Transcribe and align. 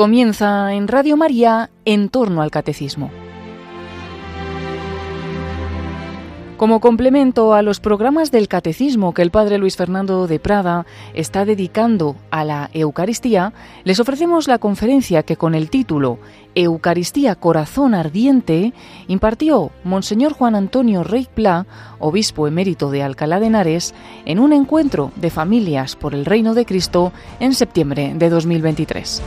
Comienza 0.00 0.72
en 0.72 0.88
Radio 0.88 1.18
María 1.18 1.68
en 1.84 2.08
torno 2.08 2.40
al 2.40 2.50
catecismo. 2.50 3.10
Como 6.56 6.80
complemento 6.80 7.52
a 7.52 7.60
los 7.60 7.80
programas 7.80 8.30
del 8.30 8.48
catecismo 8.48 9.12
que 9.12 9.20
el 9.20 9.30
padre 9.30 9.58
Luis 9.58 9.76
Fernando 9.76 10.26
de 10.26 10.40
Prada 10.40 10.86
está 11.12 11.44
dedicando 11.44 12.16
a 12.30 12.46
la 12.46 12.70
Eucaristía, 12.72 13.52
les 13.84 14.00
ofrecemos 14.00 14.48
la 14.48 14.56
conferencia 14.56 15.22
que 15.22 15.36
con 15.36 15.54
el 15.54 15.68
título 15.68 16.18
Eucaristía 16.54 17.34
Corazón 17.34 17.92
Ardiente 17.92 18.72
impartió 19.06 19.70
Monseñor 19.84 20.32
Juan 20.32 20.54
Antonio 20.54 21.04
Rey 21.04 21.28
Pla, 21.34 21.66
obispo 21.98 22.46
emérito 22.46 22.90
de 22.90 23.02
Alcalá 23.02 23.38
de 23.38 23.48
Henares, 23.48 23.94
en 24.24 24.38
un 24.38 24.54
encuentro 24.54 25.12
de 25.16 25.28
familias 25.28 25.94
por 25.94 26.14
el 26.14 26.24
Reino 26.24 26.54
de 26.54 26.64
Cristo 26.64 27.12
en 27.38 27.52
septiembre 27.52 28.14
de 28.16 28.30
2023. 28.30 29.22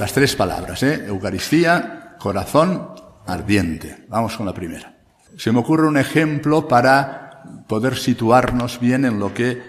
Las 0.00 0.14
tres 0.14 0.34
palabras, 0.34 0.82
¿eh? 0.82 1.04
Eucaristía, 1.08 2.16
corazón, 2.18 2.88
ardiente. 3.26 4.06
Vamos 4.08 4.34
con 4.34 4.46
la 4.46 4.54
primera. 4.54 4.96
Se 5.36 5.52
me 5.52 5.58
ocurre 5.58 5.86
un 5.86 5.98
ejemplo 5.98 6.66
para 6.66 7.42
poder 7.68 7.98
situarnos 7.98 8.80
bien 8.80 9.04
en 9.04 9.20
lo 9.20 9.34
que 9.34 9.60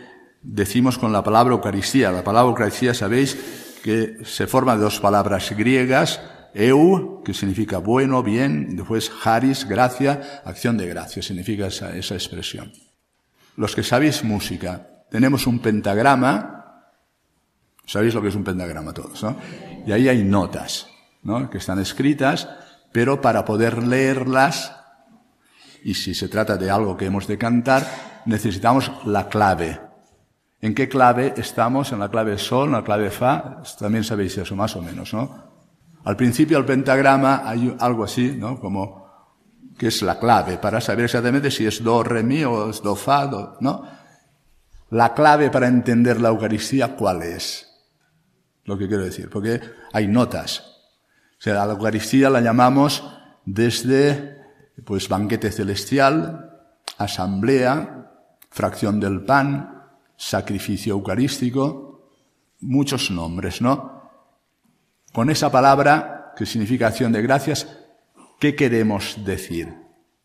decimos 0.41 0.97
con 0.97 1.11
la 1.11 1.21
palabra 1.21 1.55
Eucaristía. 1.55 2.13
La 2.13 2.23
palabra 2.23 2.49
Eucaristía, 2.49 2.93
sabéis 2.93 3.37
que 3.83 4.19
se 4.23 4.47
forma 4.47 4.77
de 4.77 4.83
dos 4.83 5.01
palabras 5.01 5.51
griegas, 5.51 6.21
eu, 6.53 7.21
que 7.25 7.33
significa 7.33 7.79
bueno, 7.79 8.23
bien, 8.23 8.77
después 8.77 9.11
haris, 9.25 9.67
gracia, 9.67 10.41
acción 10.45 10.77
de 10.77 10.87
gracia, 10.87 11.21
significa 11.21 11.67
esa, 11.67 11.93
esa 11.93 12.13
expresión. 12.13 12.71
Los 13.57 13.75
que 13.75 13.83
sabéis 13.83 14.23
música, 14.23 15.03
tenemos 15.11 15.45
un 15.45 15.59
pentagrama, 15.59 16.87
sabéis 17.85 18.13
lo 18.13 18.21
que 18.21 18.29
es 18.29 18.35
un 18.35 18.45
pentagrama 18.45 18.93
todos, 18.93 19.21
¿no? 19.23 19.35
Y 19.85 19.91
ahí 19.91 20.09
hay 20.09 20.23
notas, 20.23 20.87
¿no? 21.23 21.49
Que 21.49 21.57
están 21.57 21.79
escritas, 21.79 22.47
pero 22.91 23.21
para 23.21 23.45
poder 23.45 23.83
leerlas, 23.83 24.75
y 25.83 25.93
si 25.93 26.13
se 26.13 26.27
trata 26.27 26.57
de 26.57 26.69
algo 26.69 26.97
que 26.97 27.05
hemos 27.05 27.27
de 27.27 27.37
cantar, 27.37 27.85
necesitamos 28.25 28.91
la 29.05 29.27
clave. 29.27 29.79
¿En 30.61 30.75
qué 30.75 30.87
clave 30.87 31.33
estamos? 31.37 31.91
En 31.91 31.99
la 31.99 32.09
clave 32.09 32.37
sol, 32.37 32.67
en 32.67 32.73
la 32.73 32.83
clave 32.83 33.09
fa, 33.09 33.63
también 33.79 34.03
sabéis 34.03 34.37
eso 34.37 34.55
más 34.55 34.75
o 34.75 34.81
menos, 34.81 35.13
¿no? 35.13 35.51
Al 36.03 36.15
principio 36.15 36.57
del 36.57 36.65
pentagrama 36.65 37.43
hay 37.45 37.75
algo 37.79 38.03
así, 38.03 38.35
¿no? 38.37 38.59
Como 38.59 39.01
que 39.77 39.87
es 39.87 40.01
la 40.03 40.19
clave 40.19 40.57
para 40.57 40.79
saber 40.81 41.05
exactamente 41.05 41.49
si 41.49 41.65
es 41.65 41.83
do, 41.83 42.03
re, 42.03 42.21
mi 42.21 42.43
o 42.43 42.69
es 42.69 42.81
do, 42.83 42.95
fa, 42.95 43.25
do, 43.25 43.57
¿no? 43.61 43.83
La 44.91 45.13
clave 45.13 45.49
para 45.49 45.67
entender 45.67 46.19
la 46.19 46.29
Eucaristía, 46.29 46.95
¿cuál 46.95 47.23
es? 47.23 47.70
Lo 48.65 48.77
que 48.77 48.87
quiero 48.87 49.03
decir, 49.03 49.29
porque 49.29 49.59
hay 49.93 50.07
notas. 50.07 50.59
O 51.39 51.43
sea, 51.43 51.65
la 51.65 51.73
Eucaristía 51.73 52.29
la 52.29 52.41
llamamos 52.41 53.03
desde, 53.45 54.37
pues, 54.85 55.09
banquete 55.09 55.51
celestial, 55.51 56.59
asamblea, 56.97 58.11
fracción 58.49 58.99
del 58.99 59.23
pan, 59.23 59.83
sacrificio 60.15 60.93
eucarístico, 60.93 62.11
muchos 62.59 63.09
nombres, 63.09 63.61
¿no? 63.61 64.11
Con 65.13 65.29
esa 65.29 65.51
palabra, 65.51 66.33
que 66.35 66.45
significa 66.45 66.87
acción 66.87 67.11
de 67.11 67.21
gracias, 67.21 67.67
¿qué 68.39 68.55
queremos 68.55 69.25
decir? 69.25 69.80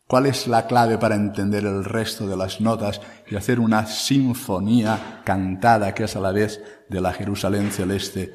¿Cuál 0.07 0.25
es 0.25 0.47
la 0.47 0.67
clave 0.67 0.97
para 0.97 1.15
entender 1.15 1.65
el 1.65 1.83
resto 1.83 2.25
de 2.27 2.37
las 2.37 2.61
notas 2.61 3.01
y 3.29 3.35
hacer 3.35 3.59
una 3.59 3.85
sinfonía 3.85 5.21
cantada 5.25 5.93
que 5.93 6.05
es 6.05 6.15
a 6.15 6.21
la 6.21 6.31
vez 6.31 6.61
de 6.87 7.01
la 7.01 7.11
Jerusalén 7.11 7.71
celeste 7.71 8.33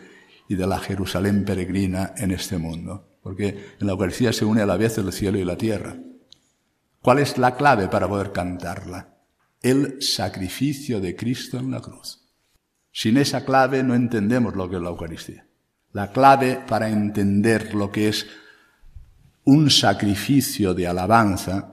y 0.48 0.54
de 0.54 0.66
la 0.66 0.78
Jerusalén 0.78 1.46
peregrina 1.46 2.12
en 2.18 2.30
este 2.30 2.58
mundo? 2.58 3.08
Porque 3.22 3.76
en 3.80 3.86
la 3.86 3.92
Eucaristía 3.92 4.34
se 4.34 4.44
une 4.44 4.60
a 4.60 4.66
la 4.66 4.76
vez 4.76 4.98
el 4.98 5.10
cielo 5.14 5.38
y 5.38 5.44
la 5.44 5.56
tierra. 5.56 5.96
¿Cuál 7.00 7.20
es 7.20 7.38
la 7.38 7.56
clave 7.56 7.88
para 7.88 8.06
poder 8.06 8.32
cantarla? 8.32 9.16
El 9.62 10.02
sacrificio 10.02 11.00
de 11.00 11.16
Cristo 11.16 11.58
en 11.58 11.70
la 11.70 11.80
cruz. 11.80 12.20
Sin 12.92 13.16
esa 13.16 13.46
clave 13.46 13.82
no 13.82 13.94
entendemos 13.94 14.54
lo 14.54 14.68
que 14.68 14.76
es 14.76 14.82
la 14.82 14.90
Eucaristía. 14.90 15.46
La 15.92 16.12
clave 16.12 16.60
para 16.68 16.90
entender 16.90 17.74
lo 17.74 17.90
que 17.90 18.08
es 18.08 18.26
un 19.44 19.70
sacrificio 19.70 20.74
de 20.74 20.86
alabanza, 20.86 21.71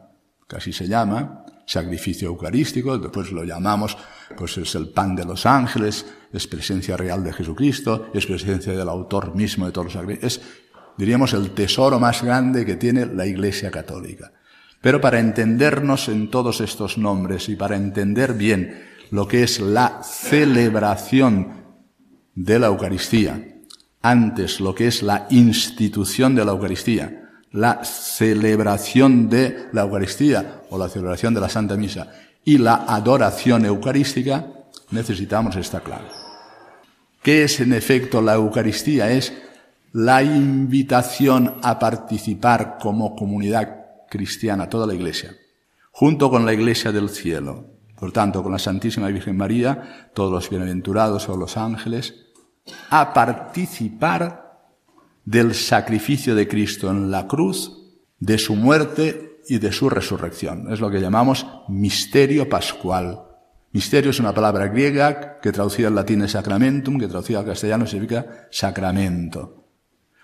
que 0.50 0.58
así 0.58 0.74
se 0.74 0.88
llama, 0.88 1.46
sacrificio 1.66 2.28
eucarístico, 2.28 2.98
después 2.98 3.32
lo 3.32 3.44
llamamos, 3.44 3.96
pues 4.36 4.58
es 4.58 4.74
el 4.74 4.90
pan 4.90 5.16
de 5.16 5.24
los 5.24 5.46
ángeles, 5.46 6.08
es 6.34 6.48
presencia 6.48 6.98
real 6.98 7.24
de 7.24 7.32
Jesucristo, 7.32 8.10
es 8.16 8.26
presencia 8.26 8.74
del 8.74 8.90
autor 8.90 9.36
mismo 9.36 9.68
de 9.68 9.72
todos 9.72 9.86
los 9.86 9.94
sacrificios, 9.94 10.38
es, 10.38 10.42
diríamos, 10.98 11.34
el 11.34 11.52
tesoro 11.52 12.00
más 12.00 12.24
grande 12.24 12.66
que 12.66 12.76
tiene 12.76 13.06
la 13.06 13.28
Iglesia 13.28 13.70
Católica. 13.70 14.32
Pero 14.82 15.00
para 15.00 15.20
entendernos 15.20 16.10
en 16.10 16.32
todos 16.32 16.62
estos 16.62 16.98
nombres 16.98 17.48
y 17.50 17.56
para 17.56 17.76
entender 17.76 18.34
bien 18.34 18.82
lo 19.12 19.28
que 19.28 19.44
es 19.44 19.60
la 19.60 20.02
celebración 20.02 21.66
de 22.34 22.58
la 22.58 22.68
Eucaristía, 22.68 23.60
antes 24.02 24.60
lo 24.62 24.74
que 24.74 24.88
es 24.88 25.04
la 25.04 25.28
institución 25.30 26.34
de 26.34 26.46
la 26.46 26.54
Eucaristía, 26.54 27.29
la 27.52 27.84
celebración 27.84 29.30
de 29.30 29.70
la 29.74 29.82
Eucaristía 29.82 30.62
o 30.70 30.78
la 30.78 30.90
celebración 30.90 31.34
de 31.34 31.42
la 31.42 31.50
Santa 31.50 31.76
Misa 31.76 32.12
y 32.44 32.58
la 32.58 32.86
adoración 32.88 33.66
eucarística, 33.66 34.46
necesitamos 34.92 35.56
esta 35.56 35.82
clave. 35.82 36.08
¿Qué 37.22 37.44
es 37.44 37.60
en 37.60 37.74
efecto 37.74 38.22
la 38.22 38.36
Eucaristía? 38.36 39.12
Es 39.12 39.34
la 39.92 40.24
invitación 40.24 41.56
a 41.64 41.80
participar 41.80 42.78
como 42.80 43.16
comunidad 43.16 43.86
cristiana, 44.10 44.70
toda 44.70 44.88
la 44.88 44.94
Iglesia, 44.94 45.36
junto 45.92 46.30
con 46.30 46.46
la 46.46 46.54
Iglesia 46.54 46.92
del 46.92 47.10
cielo, 47.10 47.66
por 48.00 48.12
tanto, 48.12 48.42
con 48.42 48.52
la 48.52 48.60
Santísima 48.60 49.08
Virgen 49.08 49.36
María, 49.36 50.12
todos 50.14 50.32
los 50.32 50.50
bienaventurados 50.50 51.28
o 51.28 51.36
los 51.36 51.58
ángeles, 51.58 52.16
a 52.90 53.14
participar 53.14 54.49
del 55.26 55.54
sacrificio 55.54 56.36
de 56.36 56.48
Cristo 56.48 56.90
en 56.90 57.12
la 57.12 57.28
cruz, 57.28 57.80
de 58.20 58.38
su 58.38 58.56
muerte 58.56 59.42
y 59.48 59.58
de 59.58 59.72
su 59.72 59.90
resurrección. 59.90 60.72
Es 60.72 60.80
lo 60.80 60.90
que 60.90 61.02
llamamos 61.02 61.46
misterio 61.68 62.50
pascual. 62.50 63.22
Misterio 63.72 64.12
es 64.12 64.20
una 64.20 64.34
palabra 64.34 64.68
griega 64.68 65.40
que 65.40 65.52
traducida 65.52 65.88
al 65.88 65.96
latín 65.96 66.24
es 66.24 66.32
sacramentum, 66.32 67.00
que 67.00 67.08
traducida 67.08 67.40
al 67.40 67.46
castellano 67.46 67.86
significa 67.86 68.48
sacramento. 68.52 69.68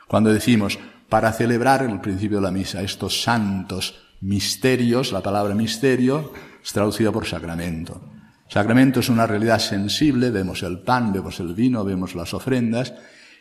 Cuando 0.07 0.31
decimos, 0.31 0.79
para 1.09 1.31
celebrar 1.31 1.83
el 1.83 2.01
principio 2.01 2.37
de 2.37 2.43
la 2.43 2.51
misa, 2.51 2.81
estos 2.81 3.21
santos 3.21 3.95
misterios, 4.21 5.11
la 5.11 5.21
palabra 5.21 5.53
misterio 5.53 6.33
es 6.63 6.73
traducida 6.73 7.11
por 7.11 7.25
sacramento. 7.25 8.01
Sacramento 8.47 8.99
es 8.99 9.09
una 9.09 9.25
realidad 9.25 9.59
sensible, 9.59 10.29
vemos 10.29 10.63
el 10.63 10.79
pan, 10.79 11.11
vemos 11.11 11.39
el 11.39 11.53
vino, 11.53 11.83
vemos 11.83 12.15
las 12.15 12.33
ofrendas, 12.33 12.93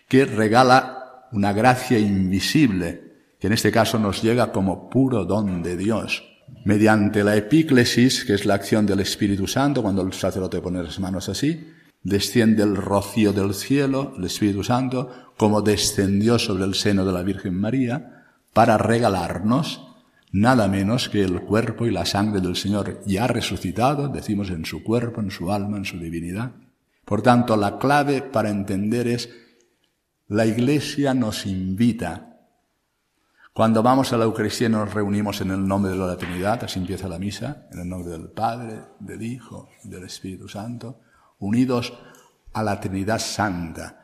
que 0.08 0.24
regala 0.24 1.03
una 1.34 1.52
gracia 1.52 1.98
invisible, 1.98 3.12
que 3.38 3.48
en 3.48 3.52
este 3.52 3.70
caso 3.70 3.98
nos 3.98 4.22
llega 4.22 4.52
como 4.52 4.88
puro 4.88 5.24
don 5.24 5.62
de 5.62 5.76
Dios. 5.76 6.22
Mediante 6.64 7.24
la 7.24 7.36
epíclesis, 7.36 8.24
que 8.24 8.34
es 8.34 8.46
la 8.46 8.54
acción 8.54 8.86
del 8.86 9.00
Espíritu 9.00 9.46
Santo, 9.46 9.82
cuando 9.82 10.02
el 10.02 10.12
sacerdote 10.12 10.60
pone 10.60 10.82
las 10.82 10.98
manos 11.00 11.28
así, 11.28 11.68
desciende 12.02 12.62
el 12.62 12.76
rocío 12.76 13.32
del 13.32 13.52
cielo, 13.54 14.14
el 14.16 14.24
Espíritu 14.24 14.62
Santo, 14.62 15.10
como 15.36 15.62
descendió 15.62 16.38
sobre 16.38 16.64
el 16.64 16.74
seno 16.74 17.04
de 17.04 17.12
la 17.12 17.22
Virgen 17.22 17.60
María, 17.60 18.24
para 18.52 18.78
regalarnos 18.78 19.82
nada 20.30 20.68
menos 20.68 21.08
que 21.08 21.22
el 21.22 21.40
cuerpo 21.42 21.86
y 21.86 21.90
la 21.90 22.06
sangre 22.06 22.40
del 22.40 22.56
Señor 22.56 23.00
ya 23.06 23.26
resucitado, 23.26 24.08
decimos 24.08 24.50
en 24.50 24.64
su 24.64 24.82
cuerpo, 24.82 25.20
en 25.20 25.30
su 25.30 25.52
alma, 25.52 25.76
en 25.76 25.84
su 25.84 25.98
divinidad. 25.98 26.52
Por 27.04 27.22
tanto, 27.22 27.56
la 27.56 27.78
clave 27.78 28.22
para 28.22 28.50
entender 28.50 29.08
es 29.08 29.28
la 30.28 30.46
Iglesia 30.46 31.14
nos 31.14 31.46
invita. 31.46 32.30
Cuando 33.52 33.82
vamos 33.82 34.12
a 34.12 34.16
la 34.16 34.24
Eucaristía 34.24 34.68
nos 34.68 34.92
reunimos 34.92 35.40
en 35.40 35.50
el 35.50 35.66
nombre 35.66 35.92
de 35.92 35.98
la 35.98 36.16
Trinidad, 36.16 36.64
así 36.64 36.78
empieza 36.78 37.08
la 37.08 37.18
misa, 37.18 37.66
en 37.70 37.80
el 37.80 37.88
nombre 37.88 38.10
del 38.10 38.30
Padre, 38.30 38.80
del 38.98 39.22
Hijo 39.22 39.68
y 39.84 39.88
del 39.88 40.04
Espíritu 40.04 40.48
Santo, 40.48 41.00
unidos 41.38 41.92
a 42.52 42.62
la 42.62 42.80
Trinidad 42.80 43.18
Santa 43.18 44.00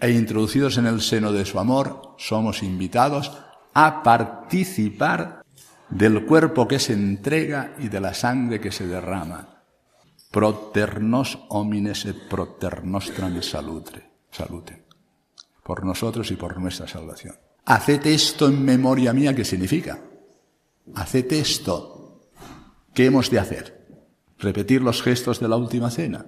e 0.00 0.10
introducidos 0.10 0.76
en 0.78 0.86
el 0.86 1.00
seno 1.00 1.32
de 1.32 1.44
su 1.44 1.58
amor, 1.58 2.14
somos 2.18 2.62
invitados 2.62 3.32
a 3.72 4.02
participar 4.02 5.42
del 5.88 6.26
cuerpo 6.26 6.68
que 6.68 6.78
se 6.78 6.92
entrega 6.92 7.74
y 7.78 7.88
de 7.88 8.00
la 8.00 8.14
sangre 8.14 8.60
que 8.60 8.72
se 8.72 8.86
derrama. 8.86 9.62
Proternos 10.30 11.38
homines 11.48 12.04
et 12.06 12.28
proter 12.28 12.84
nostram 12.84 13.40
salute. 13.40 14.83
Por 15.64 15.84
nosotros 15.84 16.30
y 16.30 16.36
por 16.36 16.60
nuestra 16.60 16.86
salvación. 16.86 17.34
Haced 17.64 18.06
esto 18.06 18.46
en 18.46 18.64
memoria 18.64 19.12
mía, 19.12 19.34
¿qué 19.34 19.44
significa? 19.44 19.98
Haced 20.94 21.32
esto. 21.32 22.30
¿Qué 22.92 23.06
hemos 23.06 23.30
de 23.30 23.38
hacer? 23.40 23.84
repetir 24.38 24.82
los 24.82 25.02
gestos 25.02 25.40
de 25.40 25.48
la 25.48 25.56
última 25.56 25.90
cena, 25.90 26.26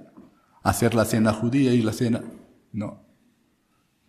hacer 0.62 0.94
la 0.94 1.04
cena 1.04 1.32
judía 1.32 1.72
y 1.72 1.82
la 1.82 1.92
cena... 1.92 2.22
No. 2.72 3.04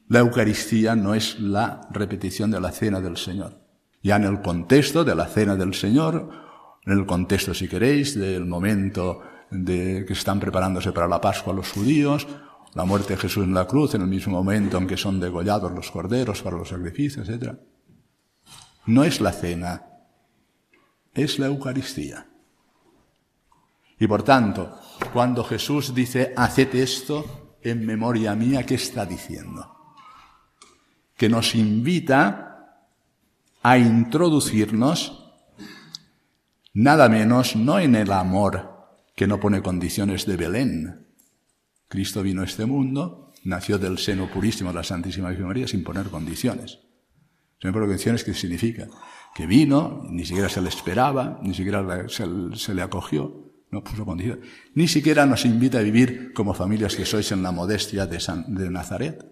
La 0.08 0.20
Eucaristía 0.20 0.96
no 0.96 1.14
es 1.14 1.40
la 1.40 1.88
repetición 1.92 2.50
de 2.50 2.62
la 2.62 2.72
cena 2.72 3.02
del 3.02 3.18
Señor. 3.18 3.62
Ya 4.02 4.16
en 4.16 4.24
el 4.24 4.42
contexto 4.42 5.04
de 5.04 5.16
la 5.16 5.28
cena 5.28 5.56
del 5.56 5.74
Señor, 5.74 6.30
en 6.86 6.94
el 6.94 7.06
contexto, 7.06 7.54
si 7.54 7.68
queréis, 7.68 8.18
del 8.18 8.46
momento 8.46 9.22
de 9.52 10.06
que 10.06 10.14
están 10.14 10.40
preparándose 10.40 10.92
para 10.92 11.08
la 11.08 11.20
Pascua 11.20 11.54
los 11.54 11.72
judíos, 11.72 12.28
la 12.78 12.86
muerte 12.86 13.16
de 13.16 13.20
Jesús 13.20 13.44
en 13.44 13.56
la 13.56 13.66
cruz, 13.66 13.96
en 13.96 14.04
el 14.04 14.08
mismo 14.08 14.34
momento 14.34 14.78
en 14.78 14.86
que 14.86 14.98
son 14.98 15.20
degollados 15.20 15.72
los 15.72 15.90
corderos 15.90 16.44
para 16.44 16.58
los 16.58 16.70
sacrificios, 16.70 17.28
etc. 17.28 17.56
No 18.86 19.04
es 19.04 19.20
la 19.20 19.32
cena, 19.32 19.84
es 21.12 21.40
la 21.40 21.48
Eucaristía. 21.48 22.28
Y 23.98 24.06
por 24.06 24.22
tanto, 24.22 24.80
cuando 25.12 25.44
Jesús 25.44 25.92
dice, 25.96 26.36
haced 26.38 26.76
esto 26.76 27.58
en 27.64 27.84
memoria 27.84 28.36
mía, 28.36 28.64
¿qué 28.64 28.76
está 28.76 29.08
diciendo? 29.08 29.96
Que 31.16 31.30
nos 31.30 31.56
invita 31.56 32.84
a 33.64 33.78
introducirnos 33.80 35.34
nada 36.76 37.10
menos 37.10 37.56
no 37.56 37.80
en 37.80 37.96
el 37.96 38.12
amor 38.12 39.00
que 39.16 39.26
no 39.26 39.40
pone 39.40 39.64
condiciones 39.64 40.28
de 40.28 40.38
Belén. 40.38 41.07
Cristo 41.88 42.22
vino 42.22 42.42
a 42.42 42.46
este 42.46 42.66
mundo, 42.66 43.32
nació 43.44 43.78
del 43.78 43.98
seno 43.98 44.30
purísimo 44.30 44.72
de 44.72 44.76
la 44.76 44.84
Santísima 44.84 45.30
Virgen 45.30 45.48
María 45.48 45.68
sin 45.68 45.84
poner 45.84 46.08
condiciones. 46.08 46.80
Sin 47.62 47.72
poner 47.72 47.88
condiciones, 47.88 48.24
¿qué 48.24 48.34
significa? 48.34 48.88
Que 49.34 49.48
vino, 49.48 50.04
ni 50.10 50.26
siquiera 50.26 50.50
se 50.50 50.62
le 50.62 50.70
esperaba, 50.70 51.40
ni 51.42 51.54
siquiera 51.54 52.08
se, 52.10 52.74
le 52.74 52.82
acogió, 52.82 53.54
no 53.72 53.84
puso 53.84 54.06
condiciones. 54.06 54.46
Ni 54.76 54.88
siquiera 54.88 55.26
nos 55.26 55.46
invita 55.46 55.80
a 55.80 55.84
vivir 55.84 56.34
como 56.34 56.54
familias 56.54 56.96
que 56.96 57.06
sois 57.06 57.32
en 57.32 57.42
la 57.42 57.52
modestia 57.52 58.06
de, 58.06 58.20
de 58.48 58.70
Nazaret. 58.70 59.26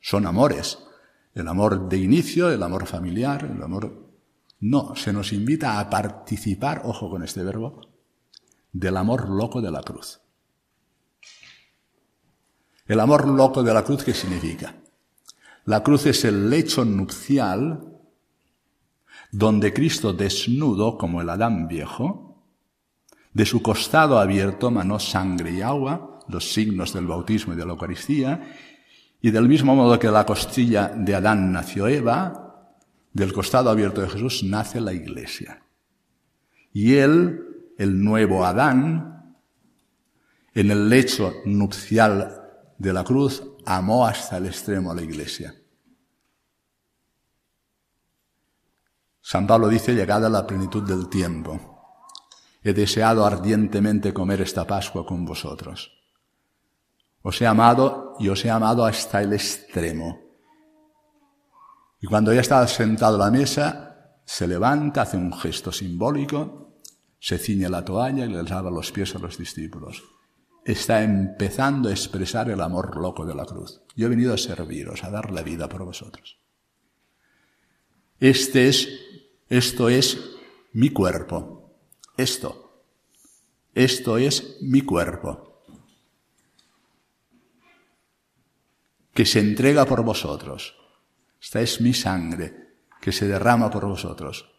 Son 0.00 0.26
amores. 0.26 0.78
El 1.34 1.48
amor 1.48 1.88
de 1.88 1.98
inicio, 1.98 2.50
el 2.50 2.62
amor 2.62 2.86
familiar, 2.86 3.44
el 3.44 3.62
amor... 3.62 4.06
No, 4.58 4.96
se 4.96 5.12
nos 5.12 5.34
invita 5.34 5.78
a 5.78 5.90
participar, 5.90 6.82
ojo 6.84 7.10
con 7.10 7.22
este 7.22 7.42
verbo, 7.42 7.82
del 8.72 8.96
amor 8.96 9.28
loco 9.28 9.60
de 9.60 9.70
la 9.70 9.82
cruz. 9.82 10.20
El 12.86 13.00
amor 13.00 13.26
loco 13.26 13.62
de 13.62 13.74
la 13.74 13.82
cruz, 13.82 14.04
¿qué 14.04 14.14
significa? 14.14 14.74
La 15.64 15.82
cruz 15.82 16.06
es 16.06 16.24
el 16.24 16.48
lecho 16.48 16.84
nupcial 16.84 17.96
donde 19.32 19.72
Cristo 19.72 20.12
desnudo 20.12 20.96
como 20.96 21.20
el 21.20 21.28
Adán 21.28 21.66
viejo, 21.66 22.44
de 23.32 23.44
su 23.44 23.60
costado 23.60 24.18
abierto 24.18 24.70
manó 24.70 24.98
sangre 24.98 25.50
y 25.50 25.60
agua, 25.60 26.20
los 26.28 26.52
signos 26.52 26.92
del 26.92 27.06
bautismo 27.06 27.52
y 27.52 27.56
de 27.56 27.66
la 27.66 27.72
Eucaristía, 27.72 28.56
y 29.20 29.30
del 29.30 29.48
mismo 29.48 29.74
modo 29.74 29.98
que 29.98 30.10
la 30.10 30.24
costilla 30.24 30.88
de 30.88 31.14
Adán 31.14 31.52
nació 31.52 31.88
Eva, 31.88 32.70
del 33.12 33.32
costado 33.32 33.68
abierto 33.68 34.00
de 34.00 34.08
Jesús 34.08 34.44
nace 34.44 34.80
la 34.80 34.92
iglesia. 34.92 35.62
Y 36.72 36.94
él, 36.94 37.72
el 37.78 38.02
nuevo 38.02 38.44
Adán, 38.44 39.36
en 40.54 40.70
el 40.70 40.88
lecho 40.88 41.34
nupcial 41.44 42.45
de 42.78 42.92
la 42.92 43.04
cruz, 43.04 43.42
amó 43.64 44.06
hasta 44.06 44.36
el 44.36 44.46
extremo 44.46 44.90
a 44.90 44.94
la 44.94 45.02
iglesia. 45.02 45.54
San 49.20 49.46
Pablo 49.46 49.68
dice, 49.68 49.94
llegada 49.94 50.28
la 50.28 50.46
plenitud 50.46 50.82
del 50.82 51.08
tiempo, 51.08 51.76
he 52.62 52.72
deseado 52.72 53.24
ardientemente 53.24 54.12
comer 54.12 54.40
esta 54.40 54.66
Pascua 54.66 55.04
con 55.04 55.24
vosotros. 55.24 55.92
Os 57.22 57.40
he 57.40 57.46
amado 57.46 58.14
y 58.20 58.28
os 58.28 58.44
he 58.44 58.50
amado 58.50 58.84
hasta 58.84 59.22
el 59.22 59.32
extremo. 59.32 60.20
Y 62.00 62.06
cuando 62.06 62.32
ya 62.32 62.40
está 62.40 62.66
sentado 62.68 63.16
a 63.16 63.26
la 63.26 63.30
mesa, 63.30 64.20
se 64.24 64.46
levanta, 64.46 65.02
hace 65.02 65.16
un 65.16 65.32
gesto 65.32 65.72
simbólico, 65.72 66.80
se 67.18 67.38
ciñe 67.38 67.68
la 67.68 67.84
toalla 67.84 68.24
y 68.26 68.28
le 68.28 68.42
lava 68.42 68.70
los 68.70 68.92
pies 68.92 69.14
a 69.16 69.18
los 69.18 69.38
discípulos. 69.38 70.02
Está 70.66 71.02
empezando 71.02 71.88
a 71.88 71.92
expresar 71.92 72.50
el 72.50 72.60
amor 72.60 72.96
loco 72.96 73.24
de 73.24 73.34
la 73.34 73.46
cruz. 73.46 73.80
Yo 73.94 74.06
he 74.06 74.10
venido 74.10 74.34
a 74.34 74.38
serviros, 74.38 75.04
a 75.04 75.10
dar 75.10 75.30
la 75.30 75.42
vida 75.42 75.68
por 75.68 75.84
vosotros. 75.84 76.38
Este 78.18 78.68
es 78.68 78.88
esto 79.48 79.88
es 79.88 80.18
mi 80.72 80.90
cuerpo. 80.90 81.70
Esto. 82.16 82.82
Esto 83.74 84.18
es 84.18 84.56
mi 84.60 84.82
cuerpo. 84.82 85.62
Que 89.14 89.24
se 89.24 89.38
entrega 89.38 89.86
por 89.86 90.02
vosotros. 90.02 90.74
Esta 91.40 91.60
es 91.60 91.80
mi 91.80 91.94
sangre 91.94 92.78
que 93.00 93.12
se 93.12 93.28
derrama 93.28 93.70
por 93.70 93.86
vosotros. 93.86 94.50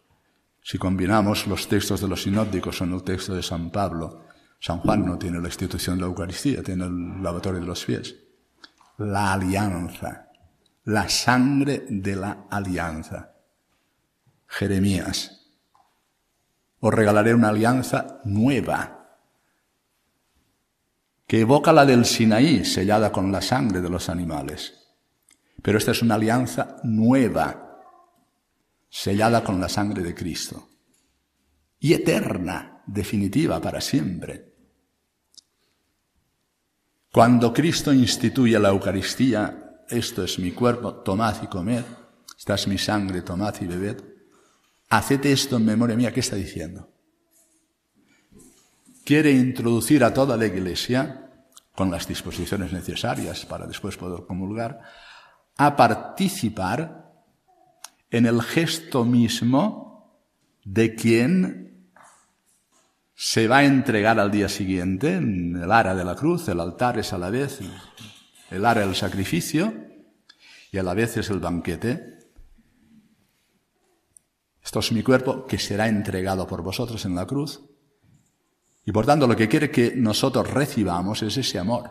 Si 0.64 0.78
combinamos 0.78 1.48
los 1.48 1.68
textos 1.68 2.00
de 2.00 2.08
los 2.08 2.24
sinópticos 2.24 2.80
con 2.80 2.94
el 2.94 3.04
texto 3.04 3.36
de 3.36 3.44
San 3.44 3.72
Pablo, 3.72 4.27
San 4.60 4.80
Juan 4.80 5.06
no 5.06 5.18
tiene 5.18 5.40
la 5.40 5.48
institución 5.48 5.98
de 5.98 6.02
la 6.02 6.08
Eucaristía, 6.08 6.64
tiene 6.64 6.86
el 6.86 7.22
lavatorio 7.22 7.60
de 7.60 7.68
los 7.68 7.86
pies. 7.86 8.16
La 8.98 9.34
alianza, 9.34 10.30
la 10.86 11.08
sangre 11.10 11.86
de 11.90 12.16
la 12.16 12.46
alianza. 12.50 13.34
Jeremías, 14.48 15.38
os 16.80 16.94
regalaré 16.94 17.34
una 17.34 17.50
alianza 17.50 18.22
nueva, 18.24 18.94
que 21.28 21.42
evoca 21.42 21.74
la 21.74 21.86
del 21.86 22.06
Sinaí, 22.06 22.64
sellada 22.64 23.12
con 23.12 23.32
la 23.32 23.42
sangre 23.42 23.82
de 23.82 23.90
los 23.90 24.10
animales. 24.10 24.88
Pero 25.62 25.78
esta 25.78 25.92
es 25.92 26.02
una 26.02 26.16
alianza 26.16 26.78
nueva, 26.84 27.82
sellada 28.90 29.44
con 29.44 29.60
la 29.60 29.68
sangre 29.68 30.02
de 30.02 30.16
Cristo, 30.16 30.70
y 31.80 31.94
eterna, 31.94 32.77
definitiva, 32.88 33.62
para 33.62 33.82
siempre. 33.82 34.56
Cuando 37.12 37.54
Cristo 37.54 37.94
instituye 37.94 38.58
la 38.60 38.70
Eucaristía, 38.70 39.84
esto 39.90 40.24
es 40.24 40.40
mi 40.40 40.52
cuerpo, 40.52 40.96
tomad 40.96 41.44
y 41.44 41.48
comed, 41.48 41.84
esta 42.38 42.56
es 42.56 42.68
mi 42.68 42.78
sangre, 42.78 43.22
tomad 43.22 43.56
y 43.62 43.66
bebed, 43.66 44.04
Haced 44.90 45.26
esto 45.26 45.58
en 45.58 45.66
memoria 45.66 45.98
mía. 45.98 46.14
¿Qué 46.14 46.22
está 46.22 46.36
diciendo? 46.36 46.90
Quiere 49.04 49.32
introducir 49.32 50.04
a 50.04 50.14
toda 50.14 50.38
la 50.38 50.46
iglesia, 50.46 51.30
con 51.76 51.92
las 51.92 52.08
disposiciones 52.08 52.74
necesarias 52.74 53.46
para 53.46 53.68
después 53.68 53.98
poder 53.98 54.26
comulgar, 54.26 54.82
a 55.58 55.76
participar 55.76 57.14
en 58.10 58.26
el 58.26 58.42
gesto 58.42 59.06
mismo 59.06 60.24
de 60.64 60.96
quien 60.96 61.67
se 63.18 63.50
va 63.50 63.58
a 63.58 63.66
entregar 63.66 64.20
al 64.20 64.32
día 64.32 64.48
siguiente 64.48 65.16
en 65.16 65.58
el 65.58 65.72
ara 65.72 65.94
de 65.94 66.06
la 66.06 66.16
cruz. 66.16 66.48
El 66.48 66.62
altar 66.62 67.00
es 67.00 67.12
a 67.12 67.18
la 67.18 67.30
vez 67.30 67.60
el 68.50 68.66
ara 68.66 68.82
del 68.82 68.96
sacrificio 68.96 69.74
y 70.72 70.78
a 70.78 70.84
la 70.84 70.94
vez 70.94 71.18
es 71.18 71.30
el 71.30 71.40
banquete 71.40 72.18
esto 74.68 74.80
es 74.80 74.92
mi 74.92 75.02
cuerpo 75.02 75.46
que 75.46 75.58
será 75.58 75.88
entregado 75.88 76.46
por 76.46 76.62
vosotros 76.62 77.06
en 77.06 77.16
la 77.16 77.26
cruz. 77.26 77.62
Y 78.84 78.92
por 78.92 79.06
tanto 79.06 79.26
lo 79.26 79.34
que 79.34 79.48
quiere 79.48 79.72
que 79.72 79.96
nosotros 79.96 80.52
recibamos 80.52 81.24
es 81.24 81.38
ese 81.38 81.58
amor, 81.58 81.90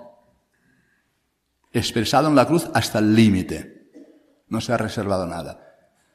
expresado 1.73 2.29
en 2.29 2.35
la 2.35 2.47
cruz 2.47 2.69
hasta 2.75 2.99
el 2.99 3.15
límite. 3.15 3.89
No 4.49 4.61
se 4.61 4.75
ha 4.75 4.77
reservado 4.77 5.27
nada. 5.27 5.59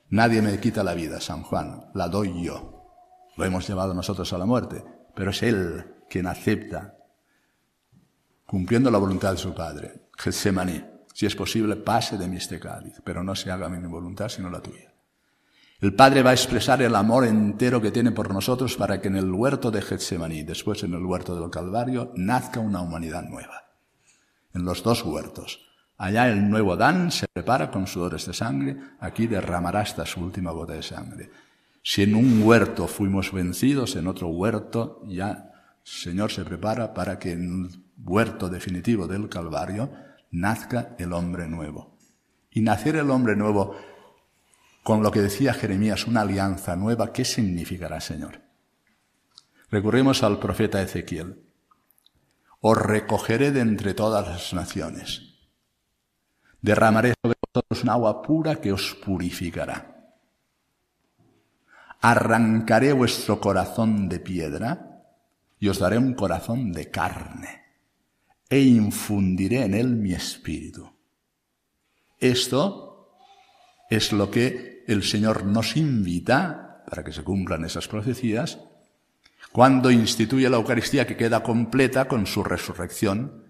Nadie 0.10 0.44
me 0.44 0.60
quita 0.60 0.84
la 0.84 0.94
vida, 0.94 1.20
San 1.20 1.42
Juan, 1.42 1.90
la 1.96 2.08
doy 2.08 2.44
yo. 2.44 2.94
Lo 3.38 3.44
hemos 3.44 3.68
llevado 3.68 3.96
nosotros 3.96 4.32
a 4.32 4.38
la 4.38 4.46
muerte, 4.46 4.84
pero 5.22 5.30
es 5.30 5.44
Él 5.44 5.86
quien 6.10 6.26
acepta, 6.26 6.98
cumpliendo 8.44 8.90
la 8.90 8.98
voluntad 8.98 9.34
de 9.34 9.38
su 9.38 9.54
Padre. 9.54 10.08
Getsemaní, 10.18 10.84
si 11.14 11.28
es 11.28 11.36
posible, 11.36 11.76
pase 11.76 12.18
de 12.18 12.28
mí 12.28 12.38
este 12.38 12.60
cáliz, 12.60 12.96
pero 13.04 13.24
no 13.24 13.36
se 13.36 13.52
haga 13.52 13.70
mi 13.70 13.88
voluntad 13.88 14.30
sino 14.30 14.50
la 14.50 14.64
tuya. 14.64 14.92
El 15.80 15.94
Padre 15.94 16.24
va 16.24 16.32
a 16.32 16.34
expresar 16.34 16.82
el 16.82 16.96
amor 16.96 17.28
entero 17.28 17.80
que 17.80 17.92
tiene 17.92 18.12
por 18.12 18.34
nosotros 18.34 18.76
para 18.76 19.00
que 19.00 19.10
en 19.10 19.18
el 19.18 19.32
huerto 19.32 19.70
de 19.70 19.84
Getsemaní, 19.84 20.42
después 20.42 20.82
en 20.82 20.96
el 20.96 21.06
huerto 21.06 21.40
del 21.40 21.52
Calvario, 21.52 22.12
nazca 22.16 22.60
una 22.60 22.82
humanidad 22.82 23.22
nueva. 23.22 23.66
En 24.56 24.66
los 24.66 24.82
dos 24.82 25.06
huertos. 25.06 25.60
Allá 26.00 26.30
el 26.30 26.50
nuevo 26.50 26.74
Adán 26.74 27.12
se 27.12 27.28
prepara 27.32 27.70
con 27.70 27.86
sudores 27.86 28.26
de 28.26 28.34
sangre, 28.34 28.76
aquí 29.00 29.28
derramará 29.28 29.82
hasta 29.82 30.04
su 30.04 30.20
última 30.20 30.50
gota 30.50 30.74
de 30.74 30.82
sangre. 30.82 31.30
Si 31.84 32.04
en 32.04 32.16
un 32.16 32.44
huerto 32.44 32.88
fuimos 32.88 33.32
vencidos, 33.32 33.96
en 33.96 34.08
otro 34.08 34.28
huerto 34.28 35.02
ya 35.08 35.52
Señor 35.84 36.32
se 36.32 36.46
prepara 36.46 36.94
para 36.94 37.18
que 37.20 37.32
en 37.32 37.66
el 37.66 37.84
huerto 38.04 38.50
definitivo 38.50 39.08
del 39.08 39.30
Calvario 39.30 39.92
nazca 40.32 40.96
el 41.00 41.14
hombre 41.14 41.48
nuevo. 41.48 41.98
Y 42.52 42.62
nacer 42.62 42.96
el 42.96 43.10
hombre 43.10 43.36
nuevo 43.36 43.76
con 44.84 45.04
lo 45.04 45.12
que 45.12 45.22
decía 45.22 45.54
Jeremías, 45.54 46.08
una 46.08 46.22
alianza 46.22 46.76
nueva, 46.76 47.14
¿qué 47.14 47.24
significará, 47.24 48.02
Señor? 48.02 48.42
Recurrimos 49.70 50.24
al 50.24 50.40
profeta 50.40 50.82
Ezequiel. 50.82 51.44
Os 52.62 52.78
recogeré 52.78 53.52
de 53.52 53.62
entre 53.62 53.94
todas 53.94 54.28
las 54.28 54.54
naciones. 54.54 55.36
Derramaré 56.62 57.14
sobre 57.22 57.38
vosotros 57.54 57.84
un 57.84 57.90
agua 57.90 58.22
pura 58.22 58.56
que 58.58 58.72
os 58.72 58.96
purificará. 58.96 59.91
Arrancaré 62.02 62.94
vuestro 62.94 63.40
corazón 63.40 64.10
de 64.10 64.20
piedra 64.20 65.04
y 65.60 65.70
os 65.70 65.80
daré 65.80 65.98
un 65.98 66.14
corazón 66.16 66.72
de 66.72 66.90
carne 66.90 67.62
e 68.50 68.60
infundiré 68.60 69.64
en 69.64 69.76
él 69.76 69.96
mi 69.96 70.14
espíritu. 70.14 70.92
Esto 72.20 73.18
es 73.90 74.12
lo 74.12 74.30
que 74.30 74.84
el 74.88 75.04
Señor 75.04 75.46
nos 75.46 75.78
invita, 75.78 76.84
para 76.88 77.04
que 77.04 77.14
se 77.14 77.24
cumplan 77.24 77.64
esas 77.66 77.88
profecías, 77.88 78.60
cuando 79.52 79.92
instituye 79.92 80.50
la 80.50 80.58
Eucaristía 80.58 81.06
que 81.06 81.18
queda 81.18 81.44
completa 81.44 82.08
con 82.08 82.26
su 82.26 82.44
resurrección, 82.44 83.46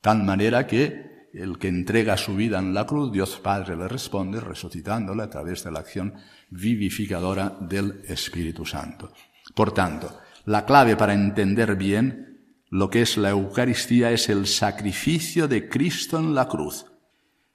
tal 0.00 0.22
manera 0.22 0.66
que 0.66 1.11
el 1.32 1.58
que 1.58 1.68
entrega 1.68 2.16
su 2.16 2.34
vida 2.34 2.58
en 2.58 2.74
la 2.74 2.86
cruz, 2.86 3.12
Dios 3.12 3.40
Padre 3.42 3.76
le 3.76 3.88
responde 3.88 4.40
resucitándole 4.40 5.22
a 5.22 5.30
través 5.30 5.64
de 5.64 5.70
la 5.70 5.80
acción 5.80 6.14
vivificadora 6.50 7.56
del 7.60 8.02
Espíritu 8.06 8.66
Santo. 8.66 9.12
Por 9.54 9.72
tanto, 9.72 10.18
la 10.44 10.64
clave 10.64 10.96
para 10.96 11.14
entender 11.14 11.76
bien 11.76 12.32
lo 12.70 12.88
que 12.88 13.02
es 13.02 13.16
la 13.16 13.30
Eucaristía 13.30 14.10
es 14.10 14.28
el 14.28 14.46
sacrificio 14.46 15.46
de 15.46 15.68
Cristo 15.68 16.18
en 16.18 16.34
la 16.34 16.48
cruz. 16.48 16.86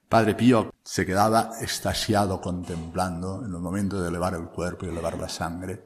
Padre 0.08 0.34
Pío 0.34 0.72
se 0.82 1.04
quedaba 1.04 1.50
estasiado 1.60 2.40
contemplando 2.40 3.44
en 3.44 3.52
el 3.52 3.60
momento 3.60 4.00
de 4.00 4.08
elevar 4.08 4.34
el 4.34 4.46
cuerpo 4.46 4.86
y 4.86 4.88
elevar 4.88 5.18
la 5.18 5.28
sangre, 5.28 5.82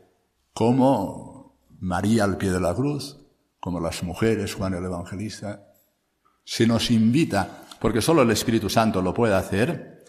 cómo 0.52 1.58
María 1.80 2.24
al 2.24 2.36
pie 2.36 2.52
de 2.52 2.60
la 2.60 2.74
cruz, 2.74 3.18
como 3.58 3.80
las 3.80 4.02
mujeres, 4.02 4.54
Juan 4.54 4.74
el 4.74 4.84
Evangelista, 4.84 5.66
se 6.44 6.66
nos 6.66 6.90
invita, 6.90 7.64
porque 7.82 8.00
solo 8.00 8.22
el 8.22 8.30
Espíritu 8.30 8.70
Santo 8.70 9.02
lo 9.02 9.12
puede 9.12 9.34
hacer, 9.34 10.04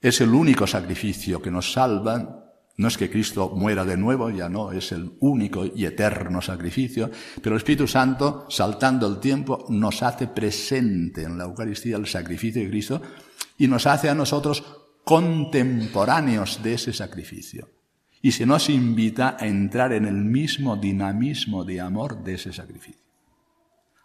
es 0.00 0.22
el 0.22 0.30
único 0.30 0.66
sacrificio 0.66 1.42
que 1.42 1.50
nos 1.50 1.70
salva, 1.70 2.54
no 2.78 2.88
es 2.88 2.96
que 2.96 3.10
Cristo 3.10 3.52
muera 3.54 3.84
de 3.84 3.98
nuevo, 3.98 4.30
ya 4.30 4.48
no, 4.48 4.72
es 4.72 4.92
el 4.92 5.12
único 5.20 5.66
y 5.66 5.84
eterno 5.84 6.40
sacrificio, 6.40 7.10
pero 7.42 7.54
el 7.54 7.58
Espíritu 7.58 7.86
Santo, 7.86 8.46
saltando 8.48 9.06
el 9.06 9.20
tiempo, 9.20 9.66
nos 9.68 10.02
hace 10.02 10.28
presente 10.28 11.24
en 11.24 11.36
la 11.36 11.44
Eucaristía 11.44 11.96
el 11.96 12.06
sacrificio 12.06 12.62
de 12.62 12.70
Cristo 12.70 13.02
y 13.58 13.68
nos 13.68 13.86
hace 13.86 14.08
a 14.08 14.14
nosotros 14.14 14.64
contemporáneos 15.04 16.62
de 16.62 16.72
ese 16.72 16.94
sacrificio 16.94 17.68
y 18.22 18.32
se 18.32 18.46
nos 18.46 18.70
invita 18.70 19.36
a 19.38 19.46
entrar 19.46 19.92
en 19.92 20.06
el 20.06 20.14
mismo 20.16 20.78
dinamismo 20.78 21.66
de 21.66 21.78
amor 21.78 22.24
de 22.24 22.34
ese 22.36 22.54
sacrificio. 22.54 23.02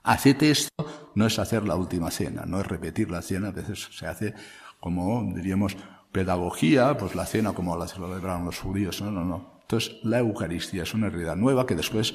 Haced 0.03 0.43
esto 0.43 0.96
no 1.17 1.25
es 1.25 1.39
hacer 1.39 1.67
la 1.67 1.75
última 1.75 2.11
cena, 2.11 2.43
no 2.45 2.61
es 2.61 2.67
repetir 2.67 3.09
la 3.09 3.23
cena, 3.23 3.47
a 3.47 3.51
veces 3.51 3.89
se 3.91 4.05
hace 4.05 4.35
como, 4.79 5.33
diríamos, 5.33 5.75
pedagogía, 6.11 6.95
pues 6.95 7.15
la 7.15 7.25
cena 7.25 7.53
como 7.53 7.75
la 7.75 7.87
celebraron 7.87 8.45
los 8.45 8.59
judíos, 8.59 9.01
no, 9.01 9.09
no, 9.09 9.25
no. 9.25 9.59
Entonces, 9.61 9.95
la 10.03 10.19
Eucaristía 10.19 10.83
es 10.83 10.93
una 10.93 11.09
realidad 11.09 11.35
nueva 11.35 11.65
que 11.65 11.73
después, 11.73 12.13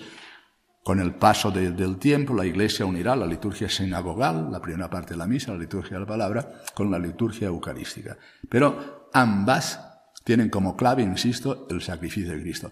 con 0.85 1.01
el 1.01 1.17
paso 1.17 1.51
del 1.51 1.99
tiempo, 1.99 2.33
la 2.33 2.47
Iglesia 2.47 2.87
unirá 2.87 3.17
la 3.17 3.27
liturgia 3.27 3.69
sinagogal, 3.69 4.53
la 4.53 4.63
primera 4.63 4.89
parte 4.89 5.15
de 5.15 5.19
la 5.19 5.27
misa, 5.27 5.51
la 5.51 5.59
liturgia 5.59 5.95
de 5.95 6.01
la 6.01 6.07
palabra, 6.07 6.63
con 6.73 6.89
la 6.89 7.01
liturgia 7.01 7.49
eucarística. 7.49 8.17
Pero 8.49 9.09
ambas 9.13 9.81
tienen 10.23 10.49
como 10.49 10.77
clave, 10.77 11.03
insisto, 11.03 11.67
el 11.71 11.83
sacrificio 11.83 12.31
de 12.31 12.41
Cristo. 12.41 12.71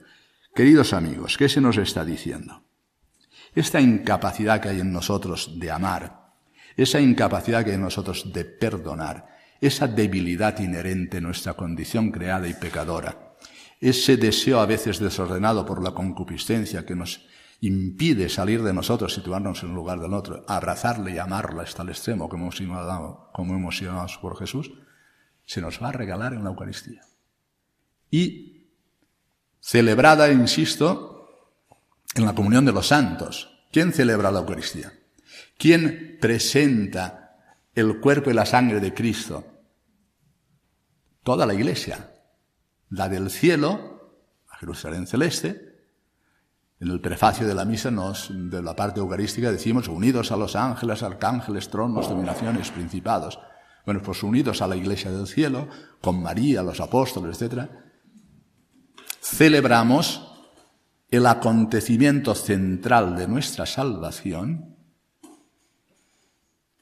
Queridos 0.55 0.93
amigos, 0.93 1.37
¿qué 1.37 1.49
se 1.49 1.61
nos 1.61 1.77
está 1.77 2.05
diciendo? 2.05 2.63
Esta 3.53 3.81
incapacidad 3.81 4.61
que 4.61 4.69
hay 4.69 4.81
en 4.81 4.93
nosotros 4.93 5.59
de 5.59 5.73
amar, 5.73 6.20
esa 6.83 7.01
incapacidad 7.01 7.65
que 7.65 7.71
hay 7.71 7.77
en 7.77 7.83
nosotros 7.83 8.33
de 8.33 8.45
perdonar, 8.45 9.37
esa 9.61 9.87
debilidad 9.87 10.59
inherente 10.61 11.19
en 11.19 11.25
nuestra 11.25 11.55
condición 11.55 12.11
creada 12.11 12.49
y 12.49 12.55
pecadora, 12.55 13.35
ese 13.81 14.17
deseo 14.17 14.61
a 14.61 14.67
veces 14.67 14.99
desordenado 14.99 15.65
por 15.67 15.83
la 15.83 15.93
concupiscencia 15.93 16.85
que 16.85 16.95
nos 16.95 17.27
impide 17.61 18.29
salir 18.29 18.63
de 18.63 18.73
nosotros, 18.73 19.13
situarnos 19.13 19.63
en 19.63 19.71
el 19.71 19.75
lugar 19.75 20.01
del 20.01 20.15
otro, 20.15 20.45
abrazarle 20.49 21.13
y 21.13 21.19
amarla 21.19 21.63
hasta 21.63 21.83
el 21.83 21.91
extremo, 21.91 22.29
como 22.29 22.45
hemos 22.45 22.57
sido, 22.57 23.31
como 23.35 23.55
hemos 23.55 23.77
sido 23.77 24.07
por 24.21 24.39
Jesús, 24.39 24.71
se 25.45 25.61
nos 25.61 25.83
va 25.83 25.89
a 25.89 25.93
regalar 25.93 26.33
en 26.33 26.45
la 26.45 26.51
Eucaristía 26.51 27.03
y 28.11 28.69
celebrada, 29.61 30.31
insisto, 30.31 31.57
en 32.15 32.25
la 32.25 32.35
comunión 32.35 32.65
de 32.65 32.73
los 32.73 32.89
santos. 32.89 33.67
¿Quién 33.71 33.93
celebra 33.93 34.33
la 34.33 34.41
Eucaristía? 34.41 34.93
¿Quién 35.61 36.17
presenta 36.21 37.37
el 37.75 38.01
cuerpo 38.01 38.31
y 38.31 38.35
la 38.35 38.47
sangre 38.47 38.81
de 38.81 38.95
Cristo? 38.95 39.45
Toda 41.23 41.45
la 41.45 41.55
iglesia. 41.55 42.15
La 42.89 43.09
del 43.09 43.31
cielo, 43.31 44.25
a 44.49 44.57
Jerusalén 44.57 45.07
celeste. 45.07 45.69
En 46.81 46.89
el 46.89 47.01
prefacio 47.01 47.47
de 47.47 47.55
la 47.55 47.67
misa, 47.67 47.91
nos, 47.91 48.31
de 48.33 48.63
la 48.63 48.75
parte 48.75 49.01
eucarística, 49.01 49.53
decimos 49.53 49.87
unidos 49.87 50.33
a 50.33 50.37
los 50.39 50.57
ángeles, 50.57 51.03
arcángeles, 51.03 51.69
tronos, 51.69 52.09
dominaciones, 52.09 52.71
principados. 52.71 53.39
Bueno, 53.85 54.01
pues 54.03 54.23
unidos 54.23 54.63
a 54.63 54.67
la 54.67 54.77
iglesia 54.77 55.11
del 55.11 55.27
cielo, 55.27 55.69
con 56.01 56.23
María, 56.23 56.63
los 56.63 56.81
apóstoles, 56.81 57.41
etc 57.41 57.69
celebramos 59.31 60.27
el 61.11 61.27
acontecimiento 61.27 62.35
central 62.35 63.17
de 63.17 63.29
nuestra 63.29 63.67
salvación 63.67 64.77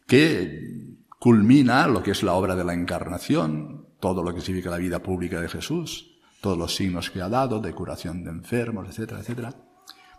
que 0.08 0.96
culmina 1.20 1.86
lo 1.86 2.02
que 2.02 2.12
es 2.12 2.22
la 2.22 2.32
obra 2.32 2.56
de 2.56 2.64
la 2.64 2.72
encarnación, 2.72 3.86
todo 4.00 4.22
lo 4.22 4.34
que 4.34 4.40
significa 4.40 4.70
la 4.70 4.78
vida 4.78 5.02
pública 5.02 5.40
de 5.40 5.48
Jesús, 5.48 6.18
todos 6.40 6.56
los 6.56 6.74
signos 6.74 7.10
que 7.10 7.20
ha 7.20 7.28
dado 7.28 7.60
de 7.60 7.74
curación 7.74 8.24
de 8.24 8.30
enfermos, 8.30 8.88
etcétera, 8.88 9.20
etcétera, 9.20 9.54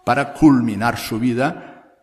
para 0.05 0.33
culminar 0.33 0.97
su 0.97 1.19
vida 1.19 1.95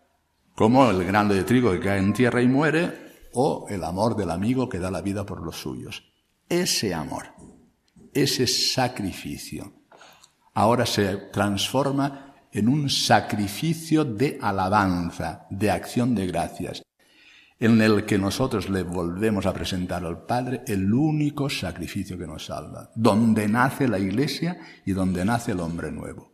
como 0.56 0.90
el 0.90 1.04
grano 1.04 1.32
de 1.32 1.44
trigo 1.44 1.70
que 1.70 1.80
cae 1.80 1.98
en 1.98 2.12
tierra 2.12 2.42
y 2.42 2.48
muere, 2.48 3.06
o 3.34 3.66
el 3.68 3.84
amor 3.84 4.16
del 4.16 4.30
amigo 4.30 4.68
que 4.68 4.78
da 4.78 4.90
la 4.90 5.02
vida 5.02 5.24
por 5.24 5.42
los 5.42 5.56
suyos. 5.56 6.02
Ese 6.48 6.94
amor, 6.94 7.26
ese 8.14 8.46
sacrificio, 8.46 9.74
ahora 10.54 10.86
se 10.86 11.16
transforma 11.30 12.34
en 12.50 12.68
un 12.68 12.88
sacrificio 12.88 14.04
de 14.04 14.38
alabanza, 14.40 15.46
de 15.50 15.70
acción 15.70 16.14
de 16.14 16.26
gracias, 16.26 16.85
en 17.58 17.80
el 17.80 18.04
que 18.04 18.18
nosotros 18.18 18.68
le 18.68 18.82
volvemos 18.82 19.46
a 19.46 19.54
presentar 19.54 20.04
al 20.04 20.26
Padre 20.26 20.62
el 20.66 20.92
único 20.92 21.48
sacrificio 21.48 22.18
que 22.18 22.26
nos 22.26 22.46
salva, 22.46 22.90
donde 22.94 23.48
nace 23.48 23.88
la 23.88 23.98
Iglesia 23.98 24.58
y 24.84 24.92
donde 24.92 25.24
nace 25.24 25.52
el 25.52 25.60
hombre 25.60 25.90
nuevo. 25.90 26.32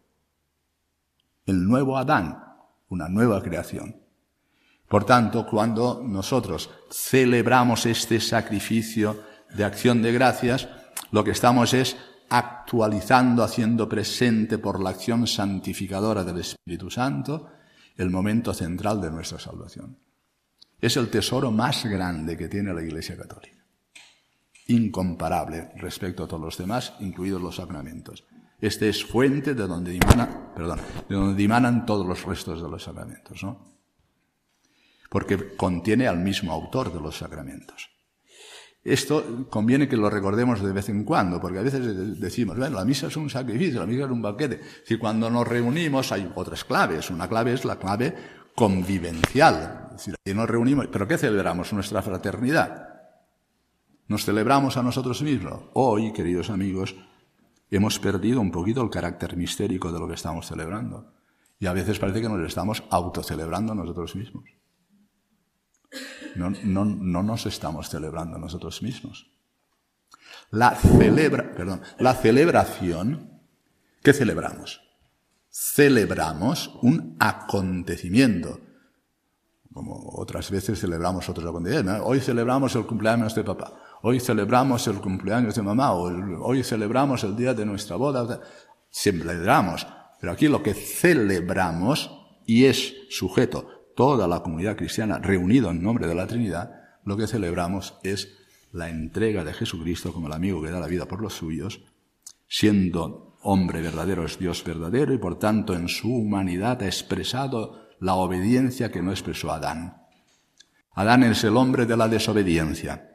El 1.46 1.64
nuevo 1.64 1.96
Adán, 1.96 2.42
una 2.88 3.08
nueva 3.08 3.42
creación. 3.42 3.96
Por 4.88 5.04
tanto, 5.04 5.46
cuando 5.46 6.02
nosotros 6.04 6.70
celebramos 6.90 7.86
este 7.86 8.20
sacrificio 8.20 9.22
de 9.54 9.64
acción 9.64 10.02
de 10.02 10.12
gracias, 10.12 10.68
lo 11.12 11.24
que 11.24 11.30
estamos 11.30 11.72
es 11.72 11.96
actualizando, 12.30 13.44
haciendo 13.44 13.88
presente 13.88 14.58
por 14.58 14.82
la 14.82 14.90
acción 14.90 15.26
santificadora 15.26 16.24
del 16.24 16.38
Espíritu 16.38 16.90
Santo 16.90 17.48
el 17.96 18.10
momento 18.10 18.54
central 18.54 19.00
de 19.00 19.10
nuestra 19.10 19.38
salvación. 19.38 19.98
Es 20.82 20.96
el 20.96 21.10
tesoro 21.10 21.52
más 21.52 21.84
grande 21.86 22.36
que 22.36 22.48
tiene 22.48 22.74
la 22.74 22.82
Iglesia 22.82 23.16
Católica. 23.16 23.64
Incomparable 24.66 25.70
respecto 25.76 26.24
a 26.24 26.26
todos 26.26 26.42
los 26.42 26.58
demás, 26.58 26.94
incluidos 26.98 27.40
los 27.40 27.54
sacramentos. 27.56 28.24
Este 28.60 28.88
es 28.88 29.04
fuente 29.04 29.54
de 29.54 29.66
donde, 29.68 29.96
perdón, 30.56 30.80
de 31.08 31.14
donde 31.14 31.36
dimanan 31.36 31.86
todos 31.86 32.04
los 32.04 32.24
restos 32.24 32.60
de 32.60 32.68
los 32.68 32.82
sacramentos, 32.82 33.44
¿no? 33.44 33.64
Porque 35.08 35.56
contiene 35.56 36.08
al 36.08 36.18
mismo 36.18 36.52
autor 36.52 36.92
de 36.92 37.00
los 37.00 37.16
sacramentos. 37.16 37.90
Esto 38.82 39.46
conviene 39.50 39.88
que 39.88 39.96
lo 39.96 40.10
recordemos 40.10 40.60
de 40.60 40.72
vez 40.72 40.88
en 40.88 41.04
cuando, 41.04 41.40
porque 41.40 41.60
a 41.60 41.62
veces 41.62 42.18
decimos, 42.18 42.58
bueno, 42.58 42.76
la 42.76 42.84
misa 42.84 43.06
es 43.06 43.16
un 43.16 43.30
sacrificio, 43.30 43.78
la 43.78 43.86
misa 43.86 44.06
es 44.06 44.10
un 44.10 44.22
banquete. 44.22 44.60
Si 44.84 44.96
cuando 44.96 45.30
nos 45.30 45.46
reunimos 45.46 46.10
hay 46.10 46.28
otras 46.34 46.64
claves. 46.64 47.08
Una 47.10 47.28
clave 47.28 47.52
es 47.52 47.64
la 47.64 47.78
clave 47.78 48.41
convivencial. 48.54 49.88
Es 49.90 49.98
decir, 49.98 50.14
si 50.24 50.34
nos 50.34 50.48
reunimos, 50.48 50.86
¿pero 50.88 51.06
qué 51.06 51.18
celebramos? 51.18 51.72
Nuestra 51.72 52.02
fraternidad. 52.02 52.88
Nos 54.08 54.24
celebramos 54.24 54.76
a 54.76 54.82
nosotros 54.82 55.22
mismos. 55.22 55.62
Hoy, 55.74 56.12
queridos 56.12 56.50
amigos, 56.50 56.94
hemos 57.70 57.98
perdido 57.98 58.40
un 58.40 58.50
poquito 58.50 58.82
el 58.82 58.90
carácter 58.90 59.36
mistérico 59.36 59.92
de 59.92 59.98
lo 59.98 60.08
que 60.08 60.14
estamos 60.14 60.46
celebrando. 60.46 61.12
Y 61.58 61.66
a 61.66 61.72
veces 61.72 61.98
parece 61.98 62.20
que 62.20 62.28
nos 62.28 62.46
estamos 62.46 62.82
autocelebrando 62.90 63.72
a 63.72 63.76
nosotros 63.76 64.16
mismos. 64.16 64.44
No, 66.34 66.50
no, 66.50 66.84
no 66.84 67.22
nos 67.22 67.46
estamos 67.46 67.88
celebrando 67.88 68.38
nosotros 68.38 68.82
mismos. 68.82 69.30
La, 70.50 70.74
celebra, 70.74 71.54
perdón, 71.54 71.82
la 71.98 72.14
celebración, 72.14 73.40
¿qué 74.02 74.12
celebramos? 74.12 74.81
Celebramos 75.52 76.78
un 76.82 77.16
acontecimiento. 77.20 78.60
Como 79.72 80.14
otras 80.16 80.50
veces 80.50 80.80
celebramos 80.80 81.28
otros 81.28 81.46
acontecimientos. 81.46 82.02
Hoy 82.04 82.20
celebramos 82.20 82.74
el 82.74 82.86
cumpleaños 82.86 83.34
de 83.34 83.44
papá. 83.44 83.72
Hoy 84.02 84.18
celebramos 84.18 84.86
el 84.88 84.96
cumpleaños 84.96 85.54
de 85.54 85.62
mamá. 85.62 85.92
Hoy 85.92 86.64
celebramos 86.64 87.22
el 87.24 87.36
día 87.36 87.54
de 87.54 87.66
nuestra 87.66 87.96
boda. 87.96 88.40
Celebramos. 88.90 89.86
Pero 90.20 90.32
aquí 90.32 90.48
lo 90.48 90.62
que 90.62 90.74
celebramos 90.74 92.10
y 92.46 92.64
es 92.64 92.94
sujeto 93.10 93.68
toda 93.94 94.26
la 94.26 94.42
comunidad 94.42 94.76
cristiana 94.76 95.18
reunido 95.18 95.70
en 95.70 95.82
nombre 95.82 96.06
de 96.06 96.14
la 96.14 96.26
Trinidad, 96.26 96.72
lo 97.04 97.16
que 97.16 97.26
celebramos 97.26 97.98
es 98.02 98.38
la 98.72 98.88
entrega 98.88 99.44
de 99.44 99.52
Jesucristo 99.52 100.12
como 100.12 100.28
el 100.28 100.32
amigo 100.32 100.62
que 100.62 100.70
da 100.70 100.80
la 100.80 100.86
vida 100.86 101.06
por 101.06 101.20
los 101.20 101.34
suyos, 101.34 101.82
siendo 102.48 103.31
hombre 103.42 103.80
verdadero 103.80 104.24
es 104.24 104.38
Dios 104.38 104.64
verdadero 104.64 105.12
y 105.12 105.18
por 105.18 105.38
tanto 105.38 105.74
en 105.74 105.88
su 105.88 106.14
humanidad 106.14 106.82
ha 106.82 106.86
expresado 106.86 107.88
la 108.00 108.14
obediencia 108.14 108.90
que 108.90 109.02
no 109.02 109.10
expresó 109.10 109.52
Adán. 109.52 109.96
Adán 110.94 111.22
es 111.22 111.42
el 111.44 111.56
hombre 111.56 111.86
de 111.86 111.96
la 111.96 112.08
desobediencia. 112.08 113.08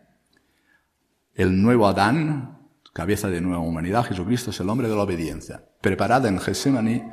El 1.34 1.62
nuevo 1.62 1.88
Adán, 1.88 2.60
cabeza 2.94 3.30
de 3.30 3.42
nueva 3.42 3.60
humanidad, 3.60 4.06
Jesucristo 4.06 4.50
es 4.50 4.60
el 4.60 4.70
hombre 4.70 4.90
de 4.90 4.96
la 4.96 5.04
obediencia, 5.04 5.64
preparada 5.82 6.28
en 6.28 6.40
Getsemaní, 6.40 7.04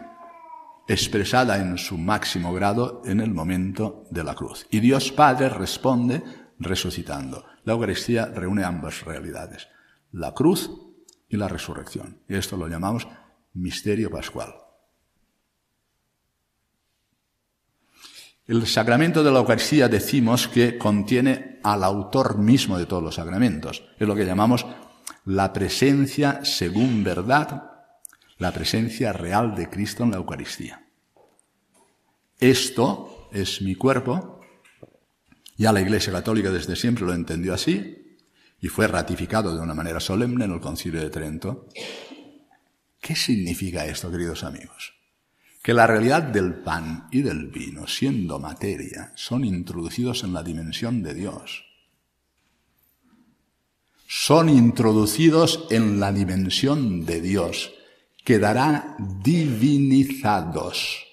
expresada 0.89 1.59
en 1.59 1.79
su 1.79 1.99
máximo 1.99 2.53
grado 2.53 3.03
en 3.05 3.21
el 3.21 3.33
momento 3.33 4.05
de 4.11 4.25
la 4.25 4.35
cruz. 4.35 4.67
Y 4.71 4.81
Dios 4.81 5.13
Padre 5.13 5.49
responde 5.49 6.23
resucitando. 6.59 7.45
La 7.65 7.73
Eucaristía 7.73 8.27
reúne 8.27 8.65
ambas 8.65 9.05
realidades, 9.05 9.69
la 10.13 10.33
cruz 10.33 10.71
y 11.35 11.37
la 11.37 11.49
resurrección. 11.49 12.21
Esto 12.29 12.57
lo 12.57 12.69
llamamos 12.69 13.09
misterio 13.55 14.11
pascual. 14.11 14.55
El 18.47 18.67
sacramento 18.67 19.25
de 19.25 19.33
la 19.33 19.41
Eucaristía 19.41 19.89
decimos 19.89 20.49
que 20.49 20.79
contiene 20.79 21.59
al 21.63 21.83
autor 21.83 22.39
mismo 22.39 22.79
de 22.79 22.87
todos 22.87 23.03
los 23.03 23.15
sacramentos. 23.15 23.85
Es 23.99 24.07
lo 24.07 24.15
que 24.15 24.27
llamamos 24.27 24.67
la 25.25 25.53
presencia 25.53 26.45
según 26.45 27.03
verdad, 27.03 27.71
la 28.39 28.53
presencia 28.53 29.13
real 29.13 29.55
de 29.55 29.71
Cristo 29.71 30.05
en 30.05 30.11
la 30.11 30.19
Eucaristía. 30.19 30.87
Esto 32.39 33.29
es 33.33 33.63
mi 33.63 33.75
cuerpo, 33.75 34.41
ya 35.57 35.73
la 35.73 35.81
Iglesia 35.81 36.13
Católica 36.13 36.51
desde 36.51 36.77
siempre 36.77 37.07
lo 37.07 37.15
entendió 37.15 37.55
así 37.55 38.04
y 38.65 38.69
fue 38.69 38.89
ratificado 38.89 39.55
de 39.55 39.61
una 39.61 39.75
manera 39.75 40.01
solemne 40.01 40.47
en 40.47 40.53
el 40.53 40.59
Concilio 40.59 40.99
de 40.99 41.11
Trento. 41.11 41.69
¿Qué 42.99 43.15
significa 43.15 43.85
esto, 43.85 44.11
queridos 44.11 44.43
amigos? 44.43 44.95
Que 45.63 45.75
la 45.75 45.87
realidad 45.87 46.23
del 46.23 46.55
pan 46.55 47.07
y 47.13 47.21
del 47.21 47.49
vino, 47.49 47.87
siendo 47.87 48.39
materia, 48.39 49.13
son 49.17 49.45
introducidos 49.45 50.25
en 50.25 50.33
la 50.33 50.43
dimensión 50.43 51.03
de 51.03 51.13
Dios. 51.13 51.67
Son 54.07 54.49
introducidos 54.49 55.67
en 55.69 56.01
la 56.01 56.11
dimensión 56.11 57.05
de 57.05 57.21
Dios. 57.21 57.75
Quedarán 58.25 58.97
divinizados. 59.23 61.05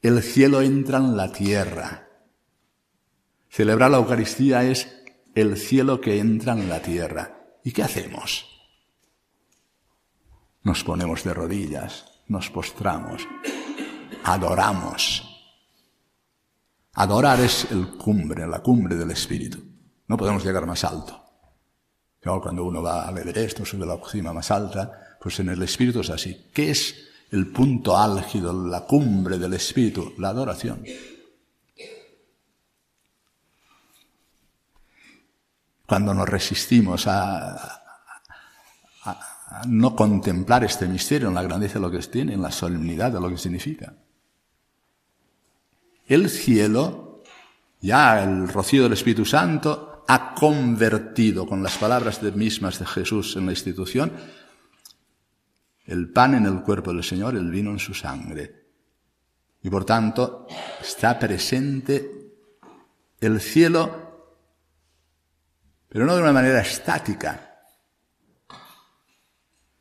El 0.00 0.22
cielo 0.22 0.62
entra 0.62 0.96
en 0.96 1.18
la 1.18 1.30
tierra 1.30 2.04
Celebrar 3.54 3.88
la 3.92 3.98
Eucaristía 3.98 4.64
es 4.64 5.03
el 5.34 5.56
cielo 5.56 6.00
que 6.00 6.18
entra 6.18 6.52
en 6.52 6.68
la 6.68 6.80
tierra. 6.80 7.58
¿Y 7.64 7.72
qué 7.72 7.82
hacemos? 7.82 8.46
Nos 10.62 10.84
ponemos 10.84 11.24
de 11.24 11.34
rodillas, 11.34 12.04
nos 12.28 12.50
postramos, 12.50 13.26
adoramos. 14.24 15.30
Adorar 16.94 17.40
es 17.40 17.70
el 17.70 17.96
cumbre, 17.98 18.46
la 18.46 18.60
cumbre 18.60 18.96
del 18.96 19.10
Espíritu. 19.10 19.58
No 20.06 20.16
podemos 20.16 20.44
llegar 20.44 20.66
más 20.66 20.84
alto. 20.84 21.20
Cuando 22.22 22.64
uno 22.64 22.82
va 22.82 23.06
al 23.06 23.18
Everest 23.18 23.60
o 23.60 23.64
sube 23.66 23.84
la 23.84 23.98
cima 24.10 24.32
más 24.32 24.50
alta, 24.50 25.18
pues 25.20 25.40
en 25.40 25.50
el 25.50 25.62
Espíritu 25.62 26.00
es 26.00 26.10
así. 26.10 26.50
¿Qué 26.54 26.70
es 26.70 26.94
el 27.30 27.48
punto 27.48 27.96
álgido, 27.96 28.52
la 28.66 28.86
cumbre 28.86 29.38
del 29.38 29.52
Espíritu? 29.54 30.14
La 30.18 30.28
adoración. 30.28 30.84
Cuando 35.86 36.14
nos 36.14 36.28
resistimos 36.28 37.06
a, 37.06 37.80
no 39.68 39.94
contemplar 39.94 40.64
este 40.64 40.88
misterio 40.88 41.28
en 41.28 41.34
la 41.34 41.42
grandeza 41.42 41.74
de 41.74 41.80
lo 41.80 41.90
que 41.90 41.98
tiene, 41.98 42.34
en 42.34 42.42
la 42.42 42.50
solemnidad 42.50 43.12
de 43.12 43.20
lo 43.20 43.30
que 43.30 43.38
significa. 43.38 43.94
El 46.06 46.28
cielo, 46.28 47.22
ya 47.80 48.22
el 48.22 48.48
rocío 48.48 48.82
del 48.82 48.94
Espíritu 48.94 49.24
Santo, 49.24 50.04
ha 50.08 50.34
convertido 50.34 51.46
con 51.46 51.62
las 51.62 51.78
palabras 51.78 52.22
mismas 52.22 52.78
de 52.78 52.86
Jesús 52.86 53.36
en 53.36 53.46
la 53.46 53.52
institución 53.52 54.12
el 55.86 56.10
pan 56.10 56.34
en 56.34 56.46
el 56.46 56.62
cuerpo 56.62 56.92
del 56.92 57.04
Señor, 57.04 57.36
el 57.36 57.50
vino 57.50 57.70
en 57.70 57.78
su 57.78 57.94
sangre. 57.94 58.64
Y 59.62 59.70
por 59.70 59.84
tanto 59.84 60.46
está 60.80 61.18
presente 61.18 62.10
el 63.20 63.40
cielo 63.40 64.03
pero 65.94 66.06
no 66.06 66.16
de 66.16 66.22
una 66.22 66.32
manera 66.32 66.60
estática, 66.60 67.54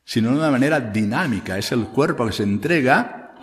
sino 0.06 0.30
de 0.30 0.38
una 0.38 0.52
manera 0.52 0.80
dinámica. 0.80 1.58
Es 1.58 1.72
el 1.72 1.88
cuerpo 1.88 2.28
que 2.28 2.32
se 2.32 2.44
entrega 2.44 3.34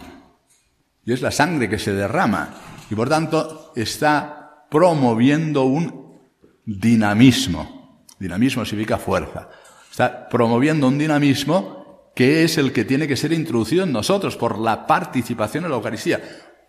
y 1.05 1.13
es 1.13 1.21
la 1.21 1.33
sangre 1.33 1.69
que 1.69 1.81
se 1.81 1.93
derrama. 1.93 2.55
Y 2.89 2.95
por 2.95 3.09
tanto 3.09 3.73
está 3.75 4.67
promoviendo 4.71 5.65
un 5.65 6.21
dinamismo. 6.65 8.05
Dinamismo 8.21 8.65
significa 8.65 8.99
fuerza. 8.99 9.49
Está 9.91 10.29
promoviendo 10.29 10.87
un 10.87 10.97
dinamismo 10.97 12.13
que 12.15 12.45
es 12.45 12.57
el 12.57 12.73
que 12.73 12.85
tiene 12.85 13.09
que 13.09 13.17
ser 13.17 13.33
introducido 13.33 13.83
en 13.83 13.91
nosotros 13.91 14.37
por 14.37 14.61
la 14.61 14.87
participación 14.87 15.65
en 15.65 15.71
la 15.71 15.77
Eucaristía. 15.77 16.21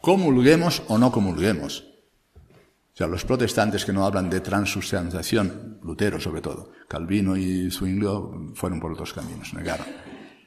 Comulguemos 0.01 0.81
o 0.87 0.97
no 0.97 1.11
comulguemos. 1.11 1.90
Sea, 3.01 3.07
los 3.07 3.25
protestantes 3.25 3.83
que 3.83 3.91
no 3.91 4.05
hablan 4.05 4.29
de 4.29 4.41
transustanciación, 4.41 5.79
Lutero 5.81 6.19
sobre 6.19 6.39
todo, 6.39 6.71
Calvino 6.87 7.35
y 7.35 7.71
Zwinglio 7.71 8.51
fueron 8.53 8.79
por 8.79 8.91
otros 8.91 9.11
caminos, 9.11 9.55
negaron. 9.55 9.87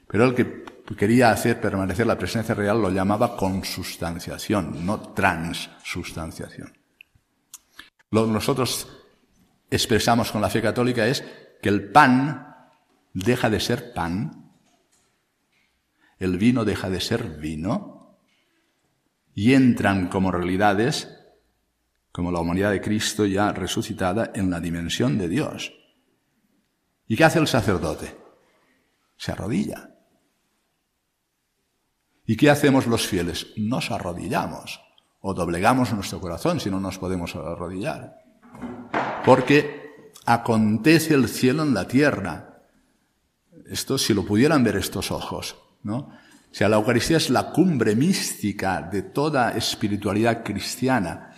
Pero 0.06 0.24
el 0.26 0.36
que 0.36 0.62
quería 0.96 1.32
hacer 1.32 1.60
permanecer 1.60 2.06
la 2.06 2.16
presencia 2.16 2.54
real 2.54 2.80
lo 2.80 2.92
llamaba 2.92 3.36
consustanciación, 3.36 4.86
no 4.86 5.00
transustanciación. 5.00 6.72
Lo 8.12 8.24
que 8.24 8.30
nosotros 8.30 8.86
expresamos 9.68 10.30
con 10.30 10.40
la 10.40 10.48
fe 10.48 10.62
católica 10.62 11.08
es 11.08 11.24
que 11.60 11.68
el 11.70 11.90
pan 11.90 12.54
deja 13.14 13.50
de 13.50 13.58
ser 13.58 13.92
pan, 13.92 14.52
el 16.20 16.38
vino 16.38 16.64
deja 16.64 16.88
de 16.88 17.00
ser 17.00 17.36
vino, 17.36 18.16
y 19.34 19.54
entran 19.54 20.06
como 20.06 20.30
realidades 20.30 21.23
como 22.14 22.30
la 22.30 22.38
humanidad 22.38 22.70
de 22.70 22.80
Cristo 22.80 23.26
ya 23.26 23.50
resucitada 23.50 24.30
en 24.36 24.48
la 24.48 24.60
dimensión 24.60 25.18
de 25.18 25.26
Dios. 25.26 25.74
¿Y 27.08 27.16
qué 27.16 27.24
hace 27.24 27.40
el 27.40 27.48
sacerdote? 27.48 28.16
Se 29.16 29.32
arrodilla. 29.32 29.90
¿Y 32.24 32.36
qué 32.36 32.50
hacemos 32.50 32.86
los 32.86 33.04
fieles? 33.04 33.48
Nos 33.56 33.90
arrodillamos 33.90 34.80
o 35.22 35.34
doblegamos 35.34 35.92
nuestro 35.92 36.20
corazón 36.20 36.60
si 36.60 36.70
no 36.70 36.78
nos 36.78 36.98
podemos 36.98 37.34
arrodillar. 37.34 38.14
Porque 39.24 40.12
acontece 40.24 41.14
el 41.14 41.28
cielo 41.28 41.64
en 41.64 41.74
la 41.74 41.88
tierra. 41.88 42.62
Esto, 43.66 43.98
si 43.98 44.14
lo 44.14 44.24
pudieran 44.24 44.62
ver 44.62 44.76
estos 44.76 45.10
ojos, 45.10 45.56
¿no? 45.82 45.96
O 45.96 46.56
sea, 46.56 46.68
la 46.68 46.76
Eucaristía 46.76 47.16
es 47.16 47.28
la 47.28 47.50
cumbre 47.50 47.96
mística 47.96 48.82
de 48.82 49.02
toda 49.02 49.50
espiritualidad 49.56 50.44
cristiana 50.44 51.33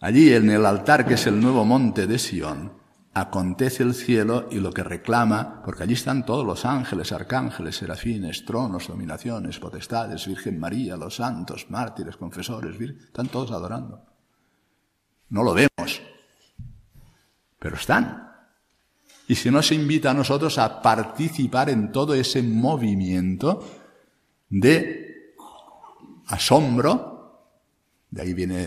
Allí 0.00 0.32
en 0.32 0.48
el 0.48 0.64
altar, 0.64 1.06
que 1.06 1.14
es 1.14 1.26
el 1.26 1.38
nuevo 1.38 1.64
monte 1.64 2.06
de 2.06 2.18
Sión, 2.18 2.72
acontece 3.12 3.82
el 3.82 3.92
cielo 3.94 4.48
y 4.50 4.56
lo 4.56 4.72
que 4.72 4.82
reclama, 4.82 5.62
porque 5.62 5.82
allí 5.82 5.92
están 5.92 6.24
todos 6.24 6.46
los 6.46 6.64
ángeles, 6.64 7.12
arcángeles, 7.12 7.76
serafines, 7.76 8.46
tronos, 8.46 8.88
dominaciones, 8.88 9.58
potestades, 9.58 10.26
Virgen 10.26 10.58
María, 10.58 10.96
los 10.96 11.16
santos, 11.16 11.66
mártires, 11.68 12.16
confesores, 12.16 12.80
están 12.80 13.28
todos 13.28 13.50
adorando. 13.50 14.02
No 15.28 15.42
lo 15.42 15.52
vemos, 15.52 16.00
pero 17.58 17.76
están. 17.76 18.26
Y 19.28 19.34
si 19.34 19.50
nos 19.50 19.70
invita 19.70 20.12
a 20.12 20.14
nosotros 20.14 20.56
a 20.58 20.80
participar 20.80 21.68
en 21.68 21.92
todo 21.92 22.14
ese 22.14 22.42
movimiento 22.42 23.62
de 24.48 25.34
asombro, 26.26 27.09
de 28.10 28.22
ahí 28.22 28.34
viene 28.34 28.66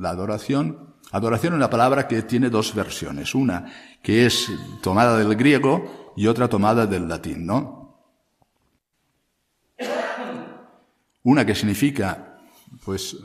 la 0.00 0.10
adoración. 0.10 0.94
Adoración 1.10 1.54
es 1.54 1.56
una 1.56 1.70
palabra 1.70 2.06
que 2.06 2.22
tiene 2.22 2.50
dos 2.50 2.74
versiones. 2.74 3.34
Una 3.34 3.72
que 4.02 4.26
es 4.26 4.50
tomada 4.82 5.18
del 5.18 5.34
griego 5.36 6.12
y 6.16 6.26
otra 6.26 6.48
tomada 6.48 6.86
del 6.86 7.08
latín, 7.08 7.46
¿no? 7.46 7.78
Una 11.22 11.44
que 11.44 11.54
significa, 11.54 12.38
pues, 12.84 13.16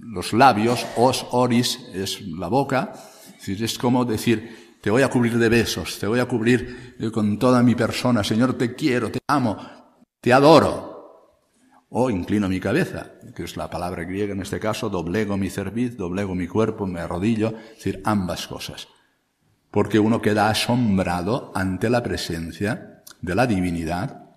los 0.00 0.32
labios, 0.32 0.86
os, 0.96 1.26
oris, 1.30 1.88
es 1.94 2.20
la 2.22 2.48
boca. 2.48 2.92
Es, 3.40 3.48
es 3.48 3.78
como 3.78 4.04
decir, 4.04 4.78
te 4.82 4.90
voy 4.90 5.02
a 5.02 5.08
cubrir 5.08 5.38
de 5.38 5.48
besos, 5.48 5.98
te 5.98 6.06
voy 6.06 6.20
a 6.20 6.26
cubrir 6.26 6.96
eh, 6.98 7.10
con 7.10 7.38
toda 7.38 7.62
mi 7.62 7.74
persona, 7.74 8.22
Señor, 8.22 8.54
te 8.54 8.74
quiero, 8.74 9.10
te 9.10 9.20
amo, 9.28 9.56
te 10.20 10.32
adoro. 10.32 10.91
O 11.94 12.08
inclino 12.08 12.48
mi 12.48 12.58
cabeza, 12.58 13.12
que 13.36 13.44
es 13.44 13.58
la 13.58 13.68
palabra 13.68 14.04
griega 14.04 14.32
en 14.32 14.40
este 14.40 14.58
caso, 14.58 14.88
doblego 14.88 15.36
mi 15.36 15.50
cerviz, 15.50 15.94
doblego 15.94 16.34
mi 16.34 16.48
cuerpo, 16.48 16.86
me 16.86 17.00
arrodillo, 17.00 17.48
es 17.48 17.84
decir, 17.84 18.00
ambas 18.06 18.46
cosas. 18.46 18.88
Porque 19.70 19.98
uno 19.98 20.22
queda 20.22 20.48
asombrado 20.48 21.52
ante 21.54 21.90
la 21.90 22.02
presencia 22.02 23.02
de 23.20 23.34
la 23.34 23.46
divinidad. 23.46 24.30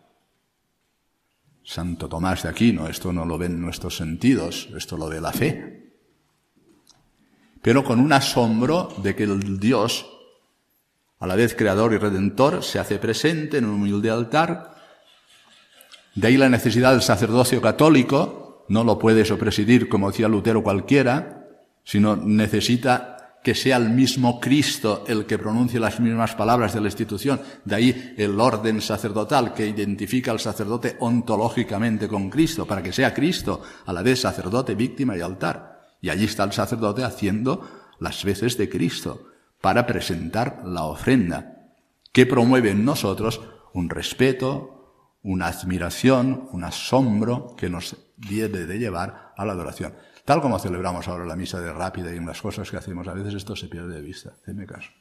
Santo 1.63 2.09
Tomás 2.09 2.43
de 2.43 2.49
Aquino, 2.49 2.89
esto 2.89 3.13
no 3.13 3.25
lo 3.25 3.37
ven 3.37 3.61
nuestros 3.61 3.95
sentidos, 3.95 4.69
esto 4.75 4.97
lo 4.97 5.07
ve 5.07 5.21
la 5.21 5.31
fe. 5.31 5.93
Pero 7.61 7.85
con 7.85 8.01
un 8.01 8.11
asombro 8.11 8.89
de 9.01 9.15
que 9.15 9.23
el 9.23 9.61
Dios, 9.61 10.05
a 11.19 11.25
la 11.25 11.35
vez 11.35 11.55
creador 11.55 11.93
y 11.93 11.97
redentor, 11.99 12.65
se 12.65 12.79
hace 12.79 12.99
presente 12.99 13.59
en 13.59 13.65
un 13.65 13.75
humilde 13.75 14.09
altar, 14.09 14.74
de 16.15 16.27
ahí 16.27 16.37
la 16.37 16.49
necesidad 16.49 16.91
del 16.91 17.01
sacerdocio 17.01 17.61
católico, 17.61 18.65
no 18.69 18.83
lo 18.83 18.97
puede 18.97 19.23
presidir 19.35 19.89
como 19.89 20.09
decía 20.09 20.27
Lutero 20.27 20.63
cualquiera, 20.63 21.45
sino 21.83 22.15
necesita 22.15 23.15
que 23.43 23.53
sea 23.53 23.77
el 23.77 23.91
mismo 23.91 24.39
Cristo 24.39 25.03
el 25.07 25.27
que 25.27 25.37
pronuncie 25.37 25.79
las 25.79 25.99
mismas 25.99 26.33
palabras 26.33 26.73
de 26.73 26.81
la 26.81 26.87
institución. 26.87 27.39
De 27.63 27.75
ahí 27.75 28.15
el 28.17 28.39
orden 28.39 28.81
sacerdotal 28.81 29.53
que 29.53 29.67
identifica 29.67 30.31
al 30.31 30.39
sacerdote 30.39 30.95
ontológicamente 30.99 32.07
con 32.07 32.31
Cristo, 32.31 32.65
para 32.65 32.81
que 32.81 32.91
sea 32.91 33.13
Cristo 33.13 33.61
a 33.85 33.93
la 33.93 34.01
vez 34.01 34.21
sacerdote, 34.21 34.73
víctima 34.73 35.15
y 35.15 35.21
altar. 35.21 35.79
Y 36.01 36.09
allí 36.09 36.25
está 36.25 36.43
el 36.43 36.53
sacerdote 36.53 37.03
haciendo 37.03 37.69
las 37.99 38.23
veces 38.23 38.57
de 38.57 38.67
Cristo 38.67 39.27
para 39.61 39.85
presentar 39.85 40.63
la 40.65 40.85
ofrenda, 40.85 41.69
que 42.11 42.25
promueve 42.25 42.71
en 42.71 42.83
nosotros 42.83 43.41
un 43.73 43.91
respeto, 43.91 44.74
una 45.25 45.47
admiración, 45.47 46.47
un 46.51 46.63
asombro 46.63 47.55
que 47.57 47.67
nos 47.67 47.95
debe 48.15 48.65
de 48.65 48.77
llevar 48.77 49.33
a 49.35 49.43
la 49.43 49.53
adoración. 49.53 49.93
Tal 50.23 50.39
como 50.39 50.59
celebramos 50.59 51.07
ahora 51.07 51.25
la 51.25 51.35
misa 51.35 51.59
de 51.59 51.73
rápida 51.73 52.13
y 52.13 52.17
en 52.17 52.27
las 52.27 52.41
cosas 52.41 52.69
que 52.69 52.77
hacemos, 52.77 53.07
a 53.07 53.13
veces 53.13 53.33
esto 53.33 53.55
se 53.55 53.67
pierde 53.67 53.95
de 53.95 54.01
vista. 54.01 54.33
Haceme 54.41 54.67
caso. 54.67 54.91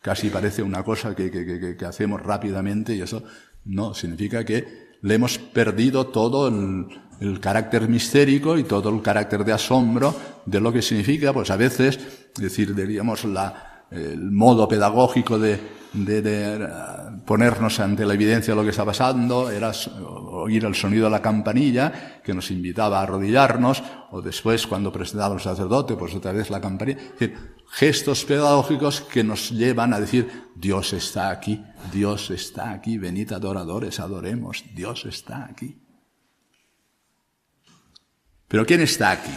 Casi 0.00 0.30
parece 0.30 0.62
una 0.62 0.84
cosa 0.84 1.16
que, 1.16 1.32
que, 1.32 1.76
que, 1.76 1.84
hacemos 1.84 2.22
rápidamente 2.22 2.94
y 2.94 3.00
eso 3.00 3.24
no, 3.64 3.92
significa 3.92 4.44
que 4.44 4.94
le 5.02 5.14
hemos 5.14 5.38
perdido 5.38 6.06
todo 6.06 6.46
el, 6.46 6.86
el 7.20 7.40
carácter 7.40 7.88
mistérico 7.88 8.56
y 8.56 8.62
todo 8.62 8.88
el 8.90 9.02
carácter 9.02 9.44
de 9.44 9.52
asombro 9.52 10.14
de 10.44 10.60
lo 10.60 10.72
que 10.72 10.80
significa, 10.80 11.32
pues 11.32 11.50
a 11.50 11.56
veces, 11.56 12.30
decir, 12.36 12.72
diríamos, 12.72 13.24
la, 13.24 13.86
el 13.90 14.30
modo 14.30 14.68
pedagógico 14.68 15.40
de, 15.40 15.60
de, 15.92 16.22
de, 16.22 16.68
ponernos 17.26 17.80
ante 17.80 18.06
la 18.06 18.14
evidencia 18.14 18.54
de 18.54 18.60
lo 18.60 18.64
que 18.64 18.70
está 18.70 18.84
pasando, 18.84 19.50
era 19.50 19.72
oír 20.00 20.64
el 20.64 20.74
sonido 20.74 21.04
de 21.06 21.10
la 21.10 21.20
campanilla 21.20 22.20
que 22.22 22.32
nos 22.32 22.50
invitaba 22.50 23.00
a 23.00 23.02
arrodillarnos, 23.02 23.82
o 24.12 24.22
después 24.22 24.66
cuando 24.66 24.92
presentaba 24.92 25.34
el 25.34 25.40
sacerdote, 25.40 25.96
pues 25.96 26.14
otra 26.14 26.32
vez 26.32 26.50
la 26.50 26.60
campanilla. 26.60 27.00
Gestos 27.68 28.24
pedagógicos 28.24 29.00
que 29.00 29.24
nos 29.24 29.50
llevan 29.50 29.92
a 29.92 30.00
decir, 30.00 30.30
Dios 30.54 30.92
está 30.92 31.30
aquí, 31.30 31.62
Dios 31.92 32.30
está 32.30 32.70
aquí, 32.70 32.96
venid 32.96 33.32
adoradores, 33.32 33.98
adoremos, 33.98 34.64
Dios 34.74 35.04
está 35.04 35.46
aquí. 35.46 35.76
Pero 38.46 38.64
¿quién 38.64 38.82
está 38.82 39.10
aquí? 39.10 39.36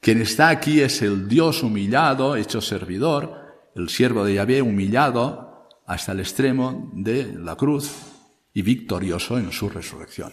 Quien 0.00 0.20
está 0.20 0.48
aquí 0.48 0.80
es 0.80 1.00
el 1.00 1.28
Dios 1.28 1.62
humillado, 1.62 2.34
hecho 2.34 2.60
servidor, 2.60 3.70
el 3.76 3.88
siervo 3.88 4.24
de 4.24 4.34
Yahvé 4.34 4.60
humillado 4.60 5.43
hasta 5.86 6.12
el 6.12 6.20
extremo 6.20 6.90
de 6.94 7.34
la 7.38 7.56
cruz 7.56 7.90
y 8.52 8.62
victorioso 8.62 9.38
en 9.38 9.52
su 9.52 9.68
resurrección. 9.68 10.32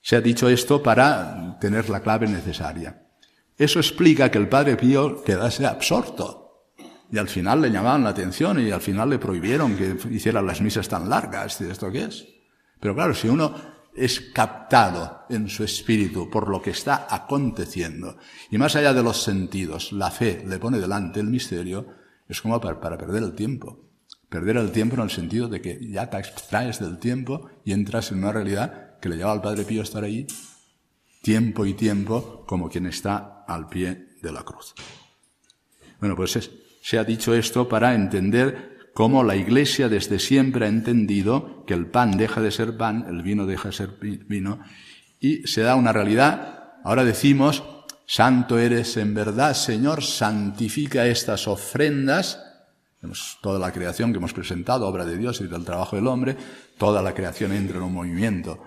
Se 0.00 0.16
ha 0.16 0.20
dicho 0.20 0.48
esto 0.48 0.82
para 0.82 1.58
tener 1.60 1.88
la 1.88 2.00
clave 2.00 2.26
necesaria. 2.26 3.06
Eso 3.56 3.78
explica 3.78 4.30
que 4.30 4.38
el 4.38 4.48
Padre 4.48 4.76
Pío 4.76 5.22
quedase 5.22 5.64
absorto. 5.64 6.72
Y 7.10 7.18
al 7.18 7.28
final 7.28 7.60
le 7.60 7.70
llamaban 7.70 8.04
la 8.04 8.10
atención 8.10 8.58
y 8.58 8.70
al 8.70 8.80
final 8.80 9.10
le 9.10 9.18
prohibieron 9.18 9.76
que 9.76 9.96
hiciera 10.10 10.42
las 10.42 10.60
misas 10.60 10.88
tan 10.88 11.08
largas. 11.08 11.60
¿Esto 11.60 11.92
qué 11.92 12.04
es? 12.04 12.26
Pero 12.80 12.94
claro, 12.94 13.14
si 13.14 13.28
uno 13.28 13.54
es 13.94 14.20
captado 14.32 15.26
en 15.28 15.48
su 15.48 15.64
espíritu 15.64 16.30
por 16.30 16.48
lo 16.48 16.60
que 16.62 16.70
está 16.70 17.06
aconteciendo. 17.08 18.16
Y 18.50 18.58
más 18.58 18.74
allá 18.74 18.94
de 18.94 19.02
los 19.02 19.22
sentidos, 19.22 19.92
la 19.92 20.10
fe 20.10 20.42
le 20.46 20.58
pone 20.58 20.80
delante 20.80 21.20
el 21.20 21.26
misterio, 21.26 21.86
es 22.32 22.40
como 22.40 22.60
para, 22.60 22.98
perder 22.98 23.22
el 23.22 23.34
tiempo. 23.34 23.88
Perder 24.28 24.56
el 24.56 24.72
tiempo 24.72 24.96
en 24.96 25.02
el 25.02 25.10
sentido 25.10 25.48
de 25.48 25.60
que 25.60 25.78
ya 25.90 26.08
te 26.08 26.18
extraes 26.18 26.80
del 26.80 26.98
tiempo 26.98 27.50
y 27.64 27.72
entras 27.72 28.10
en 28.10 28.18
una 28.18 28.32
realidad 28.32 28.98
que 29.00 29.08
le 29.08 29.16
lleva 29.16 29.32
al 29.32 29.42
Padre 29.42 29.64
Pío 29.64 29.80
a 29.80 29.84
estar 29.84 30.02
ahí 30.02 30.26
tiempo 31.22 31.66
y 31.66 31.74
tiempo 31.74 32.44
como 32.46 32.68
quien 32.68 32.86
está 32.86 33.44
al 33.46 33.68
pie 33.68 34.08
de 34.22 34.32
la 34.32 34.42
cruz. 34.42 34.74
Bueno, 36.00 36.16
pues 36.16 36.50
se 36.82 36.98
ha 36.98 37.04
dicho 37.04 37.34
esto 37.34 37.68
para 37.68 37.94
entender 37.94 38.90
cómo 38.94 39.22
la 39.22 39.36
Iglesia 39.36 39.88
desde 39.88 40.18
siempre 40.18 40.66
ha 40.66 40.68
entendido 40.68 41.64
que 41.66 41.74
el 41.74 41.86
pan 41.86 42.16
deja 42.16 42.40
de 42.40 42.50
ser 42.50 42.76
pan, 42.76 43.06
el 43.08 43.22
vino 43.22 43.46
deja 43.46 43.68
de 43.68 43.74
ser 43.74 43.90
vino, 44.00 44.60
y 45.20 45.46
se 45.46 45.60
da 45.60 45.76
una 45.76 45.92
realidad. 45.92 46.72
Ahora 46.82 47.04
decimos, 47.04 47.62
Santo 48.12 48.58
eres 48.58 48.98
en 48.98 49.14
verdad, 49.14 49.54
Señor, 49.54 50.04
santifica 50.04 51.06
estas 51.06 51.48
ofrendas, 51.48 52.44
toda 53.40 53.58
la 53.58 53.72
creación 53.72 54.12
que 54.12 54.18
hemos 54.18 54.34
presentado, 54.34 54.86
obra 54.86 55.06
de 55.06 55.16
Dios 55.16 55.40
y 55.40 55.46
del 55.46 55.64
trabajo 55.64 55.96
del 55.96 56.06
hombre, 56.06 56.36
toda 56.76 57.00
la 57.00 57.14
creación 57.14 57.52
entra 57.52 57.78
en 57.78 57.84
un 57.84 57.94
movimiento. 57.94 58.62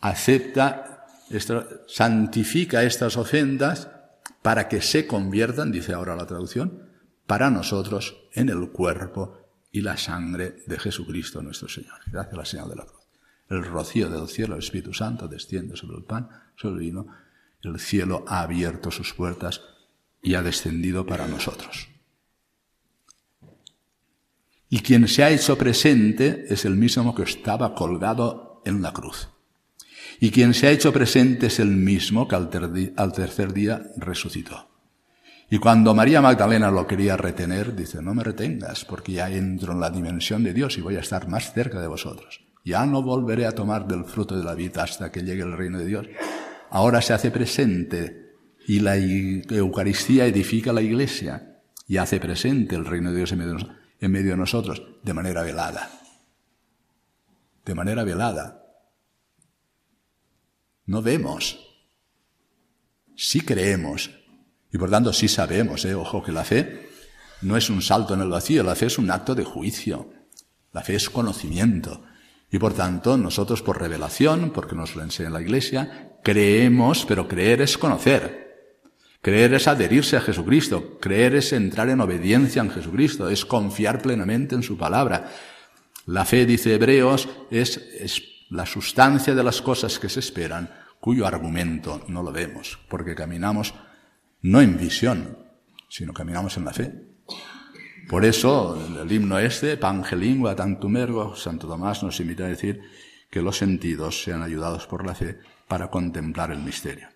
Acepta, 0.00 1.06
santifica 1.86 2.82
estas 2.82 3.16
ofrendas 3.16 3.88
para 4.42 4.66
que 4.66 4.82
se 4.82 5.06
conviertan, 5.06 5.70
dice 5.70 5.92
ahora 5.92 6.16
la 6.16 6.26
traducción, 6.26 6.88
para 7.28 7.50
nosotros 7.50 8.16
en 8.32 8.48
el 8.48 8.70
cuerpo 8.70 9.38
y 9.70 9.80
la 9.80 9.96
sangre 9.96 10.56
de 10.66 10.76
Jesucristo 10.76 11.40
nuestro 11.40 11.68
Señor. 11.68 12.00
Gracias 12.08 12.34
a 12.34 12.38
la 12.38 12.44
señal 12.44 12.68
de 12.70 12.74
la 12.74 12.84
cruz. 12.84 13.00
El 13.48 13.64
rocío 13.64 14.10
del 14.10 14.26
cielo, 14.26 14.54
el 14.54 14.62
Espíritu 14.64 14.92
Santo, 14.92 15.28
desciende 15.28 15.76
sobre 15.76 15.98
el 15.98 16.02
pan, 16.02 16.28
sobre 16.56 16.74
el 16.74 16.80
vino. 16.80 17.06
El 17.62 17.78
cielo 17.78 18.24
ha 18.26 18.40
abierto 18.40 18.90
sus 18.90 19.12
puertas 19.12 19.60
y 20.22 20.34
ha 20.34 20.42
descendido 20.42 21.06
para 21.06 21.26
nosotros. 21.26 21.88
Y 24.68 24.80
quien 24.80 25.08
se 25.08 25.24
ha 25.24 25.30
hecho 25.30 25.58
presente 25.58 26.46
es 26.48 26.64
el 26.64 26.76
mismo 26.76 27.14
que 27.14 27.24
estaba 27.24 27.74
colgado 27.74 28.62
en 28.64 28.82
la 28.82 28.92
cruz. 28.92 29.28
Y 30.20 30.30
quien 30.30 30.54
se 30.54 30.68
ha 30.68 30.70
hecho 30.70 30.92
presente 30.92 31.46
es 31.46 31.58
el 31.58 31.70
mismo 31.70 32.28
que 32.28 32.36
al, 32.36 32.50
tercer 32.50 33.52
día 33.52 33.82
resucitó. 33.96 34.68
Y 35.50 35.58
cuando 35.58 35.94
María 35.94 36.20
Magdalena 36.20 36.70
lo 36.70 36.86
quería 36.86 37.16
retener, 37.16 37.74
dice, 37.74 38.00
no 38.00 38.14
me 38.14 38.22
retengas, 38.22 38.84
porque 38.84 39.12
ya 39.12 39.28
entro 39.30 39.72
en 39.72 39.80
la 39.80 39.90
dimensión 39.90 40.44
de 40.44 40.52
Dios 40.52 40.78
y 40.78 40.82
voy 40.82 40.96
a 40.96 41.00
estar 41.00 41.26
más 41.26 41.52
cerca 41.52 41.80
de 41.80 41.88
vosotros. 41.88 42.40
Ya 42.64 42.86
no 42.86 43.02
volveré 43.02 43.46
a 43.46 43.52
tomar 43.52 43.88
del 43.88 44.04
fruto 44.04 44.36
de 44.36 44.44
la 44.44 44.54
vida 44.54 44.84
hasta 44.84 45.10
que 45.10 45.22
llegue 45.22 45.42
el 45.42 45.56
reino 45.56 45.78
de 45.78 45.86
Dios. 45.86 46.06
Ahora 46.70 47.02
se 47.02 47.12
hace 47.12 47.30
presente 47.30 48.34
y 48.66 48.80
la 48.80 48.96
Eucaristía 48.96 50.26
edifica 50.26 50.72
la 50.72 50.82
iglesia 50.82 51.60
y 51.86 51.96
hace 51.96 52.20
presente 52.20 52.76
el 52.76 52.84
reino 52.84 53.10
de 53.10 53.18
Dios 53.18 53.32
en 53.32 54.12
medio 54.12 54.30
de 54.30 54.36
nosotros 54.36 54.82
de 55.02 55.12
manera 55.12 55.42
velada. 55.42 55.90
De 57.64 57.74
manera 57.74 58.04
velada. 58.04 58.64
No 60.86 61.02
vemos. 61.02 61.58
Sí 63.16 63.40
creemos, 63.42 64.10
y 64.72 64.78
por 64.78 64.90
tanto 64.90 65.12
sí 65.12 65.28
sabemos, 65.28 65.84
eh, 65.84 65.94
ojo, 65.94 66.22
que 66.22 66.32
la 66.32 66.44
fe 66.44 66.88
no 67.42 67.56
es 67.56 67.70
un 67.70 67.82
salto 67.82 68.14
en 68.14 68.20
el 68.20 68.28
vacío, 68.28 68.62
la 68.62 68.74
fe 68.74 68.86
es 68.86 68.98
un 68.98 69.10
acto 69.10 69.34
de 69.34 69.44
juicio. 69.44 70.12
La 70.72 70.82
fe 70.82 70.94
es 70.94 71.10
conocimiento. 71.10 72.04
Y 72.50 72.58
por 72.58 72.74
tanto, 72.74 73.16
nosotros 73.16 73.62
por 73.62 73.80
revelación, 73.80 74.50
porque 74.50 74.74
nos 74.74 74.96
lo 74.96 75.02
enseña 75.02 75.30
la 75.30 75.40
Iglesia, 75.40 76.16
creemos, 76.22 77.04
pero 77.06 77.28
creer 77.28 77.62
es 77.62 77.78
conocer. 77.78 78.40
Creer 79.22 79.54
es 79.54 79.68
adherirse 79.68 80.16
a 80.16 80.20
Jesucristo. 80.20 80.98
Creer 80.98 81.36
es 81.36 81.52
entrar 81.52 81.88
en 81.90 82.00
obediencia 82.00 82.62
en 82.62 82.70
Jesucristo. 82.70 83.28
Es 83.28 83.44
confiar 83.44 84.02
plenamente 84.02 84.54
en 84.54 84.62
su 84.62 84.76
palabra. 84.76 85.30
La 86.06 86.24
fe, 86.24 86.46
dice 86.46 86.74
Hebreos, 86.74 87.28
es, 87.50 87.76
es 87.76 88.22
la 88.50 88.66
sustancia 88.66 89.34
de 89.34 89.44
las 89.44 89.62
cosas 89.62 89.98
que 89.98 90.08
se 90.08 90.20
esperan, 90.20 90.70
cuyo 90.98 91.26
argumento 91.26 92.02
no 92.08 92.22
lo 92.22 92.32
vemos, 92.32 92.78
porque 92.88 93.14
caminamos 93.14 93.74
no 94.42 94.60
en 94.60 94.76
visión, 94.76 95.38
sino 95.88 96.12
caminamos 96.12 96.56
en 96.56 96.64
la 96.64 96.72
fe. 96.72 97.09
Por 98.10 98.24
eso 98.24 98.76
el 99.00 99.12
himno 99.12 99.38
este, 99.38 99.76
Pangelingua 99.76 100.56
tantum 100.56 100.96
ergo, 100.96 101.36
Santo 101.36 101.68
Tomás 101.68 102.02
nos 102.02 102.18
invita 102.18 102.42
a 102.42 102.48
decir 102.48 102.82
que 103.30 103.40
los 103.40 103.56
sentidos 103.56 104.24
sean 104.24 104.42
ayudados 104.42 104.88
por 104.88 105.06
la 105.06 105.14
fe 105.14 105.38
para 105.68 105.92
contemplar 105.92 106.50
el 106.50 106.58
misterio. 106.58 107.06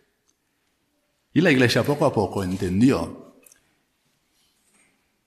Y 1.33 1.41
la 1.41 1.51
Iglesia 1.51 1.83
poco 1.83 2.07
a 2.07 2.13
poco 2.13 2.45
entendió 2.45 3.41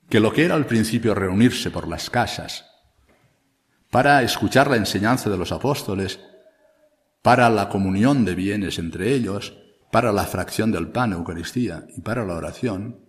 que 0.08 0.22
lo 0.22 0.32
que 0.32 0.46
era 0.46 0.56
al 0.56 0.68
principio 0.68 1.14
reunirse 1.14 1.70
por 1.70 1.86
las 1.86 2.10
casas 2.10 2.64
para 3.92 4.24
escuchar 4.24 4.70
la 4.70 4.78
enseñanza 4.78 5.30
de 5.30 5.38
los 5.38 5.52
apóstoles, 5.52 6.22
para 7.22 7.50
la 7.50 7.68
comunión 7.68 8.24
de 8.24 8.36
bienes 8.36 8.80
entre 8.80 9.12
ellos, 9.14 9.58
para 9.92 10.14
la 10.14 10.24
fracción 10.24 10.72
del 10.72 10.88
pan, 10.94 11.12
Eucaristía, 11.12 11.88
y 11.94 12.00
para 12.00 12.24
la 12.24 12.36
oración, 12.36 13.07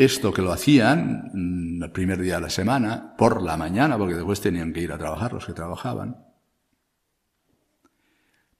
esto 0.00 0.32
que 0.32 0.40
lo 0.40 0.50
hacían 0.50 1.30
mm, 1.34 1.82
el 1.82 1.92
primer 1.92 2.20
día 2.20 2.36
de 2.36 2.40
la 2.40 2.50
semana, 2.50 3.14
por 3.18 3.42
la 3.42 3.58
mañana, 3.58 3.98
porque 3.98 4.14
después 4.14 4.40
tenían 4.40 4.72
que 4.72 4.80
ir 4.80 4.92
a 4.92 4.98
trabajar 4.98 5.34
los 5.34 5.44
que 5.44 5.52
trabajaban, 5.52 6.24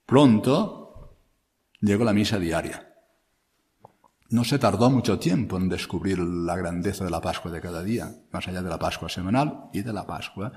pronto 0.05 1.17
llegó 1.81 2.05
la 2.05 2.13
misa 2.13 2.39
diaria. 2.39 2.95
No 4.29 4.45
se 4.45 4.59
tardó 4.59 4.91
mucho 4.91 5.19
tiempo 5.19 5.57
en 5.57 5.71
descubrir 5.71 6.19
la 6.19 6.57
grandeza 6.57 7.05
de 7.05 7.11
la 7.11 7.23
Pascua 7.23 7.51
de 7.51 7.61
cada 7.61 7.83
día, 7.83 8.13
más 8.33 8.47
allá 8.47 8.63
de 8.63 8.69
la 8.69 8.79
Pascua 8.79 9.09
semanal 9.09 9.71
y 9.73 9.81
de 9.81 9.93
la 9.95 10.07
Pascua 10.07 10.53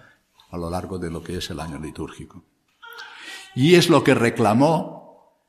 a 0.52 0.58
lo 0.58 0.69
largo 0.69 1.00
de 1.00 1.10
lo 1.10 1.24
que 1.24 1.38
es 1.38 1.50
el 1.50 1.62
año 1.62 1.80
litúrgico. 1.80 2.43
Y 3.56 3.76
es 3.76 3.89
lo 3.89 4.04
que 4.04 4.13
reclamó 4.13 5.39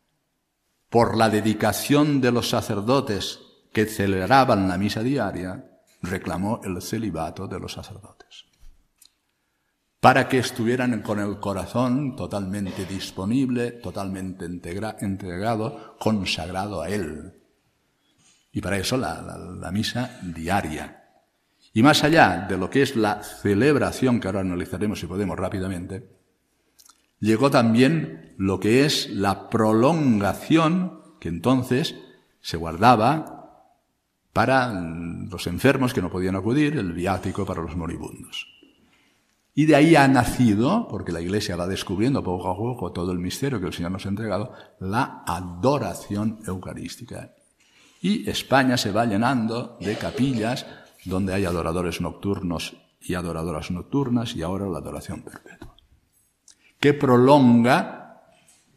por 0.89 1.17
la 1.17 1.29
dedicación 1.29 2.21
de 2.21 2.31
los 2.31 2.49
sacerdotes 2.49 3.44
que 3.75 3.87
celebraban 3.87 4.69
la 4.69 4.79
misa 4.79 5.03
diaria, 5.03 5.69
reclamó 6.01 6.61
el 6.65 6.81
celibato 6.81 7.49
de 7.49 7.59
los 7.59 7.73
sacerdotes. 7.73 8.45
Para 10.01 10.29
que 10.29 10.39
estuvieran 10.39 11.03
con 11.03 11.19
el 11.19 11.41
corazón 11.41 12.15
totalmente 12.15 12.87
disponible, 12.87 13.73
totalmente 13.73 14.47
entregado, 14.47 15.97
consagrado 15.99 16.83
a 16.83 16.89
Él. 16.89 17.43
Y 18.53 18.61
para 18.61 18.79
eso 18.79 18.97
la, 18.97 19.21
la 19.61 19.73
misa 19.73 20.21
diaria. 20.23 21.03
Y 21.73 21.83
más 21.83 22.05
allá 22.05 22.47
de 22.49 22.57
lo 22.57 22.71
que 22.71 22.83
es 22.83 22.95
la 22.95 23.25
celebración, 23.25 24.21
que 24.21 24.29
ahora 24.29 24.41
analizaremos 24.41 25.01
si 25.01 25.07
podemos 25.07 25.37
rápidamente, 25.37 26.09
llegó 27.19 27.51
también 27.51 28.37
lo 28.39 28.61
que 28.61 28.85
es 28.85 29.11
la 29.11 29.51
prolongación 29.51 31.03
que 31.19 31.29
entonces 31.29 31.97
se 32.41 32.57
guardaba 32.57 33.34
para 34.35 34.69
los 34.69 35.47
enfermos 35.47 35.95
que 35.95 36.03
no 36.03 36.11
podían 36.11 36.35
acudir, 36.35 36.77
el 36.77 36.93
viático 36.93 37.47
para 37.47 37.63
los 37.63 37.77
moribundos. 37.77 38.49
Y 39.55 39.67
de 39.67 39.77
ahí 39.77 39.95
ha 39.95 40.09
nacido, 40.09 40.89
porque 40.89 41.13
la 41.13 41.21
Iglesia 41.21 41.55
va 41.55 41.69
descubriendo 41.69 42.25
poco 42.25 42.51
a 42.51 42.57
poco 42.57 42.91
todo 42.91 43.13
el 43.13 43.21
misterio 43.21 43.61
que 43.61 43.69
el 43.69 43.73
Señor 43.73 43.93
nos 43.93 44.05
ha 44.05 44.09
entregado, 44.09 44.53
la 44.81 45.23
adoración 45.25 46.41
eucarística. 46.49 47.31
Y 48.03 48.29
España 48.29 48.77
se 48.77 48.91
va 48.91 49.07
llenando 49.07 49.79
de 49.81 49.97
capillas 49.97 50.67
donde 51.05 51.33
hay 51.33 51.45
adoradores 51.45 52.01
nocturnos 52.01 52.75
y 53.01 53.15
adoradoras 53.15 53.71
nocturnas 53.71 54.35
y 54.35 54.43
ahora 54.43 54.67
la 54.67 54.79
adoración 54.79 55.23
perpetua. 55.23 55.77
Que 56.81 56.93
prolonga 56.93 58.04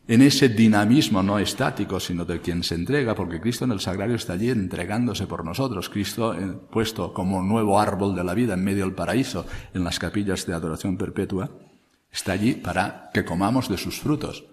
en 0.08 0.22
ese 0.22 0.48
dinamismo 0.48 1.22
no 1.22 1.38
estático, 1.38 2.00
sino 2.00 2.24
de 2.24 2.40
quien 2.40 2.64
se 2.64 2.76
entrega, 2.76 3.14
porque 3.14 3.42
Cristo 3.42 3.66
en 3.66 3.74
el 3.74 3.82
sagrario 3.82 4.16
está 4.16 4.34
allí 4.34 4.50
entregándose 4.50 5.28
por 5.28 5.44
nosotros. 5.44 5.90
Cristo 5.90 6.34
eh, 6.34 6.58
puesto 6.72 7.14
como 7.14 7.42
nuevo 7.42 7.80
árbol 7.80 8.16
de 8.16 8.24
la 8.24 8.34
vida 8.34 8.54
en 8.54 8.64
medio 8.64 8.86
del 8.86 8.96
paraíso, 8.96 9.46
en 9.74 9.84
las 9.84 10.00
capillas 10.00 10.46
de 10.46 10.54
adoración 10.54 10.98
perpetua, 10.98 11.50
está 12.10 12.32
allí 12.32 12.54
para 12.54 13.10
que 13.14 13.26
comamos 13.26 13.68
de 13.68 13.78
sus 13.78 14.00
frutos. 14.00 14.46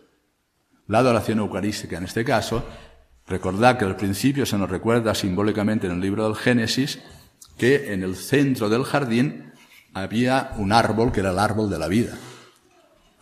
La 0.88 0.98
adoración 0.98 1.38
eucarística 1.38 1.98
en 1.98 2.04
este 2.04 2.24
caso, 2.24 2.64
recordad 3.26 3.78
que 3.78 3.84
al 3.84 3.96
principio 3.96 4.44
se 4.46 4.58
nos 4.58 4.68
recuerda 4.68 5.14
simbólicamente 5.14 5.86
en 5.86 5.94
el 5.94 6.00
libro 6.00 6.24
del 6.24 6.36
Génesis 6.36 6.98
que 7.56 7.92
en 7.92 8.02
el 8.02 8.16
centro 8.16 8.68
del 8.68 8.82
jardín 8.82 9.52
había 9.94 10.50
un 10.56 10.72
árbol 10.72 11.12
que 11.12 11.20
era 11.20 11.30
el 11.30 11.38
árbol 11.38 11.70
de 11.70 11.78
la 11.78 11.86
vida. 11.86 12.18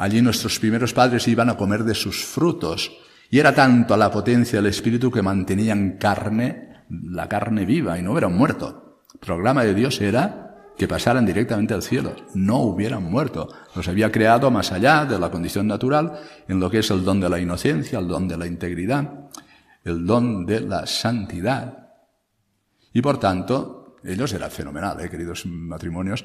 Allí 0.02 0.20
nuestros 0.20 0.58
primeros 0.58 0.92
padres 0.92 1.28
iban 1.28 1.48
a 1.48 1.56
comer 1.56 1.84
de 1.84 1.94
sus 1.94 2.24
frutos. 2.24 2.90
Y 3.30 3.38
era 3.38 3.54
tanto 3.54 3.96
la 3.96 4.10
potencia 4.10 4.58
del 4.58 4.66
espíritu 4.66 5.12
que 5.12 5.22
mantenían 5.22 5.96
carne, 5.96 6.82
la 6.90 7.28
carne 7.28 7.64
viva, 7.64 7.96
y 7.96 8.02
no 8.02 8.10
hubieran 8.10 8.34
muerto. 8.34 9.04
El 9.14 9.20
programa 9.20 9.62
de 9.62 9.74
Dios 9.74 10.00
era 10.00 10.72
que 10.76 10.88
pasaran 10.88 11.24
directamente 11.24 11.72
al 11.72 11.84
cielo, 11.84 12.16
no 12.34 12.62
hubieran 12.62 13.04
muerto. 13.04 13.48
Los 13.76 13.86
había 13.86 14.10
creado 14.10 14.50
más 14.50 14.72
allá 14.72 15.04
de 15.04 15.20
la 15.20 15.30
condición 15.30 15.68
natural, 15.68 16.18
en 16.48 16.58
lo 16.58 16.68
que 16.68 16.80
es 16.80 16.90
el 16.90 17.04
don 17.04 17.20
de 17.20 17.28
la 17.28 17.38
inocencia, 17.38 18.00
el 18.00 18.08
don 18.08 18.26
de 18.26 18.36
la 18.36 18.48
integridad, 18.48 19.28
el 19.84 20.04
don 20.04 20.44
de 20.44 20.62
la 20.62 20.84
santidad. 20.84 21.90
Y 22.92 23.00
por 23.00 23.20
tanto, 23.20 23.98
ellos 24.02 24.32
era 24.32 24.50
fenomenal, 24.50 24.98
¿eh, 24.98 25.08
queridos 25.08 25.46
matrimonios. 25.46 26.24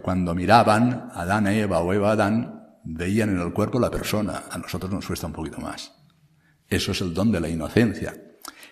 cuando 0.00 0.34
miraban 0.34 1.10
a 1.12 1.20
Adán 1.20 1.48
Eva 1.48 1.80
o 1.80 1.92
Eva 1.92 2.12
Adán, 2.12 2.63
veían 2.84 3.30
en 3.30 3.40
el 3.40 3.52
cuerpo 3.52 3.80
la 3.80 3.90
persona. 3.90 4.44
A 4.50 4.58
nosotros 4.58 4.92
nos 4.92 5.06
cuesta 5.06 5.26
un 5.26 5.32
poquito 5.32 5.58
más. 5.58 5.92
Eso 6.68 6.92
es 6.92 7.00
el 7.00 7.14
don 7.14 7.32
de 7.32 7.40
la 7.40 7.48
inocencia. 7.48 8.14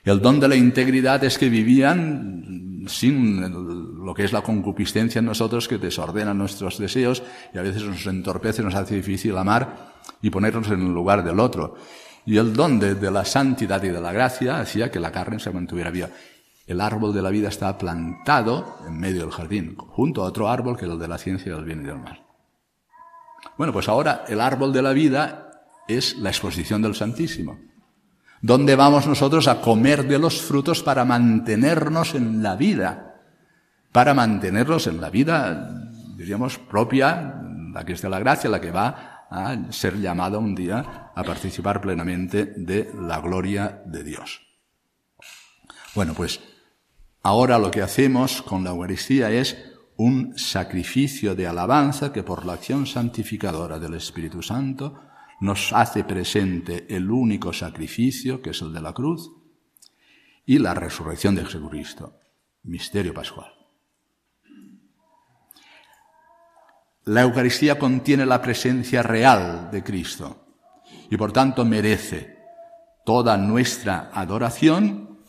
El 0.04 0.20
don 0.20 0.40
de 0.40 0.48
la 0.48 0.56
integridad 0.56 1.22
es 1.24 1.38
que 1.38 1.48
vivían 1.48 2.84
sin 2.88 4.04
lo 4.04 4.14
que 4.14 4.24
es 4.24 4.32
la 4.32 4.42
concupiscencia 4.42 5.20
en 5.20 5.26
nosotros 5.26 5.68
que 5.68 5.78
desordena 5.78 6.34
nuestros 6.34 6.78
deseos 6.78 7.22
y 7.54 7.58
a 7.58 7.62
veces 7.62 7.84
nos 7.84 8.04
entorpece, 8.06 8.62
nos 8.62 8.74
hace 8.74 8.96
difícil 8.96 9.36
amar 9.36 9.92
y 10.20 10.30
ponernos 10.30 10.68
en 10.68 10.80
el 10.80 10.92
lugar 10.92 11.22
del 11.22 11.38
otro. 11.38 11.76
Y 12.26 12.36
el 12.36 12.52
don 12.52 12.78
de, 12.78 12.94
de 12.94 13.10
la 13.10 13.24
santidad 13.24 13.82
y 13.82 13.88
de 13.88 14.00
la 14.00 14.12
gracia 14.12 14.60
hacía 14.60 14.90
que 14.90 15.00
la 15.00 15.12
carne 15.12 15.38
se 15.38 15.50
mantuviera 15.50 15.90
viva. 15.90 16.08
El 16.66 16.80
árbol 16.80 17.12
de 17.12 17.22
la 17.22 17.30
vida 17.30 17.48
está 17.48 17.76
plantado 17.78 18.78
en 18.86 18.98
medio 18.98 19.22
del 19.22 19.30
jardín, 19.30 19.76
junto 19.76 20.22
a 20.22 20.26
otro 20.26 20.48
árbol 20.48 20.76
que 20.76 20.86
es 20.86 20.90
el 20.90 20.98
de 20.98 21.08
la 21.08 21.18
ciencia 21.18 21.54
del 21.54 21.64
bien 21.64 21.82
y 21.82 21.86
del 21.86 21.98
mal. 21.98 22.21
Bueno, 23.62 23.74
pues 23.74 23.88
ahora 23.88 24.24
el 24.26 24.40
árbol 24.40 24.72
de 24.72 24.82
la 24.82 24.92
vida 24.92 25.52
es 25.86 26.16
la 26.16 26.30
exposición 26.30 26.82
del 26.82 26.96
Santísimo. 26.96 27.60
¿Dónde 28.40 28.74
vamos 28.74 29.06
nosotros 29.06 29.46
a 29.46 29.60
comer 29.60 30.08
de 30.08 30.18
los 30.18 30.42
frutos 30.42 30.82
para 30.82 31.04
mantenernos 31.04 32.16
en 32.16 32.42
la 32.42 32.56
vida? 32.56 33.22
Para 33.92 34.14
mantenernos 34.14 34.88
en 34.88 35.00
la 35.00 35.10
vida, 35.10 35.80
diríamos, 36.16 36.58
propia, 36.58 37.40
la 37.72 37.84
que 37.84 37.92
es 37.92 38.02
de 38.02 38.10
la 38.10 38.18
gracia, 38.18 38.50
la 38.50 38.60
que 38.60 38.72
va 38.72 39.28
a 39.30 39.56
ser 39.70 39.96
llamada 40.00 40.38
un 40.38 40.56
día 40.56 41.12
a 41.14 41.22
participar 41.22 41.80
plenamente 41.80 42.46
de 42.56 42.90
la 43.00 43.20
gloria 43.20 43.80
de 43.86 44.02
Dios. 44.02 44.42
Bueno, 45.94 46.14
pues 46.14 46.40
ahora 47.22 47.60
lo 47.60 47.70
que 47.70 47.82
hacemos 47.82 48.42
con 48.42 48.64
la 48.64 48.70
Eucaristía 48.70 49.30
es 49.30 49.71
un 50.02 50.36
sacrificio 50.36 51.36
de 51.36 51.46
alabanza 51.46 52.12
que 52.12 52.24
por 52.24 52.44
la 52.44 52.54
acción 52.54 52.86
santificadora 52.86 53.78
del 53.78 53.94
Espíritu 53.94 54.42
Santo 54.42 55.00
nos 55.40 55.72
hace 55.72 56.02
presente 56.02 56.86
el 56.88 57.08
único 57.08 57.52
sacrificio, 57.52 58.42
que 58.42 58.50
es 58.50 58.60
el 58.62 58.72
de 58.72 58.80
la 58.80 58.92
cruz, 58.92 59.30
y 60.44 60.58
la 60.58 60.74
resurrección 60.74 61.36
de 61.36 61.44
Jesucristo, 61.44 62.18
misterio 62.64 63.14
pascual. 63.14 63.52
La 67.04 67.22
Eucaristía 67.22 67.78
contiene 67.78 68.26
la 68.26 68.42
presencia 68.42 69.04
real 69.04 69.70
de 69.70 69.84
Cristo 69.84 70.46
y 71.10 71.16
por 71.16 71.32
tanto 71.32 71.64
merece 71.64 72.38
toda 73.04 73.36
nuestra 73.36 74.10
adoración 74.12 75.20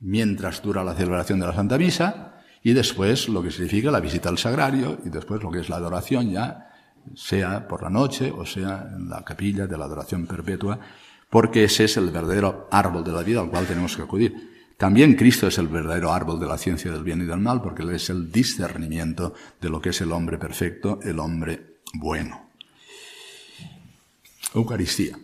mientras 0.00 0.60
dura 0.60 0.82
la 0.82 0.94
celebración 0.94 1.38
de 1.38 1.46
la 1.46 1.54
Santa 1.54 1.78
Misa 1.78 2.31
y 2.62 2.72
después 2.72 3.28
lo 3.28 3.42
que 3.42 3.50
significa 3.50 3.90
la 3.90 4.00
visita 4.00 4.28
al 4.28 4.38
sagrario 4.38 4.98
y 5.04 5.08
después 5.08 5.42
lo 5.42 5.50
que 5.50 5.60
es 5.60 5.68
la 5.68 5.76
adoración 5.76 6.30
ya, 6.30 6.68
sea 7.14 7.66
por 7.66 7.82
la 7.82 7.90
noche 7.90 8.30
o 8.30 8.46
sea 8.46 8.88
en 8.94 9.08
la 9.08 9.24
capilla 9.24 9.66
de 9.66 9.76
la 9.76 9.86
adoración 9.86 10.26
perpetua, 10.26 10.78
porque 11.28 11.64
ese 11.64 11.84
es 11.84 11.96
el 11.96 12.10
verdadero 12.10 12.68
árbol 12.70 13.02
de 13.02 13.12
la 13.12 13.22
vida 13.22 13.40
al 13.40 13.50
cual 13.50 13.66
tenemos 13.66 13.96
que 13.96 14.02
acudir. 14.02 14.52
También 14.76 15.14
Cristo 15.14 15.46
es 15.46 15.58
el 15.58 15.68
verdadero 15.68 16.12
árbol 16.12 16.40
de 16.40 16.46
la 16.46 16.58
ciencia 16.58 16.90
del 16.92 17.04
bien 17.04 17.22
y 17.22 17.24
del 17.24 17.38
mal, 17.38 17.62
porque 17.62 17.82
Él 17.82 17.90
es 17.90 18.10
el 18.10 18.30
discernimiento 18.30 19.32
de 19.60 19.70
lo 19.70 19.80
que 19.80 19.90
es 19.90 20.00
el 20.00 20.12
hombre 20.12 20.38
perfecto, 20.38 20.98
el 21.02 21.18
hombre 21.20 21.78
bueno. 21.94 22.50
Eucaristía. 24.54 25.18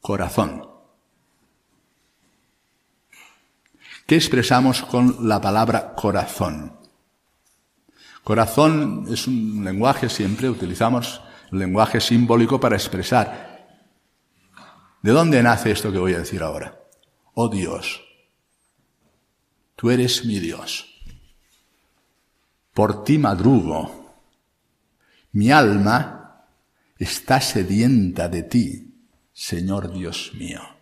Corazón. 0.00 0.77
¿Qué 4.08 4.16
expresamos 4.16 4.80
con 4.80 5.28
la 5.28 5.38
palabra 5.38 5.94
corazón? 5.94 6.78
Corazón 8.24 9.04
es 9.10 9.26
un 9.26 9.62
lenguaje, 9.62 10.08
siempre 10.08 10.48
utilizamos 10.48 11.20
el 11.52 11.58
lenguaje 11.58 12.00
simbólico 12.00 12.58
para 12.58 12.74
expresar. 12.74 13.68
¿De 15.02 15.10
dónde 15.10 15.42
nace 15.42 15.72
esto 15.72 15.92
que 15.92 15.98
voy 15.98 16.14
a 16.14 16.20
decir 16.20 16.42
ahora? 16.42 16.80
Oh 17.34 17.50
Dios, 17.50 18.02
tú 19.76 19.90
eres 19.90 20.24
mi 20.24 20.38
Dios. 20.38 20.86
Por 22.72 23.04
ti 23.04 23.18
madrugo. 23.18 24.24
Mi 25.32 25.50
alma 25.50 26.46
está 26.96 27.42
sedienta 27.42 28.30
de 28.30 28.42
ti, 28.42 29.04
Señor 29.34 29.92
Dios 29.92 30.32
mío. 30.32 30.77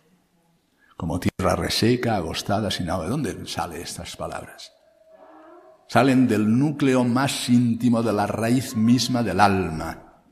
Como 0.97 1.19
tierra 1.19 1.55
reseca, 1.55 2.15
agostada, 2.15 2.71
sin 2.71 2.89
agua. 2.89 3.05
¿De 3.05 3.11
dónde 3.11 3.47
salen 3.47 3.81
estas 3.81 4.17
palabras? 4.17 4.73
Salen 5.87 6.27
del 6.27 6.57
núcleo 6.57 7.03
más 7.03 7.47
íntimo 7.47 8.03
de 8.03 8.11
la 8.11 8.27
raíz 8.27 8.75
misma 8.75 9.23
del 9.23 9.39
alma. 9.39 10.23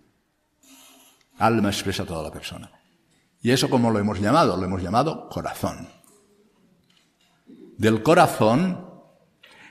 Alma 1.38 1.69
expresa 1.69 2.06
toda 2.06 2.23
la 2.23 2.32
persona. 2.32 2.71
¿Y 3.41 3.51
eso 3.51 3.69
cómo 3.69 3.91
lo 3.91 3.99
hemos 3.99 4.19
llamado? 4.19 4.58
Lo 4.58 4.65
hemos 4.65 4.82
llamado 4.82 5.30
corazón. 5.30 5.88
Del 7.78 8.01
corazón 8.01 8.89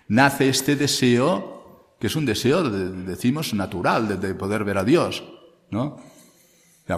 nace 0.09 0.49
este 0.49 0.77
deseo, 0.77 1.97
que 1.99 2.07
es 2.07 2.17
un 2.17 2.25
deseo, 2.25 2.63
decimos, 2.71 3.53
natural, 3.53 4.21
de, 4.21 4.35
poder 4.35 4.65
ver 4.65 4.79
a 4.79 4.85
Dios, 4.85 5.25
¿no? 5.71 5.97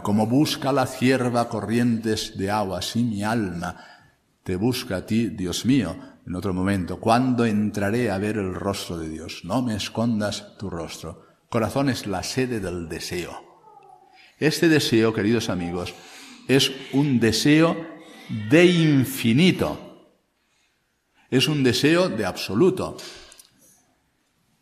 Como 0.03 0.27
busca 0.27 0.73
la 0.73 0.87
cierva 0.87 1.49
corrientes 1.49 2.37
de 2.37 2.51
agua, 2.51 2.79
así 2.81 3.03
mi 3.03 3.23
alma 3.23 3.77
te 4.43 4.57
busca 4.57 4.99
a 4.99 5.07
ti, 5.07 5.29
Dios 5.29 5.65
mío. 5.65 5.97
En 6.27 6.35
otro 6.35 6.53
momento, 6.53 6.99
¿cuándo 6.99 7.45
entraré 7.45 8.11
a 8.11 8.19
ver 8.19 8.37
el 8.37 8.55
rostro 8.55 8.99
de 8.99 9.09
Dios? 9.09 9.43
No 9.45 9.63
me 9.63 9.77
escondas 9.77 10.57
tu 10.59 10.69
rostro. 10.71 11.25
Corazón 11.49 11.89
es 11.89 12.07
la 12.07 12.23
sede 12.23 12.59
del 12.59 12.89
deseo. 12.89 13.45
Este 14.39 14.69
deseo, 14.69 15.15
queridos 15.15 15.49
amigos, 15.49 15.95
es 16.49 16.73
un 16.93 17.21
deseo 17.21 17.77
de 18.51 18.67
infinito. 18.67 20.11
Es 21.31 21.49
un 21.49 21.63
deseo 21.63 22.09
de 22.09 22.27
absoluto. 22.27 22.97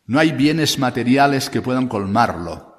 No 0.05 0.19
hay 0.19 0.31
bienes 0.31 0.77
materiales 0.77 1.49
que 1.49 1.61
puedan 1.61 1.87
colmarlo. 1.87 2.74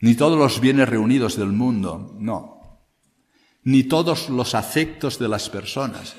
Ni 0.00 0.14
todos 0.14 0.38
los 0.38 0.60
bienes 0.60 0.88
reunidos 0.88 1.36
del 1.36 1.48
mundo, 1.48 2.16
no. 2.18 2.80
Ni 3.64 3.84
todos 3.84 4.30
los 4.30 4.54
afectos 4.54 5.18
de 5.18 5.28
las 5.28 5.50
personas. 5.50 6.16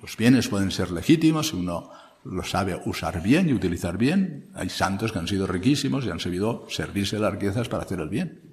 Los 0.00 0.16
bienes 0.16 0.48
pueden 0.48 0.70
ser 0.70 0.92
legítimos 0.92 1.48
si 1.48 1.56
uno 1.56 1.90
los 2.24 2.50
sabe 2.50 2.80
usar 2.84 3.22
bien 3.22 3.48
y 3.48 3.52
utilizar 3.54 3.98
bien. 3.98 4.50
Hay 4.54 4.68
santos 4.68 5.12
que 5.12 5.18
han 5.18 5.26
sido 5.26 5.46
riquísimos 5.46 6.04
y 6.04 6.10
han 6.10 6.20
sabido 6.20 6.66
servirse 6.68 7.16
de 7.16 7.22
las 7.22 7.32
riquezas 7.32 7.68
para 7.68 7.82
hacer 7.82 8.00
el 8.00 8.08
bien. 8.08 8.50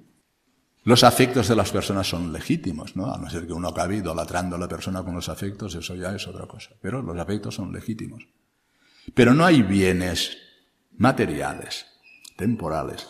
Los 0.84 1.04
afectos 1.04 1.48
de 1.48 1.56
las 1.56 1.70
personas 1.70 2.08
son 2.08 2.32
legítimos, 2.32 2.96
¿no? 2.96 3.12
A 3.12 3.18
no 3.18 3.28
ser 3.28 3.46
que 3.46 3.52
uno 3.52 3.68
acabe 3.68 3.96
idolatrando 3.96 4.56
a 4.56 4.58
la 4.58 4.68
persona 4.68 5.02
con 5.02 5.14
los 5.14 5.28
afectos, 5.28 5.74
eso 5.74 5.94
ya 5.94 6.14
es 6.14 6.26
otra 6.26 6.46
cosa. 6.46 6.70
Pero 6.80 7.02
los 7.02 7.18
afectos 7.18 7.54
son 7.54 7.72
legítimos. 7.72 8.26
Pero 9.14 9.34
no 9.34 9.44
hay 9.44 9.62
bienes 9.62 10.38
materiales, 10.96 11.86
temporales. 12.36 13.06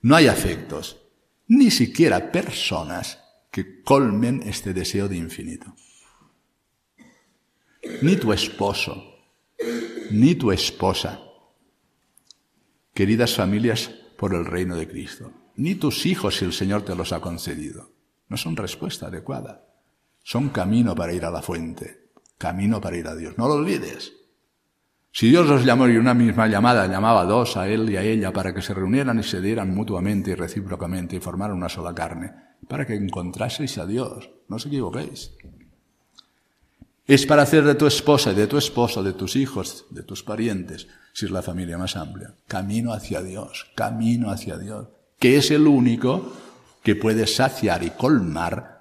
No 0.00 0.16
hay 0.16 0.26
afectos, 0.26 1.00
ni 1.46 1.70
siquiera 1.70 2.30
personas 2.30 3.18
que 3.50 3.82
colmen 3.82 4.42
este 4.44 4.72
deseo 4.72 5.08
de 5.08 5.16
infinito. 5.16 5.74
Ni 8.02 8.16
tu 8.16 8.32
esposo, 8.32 9.02
ni 10.10 10.34
tu 10.34 10.52
esposa. 10.52 11.20
Queridas 12.94 13.34
familias 13.34 13.90
por 14.16 14.34
el 14.34 14.44
reino 14.44 14.76
de 14.76 14.88
Cristo 14.88 15.32
ni 15.58 15.74
tus 15.74 16.06
hijos 16.06 16.36
si 16.36 16.44
el 16.44 16.52
Señor 16.52 16.84
te 16.84 16.94
los 16.94 17.12
ha 17.12 17.20
concedido. 17.20 17.90
No 18.28 18.36
son 18.36 18.56
respuesta 18.56 19.08
adecuada. 19.08 19.66
Son 20.22 20.50
camino 20.50 20.94
para 20.94 21.12
ir 21.12 21.24
a 21.24 21.32
la 21.32 21.42
fuente, 21.42 22.10
camino 22.38 22.80
para 22.80 22.96
ir 22.96 23.08
a 23.08 23.16
Dios. 23.16 23.36
No 23.36 23.48
lo 23.48 23.54
olvides. 23.54 24.12
Si 25.10 25.28
Dios 25.28 25.46
los 25.46 25.64
llamó 25.64 25.88
y 25.88 25.96
una 25.96 26.14
misma 26.14 26.46
llamada 26.46 26.86
llamaba 26.86 27.22
a 27.22 27.24
dos, 27.24 27.56
a 27.56 27.68
él 27.68 27.90
y 27.90 27.96
a 27.96 28.02
ella, 28.02 28.32
para 28.32 28.54
que 28.54 28.62
se 28.62 28.74
reunieran 28.74 29.18
y 29.18 29.22
se 29.22 29.40
dieran 29.40 29.74
mutuamente 29.74 30.32
y 30.32 30.34
recíprocamente 30.34 31.16
y 31.16 31.20
formaran 31.20 31.56
una 31.56 31.68
sola 31.68 31.94
carne, 31.94 32.32
para 32.68 32.86
que 32.86 32.94
encontraseis 32.94 33.78
a 33.78 33.86
Dios, 33.86 34.30
no 34.48 34.56
os 34.56 34.66
equivoquéis. 34.66 35.32
Es 37.06 37.26
para 37.26 37.42
hacer 37.42 37.64
de 37.64 37.74
tu 37.74 37.86
esposa 37.86 38.32
y 38.32 38.34
de 38.34 38.46
tu 38.46 38.58
esposo, 38.58 39.02
de 39.02 39.14
tus 39.14 39.34
hijos, 39.34 39.86
de 39.90 40.02
tus 40.02 40.22
parientes, 40.22 40.88
si 41.14 41.24
es 41.24 41.30
la 41.30 41.42
familia 41.42 41.78
más 41.78 41.96
amplia, 41.96 42.34
camino 42.46 42.92
hacia 42.92 43.22
Dios, 43.22 43.70
camino 43.74 44.30
hacia 44.30 44.58
Dios 44.58 44.88
que 45.18 45.36
es 45.36 45.50
el 45.50 45.66
único 45.66 46.32
que 46.82 46.96
puede 46.96 47.26
saciar 47.26 47.82
y 47.82 47.90
colmar 47.90 48.77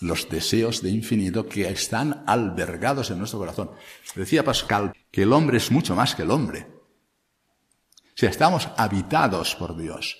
los 0.00 0.28
deseos 0.28 0.82
de 0.82 0.90
infinito 0.90 1.46
que 1.46 1.68
están 1.68 2.24
albergados 2.26 3.10
en 3.10 3.18
nuestro 3.18 3.38
corazón. 3.38 3.70
Decía 4.14 4.44
Pascal 4.44 4.92
que 5.10 5.22
el 5.22 5.32
hombre 5.32 5.58
es 5.58 5.70
mucho 5.70 5.94
más 5.94 6.14
que 6.14 6.22
el 6.22 6.30
hombre. 6.30 6.66
Si 8.14 8.26
estamos 8.26 8.68
habitados 8.76 9.54
por 9.54 9.76
Dios. 9.76 10.18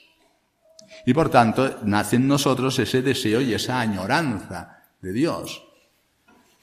Y 1.07 1.14
por 1.14 1.31
tanto, 1.31 1.79
nace 1.85 2.17
en 2.17 2.29
nosotros 2.29 2.79
ese 2.79 3.03
deseo 3.03 3.41
y 3.41 3.55
esa 3.55 3.81
añoranza 3.81 4.85
de 5.01 5.12
Dios. 5.12 5.62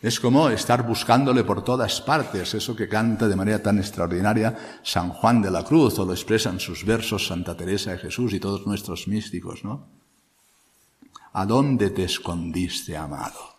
Es 0.01 0.19
como 0.19 0.49
estar 0.49 0.85
buscándole 0.85 1.43
por 1.43 1.63
todas 1.63 2.01
partes, 2.01 2.53
eso 2.53 2.75
que 2.75 2.87
canta 2.87 3.27
de 3.27 3.35
manera 3.35 3.63
tan 3.63 3.79
extraordinaria 3.79 4.79
San 4.83 5.09
Juan 5.09 5.41
de 5.41 5.49
la 5.49 5.63
Cruz, 5.63 5.97
o 5.97 6.05
lo 6.05 6.13
expresan 6.13 6.59
sus 6.59 6.85
versos 6.85 7.25
Santa 7.27 7.57
Teresa 7.57 7.91
de 7.91 7.97
Jesús 7.97 8.33
y 8.33 8.39
todos 8.39 8.67
nuestros 8.67 9.07
místicos, 9.07 9.63
¿no? 9.63 10.04
¿A 11.37 11.45
dónde 11.45 11.89
te 11.89 12.05
escondiste, 12.05 12.95
amado? 12.95 13.57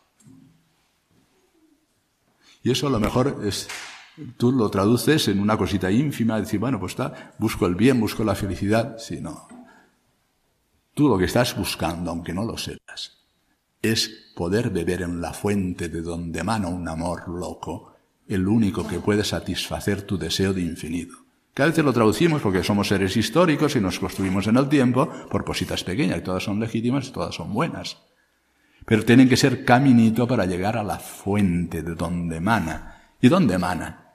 Y 2.63 2.71
eso 2.71 2.87
a 2.87 2.91
lo 2.91 2.99
mejor 2.99 3.43
es, 3.45 3.69
tú 4.39 4.51
lo 4.51 4.71
traduces 4.71 5.29
en 5.29 5.41
una 5.41 5.59
cosita 5.59 5.91
ínfima, 5.91 6.41
decir, 6.41 6.59
bueno, 6.59 6.81
pues 6.81 6.93
está, 6.93 7.35
busco 7.39 7.67
el 7.67 7.75
bien, 7.75 8.01
busco 8.01 8.25
la 8.25 8.35
felicidad. 8.35 8.97
Sí, 8.97 9.21
no. 9.21 9.47
Tú 10.95 11.07
lo 11.07 11.19
que 11.19 11.27
estás 11.27 11.55
buscando, 11.55 12.11
aunque 12.11 12.33
no 12.33 12.47
lo 12.47 12.57
sepas, 12.57 13.19
es 13.83 14.33
poder 14.35 14.71
beber 14.71 15.03
en 15.03 15.21
la 15.21 15.35
fuente 15.35 15.91
de 15.91 16.01
donde 16.01 16.41
emana 16.41 16.69
un 16.69 16.89
amor 16.89 17.29
loco, 17.29 17.95
el 18.27 18.49
único 18.49 18.89
que 18.89 19.01
puede 19.01 19.23
satisfacer 19.23 20.01
tu 20.01 20.17
deseo 20.17 20.55
de 20.55 20.63
infinito. 20.63 21.26
Que 21.57 21.63
a 21.63 21.67
veces 21.67 21.87
lo 21.87 21.93
traducimos 21.95 22.43
porque 22.43 22.63
somos 22.63 22.89
seres 22.89 23.17
históricos 23.17 23.77
y 23.77 23.81
nos 23.81 23.99
construimos 23.99 24.47
en 24.47 24.59
el 24.59 24.69
tiempo 24.69 25.09
por 25.31 25.43
cositas 25.43 25.83
pequeñas, 25.85 26.19
y 26.19 26.21
todas 26.21 26.43
son 26.43 26.61
legítimas 26.61 27.09
y 27.09 27.13
todas 27.13 27.35
son 27.35 27.55
buenas. 27.55 27.97
Pero 28.85 29.07
tienen 29.07 29.27
que 29.27 29.39
ser 29.39 29.65
caminito 29.65 30.29
para 30.29 30.45
llegar 30.45 30.77
a 30.77 30.83
la 30.83 30.99
fuente 30.99 31.83
de 31.83 31.95
donde 31.95 32.37
emana. 32.37 33.15
¿Y 33.23 33.31
dónde 33.31 33.55
emana? 33.55 34.13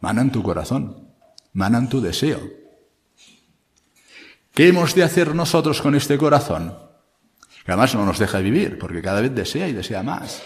Mana 0.00 0.22
en 0.22 0.30
tu 0.30 0.40
corazón, 0.44 1.08
mana 1.52 1.78
en 1.78 1.88
tu 1.88 2.00
deseo. 2.00 2.38
¿Qué 4.52 4.68
hemos 4.68 4.94
de 4.94 5.02
hacer 5.02 5.34
nosotros 5.34 5.82
con 5.82 5.96
este 5.96 6.16
corazón? 6.16 6.78
que 7.64 7.72
además 7.72 7.94
no 7.96 8.06
nos 8.06 8.20
deja 8.20 8.38
vivir, 8.38 8.78
porque 8.78 9.02
cada 9.02 9.20
vez 9.20 9.34
desea 9.34 9.66
y 9.66 9.72
desea 9.72 10.04
más. 10.04 10.42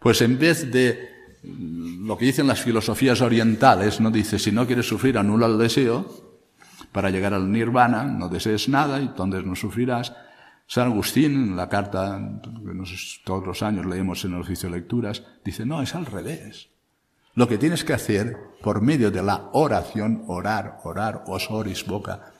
Pues 0.00 0.20
en 0.20 0.38
vez 0.38 0.70
de 0.70 1.09
lo 1.42 2.18
que 2.18 2.26
dicen 2.26 2.46
las 2.46 2.60
filosofías 2.60 3.20
orientales, 3.20 4.00
no 4.00 4.10
dice, 4.10 4.38
si 4.38 4.52
no 4.52 4.66
quieres 4.66 4.86
sufrir, 4.86 5.16
anula 5.16 5.46
el 5.46 5.58
deseo, 5.58 6.06
para 6.92 7.10
llegar 7.10 7.34
al 7.34 7.50
nirvana, 7.50 8.04
no 8.04 8.28
desees 8.28 8.68
nada 8.68 9.00
y 9.00 9.06
entonces 9.06 9.44
no 9.44 9.54
sufrirás. 9.54 10.12
San 10.66 10.88
Agustín, 10.88 11.34
en 11.34 11.56
la 11.56 11.68
carta 11.68 12.40
que 12.42 12.96
todos 13.24 13.46
los 13.46 13.62
años 13.62 13.86
leemos 13.86 14.24
en 14.24 14.34
el 14.34 14.40
oficio 14.40 14.68
de 14.68 14.76
lecturas, 14.76 15.24
dice, 15.44 15.64
no, 15.64 15.82
es 15.82 15.94
al 15.94 16.06
revés. 16.06 16.68
Lo 17.34 17.48
que 17.48 17.58
tienes 17.58 17.84
que 17.84 17.92
hacer 17.92 18.36
por 18.62 18.82
medio 18.82 19.10
de 19.10 19.22
la 19.22 19.50
oración, 19.52 20.24
orar, 20.26 20.78
orar, 20.84 21.24
os 21.26 21.50
oris 21.50 21.86
boca, 21.86 22.32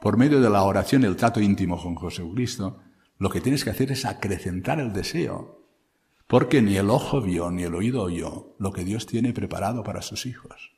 por 0.00 0.16
medio 0.16 0.40
de 0.40 0.50
la 0.50 0.62
oración, 0.62 1.04
el 1.04 1.16
trato 1.16 1.40
íntimo 1.40 1.80
con 1.80 1.96
Jesucristo, 1.98 2.80
lo 3.18 3.30
que 3.30 3.40
tienes 3.40 3.64
que 3.64 3.70
hacer 3.70 3.92
es 3.92 4.04
acrecentar 4.04 4.78
el 4.78 4.92
deseo, 4.92 5.65
porque 6.26 6.62
ni 6.62 6.76
el 6.76 6.90
ojo 6.90 7.20
vio 7.20 7.50
ni 7.50 7.62
el 7.62 7.74
oído 7.74 8.02
oyó 8.02 8.54
lo 8.58 8.72
que 8.72 8.84
Dios 8.84 9.06
tiene 9.06 9.32
preparado 9.32 9.82
para 9.82 10.02
sus 10.02 10.26
hijos. 10.26 10.72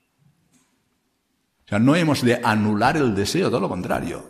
O 1.65 1.69
sea, 1.69 1.79
no 1.79 1.97
hemos 1.97 2.23
de 2.23 2.41
anular 2.43 2.97
el 2.97 3.15
deseo, 3.15 3.51
todo 3.51 3.61
lo 3.61 3.69
contrario. 3.69 4.25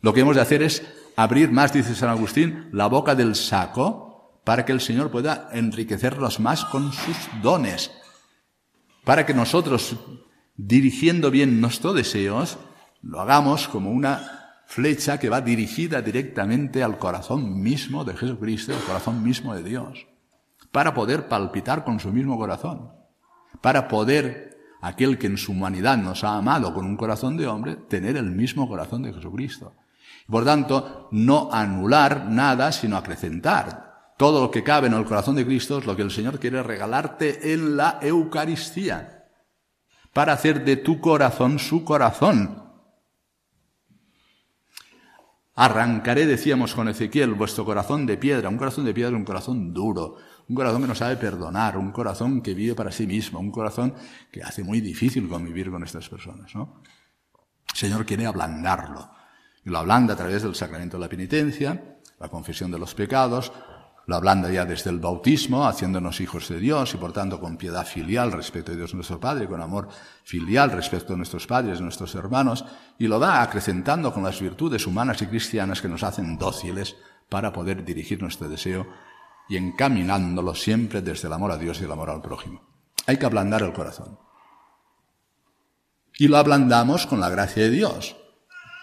Lo 0.00 0.14
que 0.14 0.20
hemos 0.20 0.36
de 0.36 0.42
hacer 0.42 0.62
es 0.62 0.82
abrir 1.16 1.50
más, 1.50 1.72
dice 1.72 1.94
San 1.94 2.08
Agustín, 2.08 2.68
la 2.72 2.86
boca 2.86 3.14
del 3.14 3.34
saco 3.34 4.08
para 4.44 4.64
que 4.64 4.72
el 4.72 4.80
Señor 4.80 5.10
pueda 5.10 5.48
enriquecerlos 5.52 6.40
más 6.40 6.64
con 6.64 6.92
sus 6.92 7.16
dones, 7.42 7.90
para 9.04 9.26
que 9.26 9.34
nosotros, 9.34 9.96
dirigiendo 10.56 11.30
bien 11.30 11.60
nuestros 11.60 11.94
deseos, 11.94 12.58
lo 13.02 13.20
hagamos 13.20 13.68
como 13.68 13.90
una 13.90 14.62
flecha 14.66 15.18
que 15.18 15.28
va 15.28 15.40
dirigida 15.40 16.00
directamente 16.00 16.82
al 16.82 16.98
corazón 16.98 17.60
mismo 17.60 18.04
de 18.04 18.16
Jesucristo, 18.16 18.72
al 18.72 18.82
corazón 18.84 19.22
mismo 19.22 19.54
de 19.54 19.62
Dios, 19.64 20.06
para 20.72 20.94
poder 20.94 21.28
palpitar 21.28 21.84
con 21.84 22.00
su 22.00 22.12
mismo 22.12 22.36
corazón, 22.36 22.92
para 23.60 23.88
poder, 23.88 24.58
aquel 24.80 25.18
que 25.18 25.26
en 25.26 25.38
su 25.38 25.52
humanidad 25.52 25.96
nos 25.96 26.24
ha 26.24 26.36
amado 26.36 26.74
con 26.74 26.86
un 26.86 26.96
corazón 26.96 27.36
de 27.36 27.46
hombre, 27.46 27.76
tener 27.76 28.16
el 28.16 28.30
mismo 28.30 28.68
corazón 28.68 29.02
de 29.02 29.12
Jesucristo. 29.12 29.74
Por 30.26 30.44
tanto, 30.44 31.08
no 31.10 31.48
anular 31.52 32.26
nada, 32.26 32.70
sino 32.72 32.96
acrecentar. 32.96 34.12
Todo 34.18 34.40
lo 34.42 34.50
que 34.50 34.64
cabe 34.64 34.88
en 34.88 34.94
el 34.94 35.04
corazón 35.04 35.36
de 35.36 35.46
Cristo 35.46 35.78
es 35.78 35.86
lo 35.86 35.96
que 35.96 36.02
el 36.02 36.10
Señor 36.10 36.38
quiere 36.38 36.62
regalarte 36.62 37.52
en 37.52 37.76
la 37.76 37.98
Eucaristía, 38.02 39.26
para 40.12 40.32
hacer 40.32 40.64
de 40.64 40.76
tu 40.76 41.00
corazón 41.00 41.58
su 41.58 41.84
corazón, 41.84 42.68
Arrancaré, 45.60 46.24
decíamos 46.24 46.72
con 46.72 46.88
Ezequiel, 46.88 47.34
vuestro 47.34 47.64
corazón 47.64 48.06
de 48.06 48.16
piedra, 48.16 48.48
un 48.48 48.58
corazón 48.58 48.84
de 48.84 48.94
piedra, 48.94 49.16
un 49.16 49.24
corazón 49.24 49.74
duro, 49.74 50.14
un 50.48 50.56
corazón 50.56 50.82
que 50.82 50.88
no 50.88 50.94
sabe 50.94 51.16
perdonar, 51.16 51.76
un 51.76 51.92
corazón 51.92 52.40
que 52.40 52.54
vive 52.54 52.74
para 52.74 52.90
sí 52.90 53.06
mismo, 53.06 53.38
un 53.38 53.50
corazón 53.50 53.94
que 54.30 54.42
hace 54.42 54.62
muy 54.62 54.80
difícil 54.80 55.28
convivir 55.28 55.70
con 55.70 55.84
estas 55.84 56.08
personas, 56.08 56.54
¿no? 56.54 56.82
El 57.70 57.76
Señor 57.76 58.06
quiere 58.06 58.26
ablandarlo. 58.26 59.10
Y 59.64 59.70
lo 59.70 59.78
ablanda 59.78 60.14
a 60.14 60.16
través 60.16 60.42
del 60.42 60.54
sacramento 60.54 60.96
de 60.96 61.02
la 61.02 61.08
penitencia, 61.08 61.98
la 62.18 62.28
confesión 62.28 62.70
de 62.70 62.78
los 62.78 62.94
pecados, 62.94 63.52
lo 64.06 64.16
ablanda 64.16 64.50
ya 64.50 64.64
desde 64.64 64.88
el 64.88 65.00
bautismo, 65.00 65.66
haciéndonos 65.66 66.22
hijos 66.22 66.48
de 66.48 66.58
Dios 66.58 66.94
y 66.94 66.96
por 66.96 67.12
tanto 67.12 67.38
con 67.38 67.58
piedad 67.58 67.86
filial 67.86 68.32
respecto 68.32 68.72
a 68.72 68.74
Dios 68.74 68.94
nuestro 68.94 69.20
Padre, 69.20 69.46
con 69.46 69.60
amor 69.60 69.88
filial 70.24 70.70
respecto 70.70 71.12
a 71.12 71.16
nuestros 71.18 71.46
padres, 71.46 71.82
nuestros 71.82 72.14
hermanos, 72.14 72.64
y 72.98 73.06
lo 73.06 73.20
va 73.20 73.42
acrecentando 73.42 74.10
con 74.14 74.22
las 74.22 74.40
virtudes 74.40 74.86
humanas 74.86 75.20
y 75.20 75.26
cristianas 75.26 75.82
que 75.82 75.88
nos 75.88 76.02
hacen 76.04 76.38
dóciles 76.38 76.96
para 77.28 77.52
poder 77.52 77.84
dirigir 77.84 78.22
nuestro 78.22 78.48
deseo 78.48 78.86
y 79.48 79.56
encaminándolo 79.56 80.54
siempre 80.54 81.02
desde 81.02 81.28
el 81.28 81.34
amor 81.34 81.52
a 81.52 81.58
Dios 81.58 81.80
y 81.80 81.84
el 81.84 81.92
amor 81.92 82.10
al 82.10 82.22
prójimo. 82.22 82.62
Hay 83.06 83.16
que 83.16 83.26
ablandar 83.26 83.62
el 83.62 83.72
corazón. 83.72 84.18
Y 86.18 86.28
lo 86.28 86.36
ablandamos 86.36 87.06
con 87.06 87.20
la 87.20 87.30
gracia 87.30 87.62
de 87.62 87.70
Dios. 87.70 88.16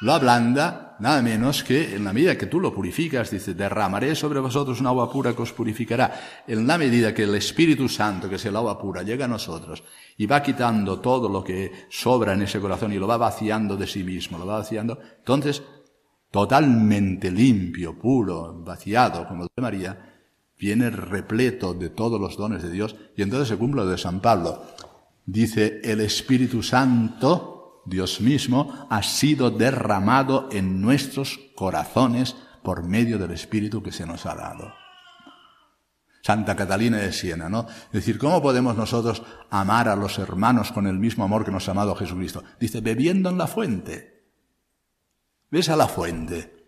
Lo 0.02 0.14
ablanda 0.14 0.86
nada 1.00 1.22
menos 1.22 1.64
que 1.64 1.96
en 1.96 2.04
la 2.04 2.14
medida 2.14 2.38
que 2.38 2.46
tú 2.46 2.60
lo 2.60 2.74
purificas, 2.74 3.32
dice, 3.32 3.54
derramaré 3.54 4.16
sobre 4.16 4.40
vosotros 4.40 4.80
un 4.80 4.88
agua 4.88 5.12
pura 5.12 5.36
que 5.36 5.42
os 5.42 5.54
purificará. 5.54 6.44
En 6.48 6.66
la 6.66 6.78
medida 6.78 7.14
que 7.14 7.24
el 7.24 7.36
Espíritu 7.36 7.90
Santo, 7.90 8.30
que 8.30 8.36
es 8.36 8.46
el 8.46 8.56
agua 8.56 8.80
pura, 8.80 9.04
llega 9.04 9.26
a 9.26 9.30
nosotros 9.30 9.84
y 10.18 10.26
va 10.26 10.42
quitando 10.42 11.00
todo 11.00 11.30
lo 11.30 11.44
que 11.44 11.88
sobra 11.90 12.34
en 12.34 12.44
ese 12.44 12.60
corazón 12.60 12.94
y 12.94 12.98
lo 12.98 13.08
va 13.08 13.18
vaciando 13.18 13.76
de 13.76 13.88
sí 13.88 14.04
mismo, 14.04 14.38
lo 14.38 14.46
va 14.46 14.60
vaciando, 14.60 15.00
entonces, 15.18 15.62
totalmente 16.32 17.32
limpio, 17.32 17.98
puro, 17.98 18.62
vaciado, 18.64 19.28
como 19.28 19.44
de 19.44 19.62
María, 19.62 20.15
viene 20.58 20.90
repleto 20.90 21.74
de 21.74 21.90
todos 21.90 22.20
los 22.20 22.38
dones 22.38 22.64
de 22.64 22.72
Dios 22.72 22.96
y 23.16 23.22
entonces 23.22 23.50
se 23.50 23.58
cumple 23.58 23.84
lo 23.84 23.90
de 23.90 23.98
San 23.98 24.20
Pablo. 24.22 24.64
Dice, 25.26 25.82
el 25.84 26.02
Espíritu 26.02 26.62
Santo, 26.62 27.84
Dios 27.86 28.22
mismo, 28.22 28.88
ha 28.90 29.04
sido 29.04 29.50
derramado 29.50 30.50
en 30.52 30.82
nuestros 30.82 31.40
corazones 31.56 32.36
por 32.64 32.84
medio 32.84 33.18
del 33.18 33.32
Espíritu 33.32 33.82
que 33.82 33.92
se 33.92 34.06
nos 34.06 34.26
ha 34.26 34.36
dado. 34.36 34.74
Santa 36.22 36.56
Catalina 36.56 36.98
de 36.98 37.14
Siena, 37.14 37.50
¿no? 37.50 37.68
Es 37.70 37.92
decir, 37.92 38.18
¿cómo 38.18 38.42
podemos 38.42 38.76
nosotros 38.76 39.22
amar 39.52 39.88
a 39.88 39.96
los 39.96 40.18
hermanos 40.18 40.72
con 40.72 40.88
el 40.88 40.98
mismo 40.98 41.24
amor 41.24 41.46
que 41.46 41.52
nos 41.52 41.68
ha 41.68 41.72
amado 41.72 41.96
Jesucristo? 41.96 42.44
Dice, 42.60 42.82
bebiendo 42.82 43.30
en 43.30 43.38
la 43.38 43.46
fuente. 43.46 44.32
Ves 45.52 45.70
a 45.70 45.76
la 45.76 45.88
fuente. 45.88 46.66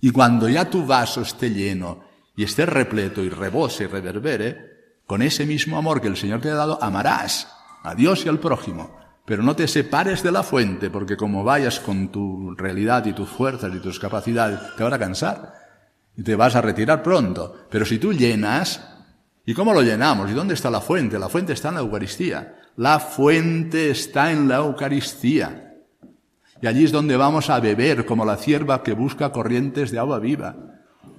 Y 0.00 0.10
cuando 0.12 0.48
ya 0.48 0.70
tu 0.70 0.86
vaso 0.86 1.20
esté 1.20 1.50
lleno 1.50 2.05
y 2.36 2.44
esté 2.44 2.66
repleto 2.66 3.24
y 3.24 3.30
rebose 3.30 3.84
y 3.84 3.86
reverbere, 3.86 4.76
con 5.06 5.22
ese 5.22 5.46
mismo 5.46 5.78
amor 5.78 6.00
que 6.00 6.08
el 6.08 6.16
Señor 6.16 6.40
te 6.40 6.50
ha 6.50 6.54
dado, 6.54 6.82
amarás 6.82 7.52
a 7.82 7.94
Dios 7.94 8.26
y 8.26 8.28
al 8.28 8.38
prójimo. 8.38 8.96
Pero 9.24 9.42
no 9.42 9.56
te 9.56 9.66
separes 9.66 10.22
de 10.22 10.30
la 10.30 10.42
fuente, 10.42 10.90
porque 10.90 11.16
como 11.16 11.42
vayas 11.42 11.80
con 11.80 12.08
tu 12.08 12.54
realidad 12.54 13.06
y 13.06 13.12
tus 13.12 13.28
fuerzas 13.28 13.74
y 13.74 13.80
tus 13.80 13.98
capacidades, 13.98 14.60
te 14.76 14.84
van 14.84 14.92
a 14.92 14.98
cansar 14.98 15.54
y 16.16 16.22
te 16.22 16.36
vas 16.36 16.54
a 16.54 16.60
retirar 16.60 17.02
pronto. 17.02 17.66
Pero 17.70 17.84
si 17.84 17.98
tú 17.98 18.12
llenas, 18.12 18.86
¿y 19.44 19.54
cómo 19.54 19.72
lo 19.72 19.82
llenamos? 19.82 20.30
¿Y 20.30 20.34
dónde 20.34 20.54
está 20.54 20.70
la 20.70 20.80
fuente? 20.80 21.18
La 21.18 21.28
fuente 21.28 21.54
está 21.54 21.70
en 21.70 21.74
la 21.76 21.80
Eucaristía. 21.80 22.56
La 22.76 23.00
fuente 23.00 23.90
está 23.90 24.30
en 24.30 24.46
la 24.46 24.56
Eucaristía. 24.56 25.74
Y 26.60 26.66
allí 26.66 26.84
es 26.84 26.92
donde 26.92 27.16
vamos 27.16 27.50
a 27.50 27.60
beber 27.60 28.06
como 28.06 28.24
la 28.24 28.36
cierva 28.36 28.82
que 28.82 28.92
busca 28.92 29.32
corrientes 29.32 29.90
de 29.90 29.98
agua 29.98 30.18
viva. 30.18 30.75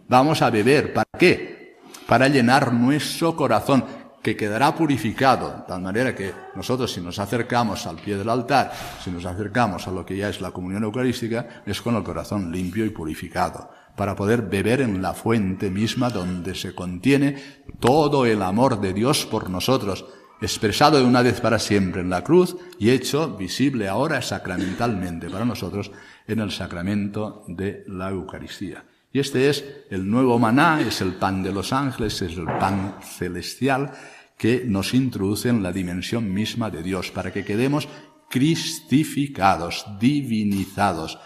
Vamos 0.08 0.42
a 0.42 0.50
beber. 0.50 0.94
¿Para 0.94 1.10
qué? 1.18 1.78
Para 2.08 2.28
llenar 2.28 2.74
nuestro 2.74 3.36
corazón, 3.36 3.84
que 4.28 4.36
quedará 4.36 4.76
purificado, 4.76 5.52
de 5.52 5.64
tal 5.68 5.82
manera 5.82 6.14
que 6.14 6.34
nosotros 6.54 6.92
si 6.92 7.00
nos 7.00 7.18
acercamos 7.18 7.88
al 7.88 7.96
pie 7.96 8.18
del 8.18 8.28
altar, 8.28 8.74
si 9.02 9.10
nos 9.10 9.26
acercamos 9.26 9.88
a 9.88 9.92
lo 9.92 10.06
que 10.06 10.18
ya 10.18 10.28
es 10.28 10.42
la 10.42 10.52
comunión 10.52 10.84
eucarística, 10.84 11.64
es 11.66 11.82
con 11.82 11.96
el 11.96 12.04
corazón 12.04 12.52
limpio 12.52 12.86
y 12.86 12.90
purificado, 12.90 13.70
para 13.96 14.18
poder 14.18 14.42
beber 14.42 14.82
en 14.82 15.02
la 15.02 15.14
fuente 15.14 15.70
misma 15.70 16.10
donde 16.10 16.56
se 16.56 16.76
contiene 16.76 17.64
todo 17.80 18.26
el 18.26 18.42
amor 18.42 18.82
de 18.82 18.92
Dios 18.92 19.26
por 19.26 19.50
nosotros, 19.50 20.06
expresado 20.42 20.98
de 20.98 21.06
una 21.06 21.22
vez 21.22 21.40
para 21.40 21.58
siempre 21.58 22.02
en 22.02 22.10
la 22.10 22.24
cruz 22.24 22.58
y 22.80 22.90
hecho 22.90 23.38
visible 23.38 23.88
ahora 23.88 24.22
sacramentalmente 24.22 25.30
para 25.30 25.46
nosotros 25.46 25.90
en 26.28 26.40
el 26.40 26.52
sacramento 26.52 27.46
de 27.48 27.86
la 27.88 28.10
Eucaristía. 28.10 28.84
Y 29.18 29.20
este 29.20 29.50
es 29.50 29.66
el 29.90 30.08
nuevo 30.08 30.38
maná, 30.38 30.80
es 30.80 31.02
el 31.02 31.16
pan 31.16 31.42
de 31.42 31.52
los 31.52 31.74
ángeles, 31.74 32.22
es 32.22 32.38
el 32.38 32.46
pan 32.46 33.00
celestial 33.02 33.92
que 34.38 34.64
nos 34.64 34.94
introduce 34.94 35.50
en 35.50 35.64
la 35.64 35.72
dimensión 35.72 36.32
misma 36.32 36.70
de 36.70 36.84
Dios, 36.84 37.10
para 37.10 37.34
que 37.34 37.44
quedemos 37.44 37.88
cristificados, 38.30 39.88
divinizados, 40.00 41.18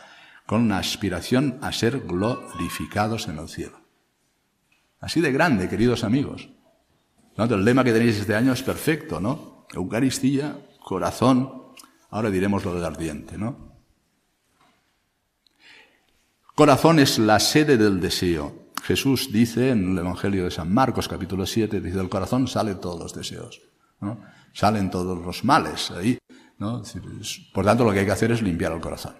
con 0.46 0.62
una 0.62 0.78
aspiración 0.78 1.60
a 1.62 1.74
ser 1.74 2.00
glorificados 2.00 3.28
en 3.28 3.40
el 3.40 3.50
cielo. 3.50 3.82
Así 5.02 5.20
de 5.20 5.34
grande, 5.34 5.68
queridos 5.68 6.06
amigos. 6.06 6.48
El 7.36 7.66
lema 7.66 7.84
que 7.84 7.92
tenéis 7.92 8.20
este 8.20 8.36
año 8.36 8.54
es 8.54 8.64
perfecto, 8.64 9.20
¿no? 9.20 9.68
Eucaristía, 9.74 10.66
corazón, 10.82 11.74
ahora 12.10 12.30
diremos 12.30 12.64
lo 12.64 12.74
del 12.74 12.86
ardiente, 12.86 13.38
¿no? 13.38 13.71
Corazón 16.62 17.00
es 17.00 17.18
la 17.18 17.40
sede 17.40 17.76
del 17.76 18.00
deseo. 18.00 18.68
Jesús 18.84 19.30
dice 19.34 19.72
en 19.72 19.94
el 19.94 19.98
Evangelio 19.98 20.44
de 20.44 20.52
San 20.52 20.72
Marcos, 20.72 21.08
capítulo 21.08 21.48
7, 21.48 21.82
dice, 21.82 21.98
del 21.98 22.08
corazón 22.08 22.48
salen 22.48 22.80
todos 22.80 23.00
los 23.00 23.16
deseos, 23.16 23.60
¿no? 24.00 24.22
salen 24.54 24.92
todos 24.92 25.18
los 25.26 25.44
males 25.44 25.90
ahí. 25.90 26.20
¿no? 26.60 26.84
Por 27.52 27.66
tanto, 27.66 27.84
lo 27.84 27.92
que 27.92 28.02
hay 28.02 28.06
que 28.06 28.12
hacer 28.12 28.32
es 28.32 28.44
limpiar 28.44 28.74
el 28.74 28.80
corazón. 28.80 29.16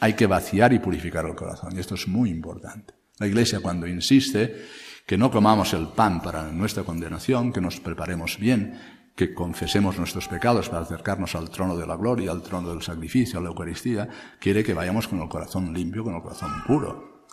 Hay 0.00 0.14
que 0.14 0.26
vaciar 0.26 0.72
y 0.72 0.78
purificar 0.78 1.26
el 1.26 1.34
corazón, 1.34 1.76
y 1.76 1.80
esto 1.80 1.96
es 1.96 2.08
muy 2.08 2.30
importante. 2.30 2.94
La 3.18 3.26
Iglesia 3.26 3.60
cuando 3.60 3.86
insiste 3.86 4.68
que 5.06 5.18
no 5.18 5.30
comamos 5.30 5.74
el 5.74 5.88
pan 5.88 6.22
para 6.22 6.50
nuestra 6.50 6.82
condenación, 6.82 7.52
que 7.52 7.60
nos 7.60 7.78
preparemos 7.78 8.38
bien, 8.38 8.97
que 9.18 9.34
confesemos 9.34 9.98
nuestros 9.98 10.28
pecados 10.28 10.68
para 10.68 10.82
acercarnos 10.82 11.34
al 11.34 11.50
trono 11.50 11.76
de 11.76 11.84
la 11.84 11.96
gloria, 11.96 12.30
al 12.30 12.40
trono 12.40 12.70
del 12.70 12.82
sacrificio, 12.82 13.40
a 13.40 13.42
la 13.42 13.48
Eucaristía, 13.48 14.08
quiere 14.38 14.62
que 14.62 14.74
vayamos 14.74 15.08
con 15.08 15.20
el 15.20 15.28
corazón 15.28 15.74
limpio, 15.74 16.04
con 16.04 16.14
el 16.14 16.22
corazón 16.22 16.52
puro. 16.64 17.24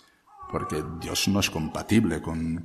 Porque 0.51 0.83
Dios 0.99 1.27
no 1.27 1.39
es 1.41 1.51
compatible 1.51 2.23
con, 2.23 2.63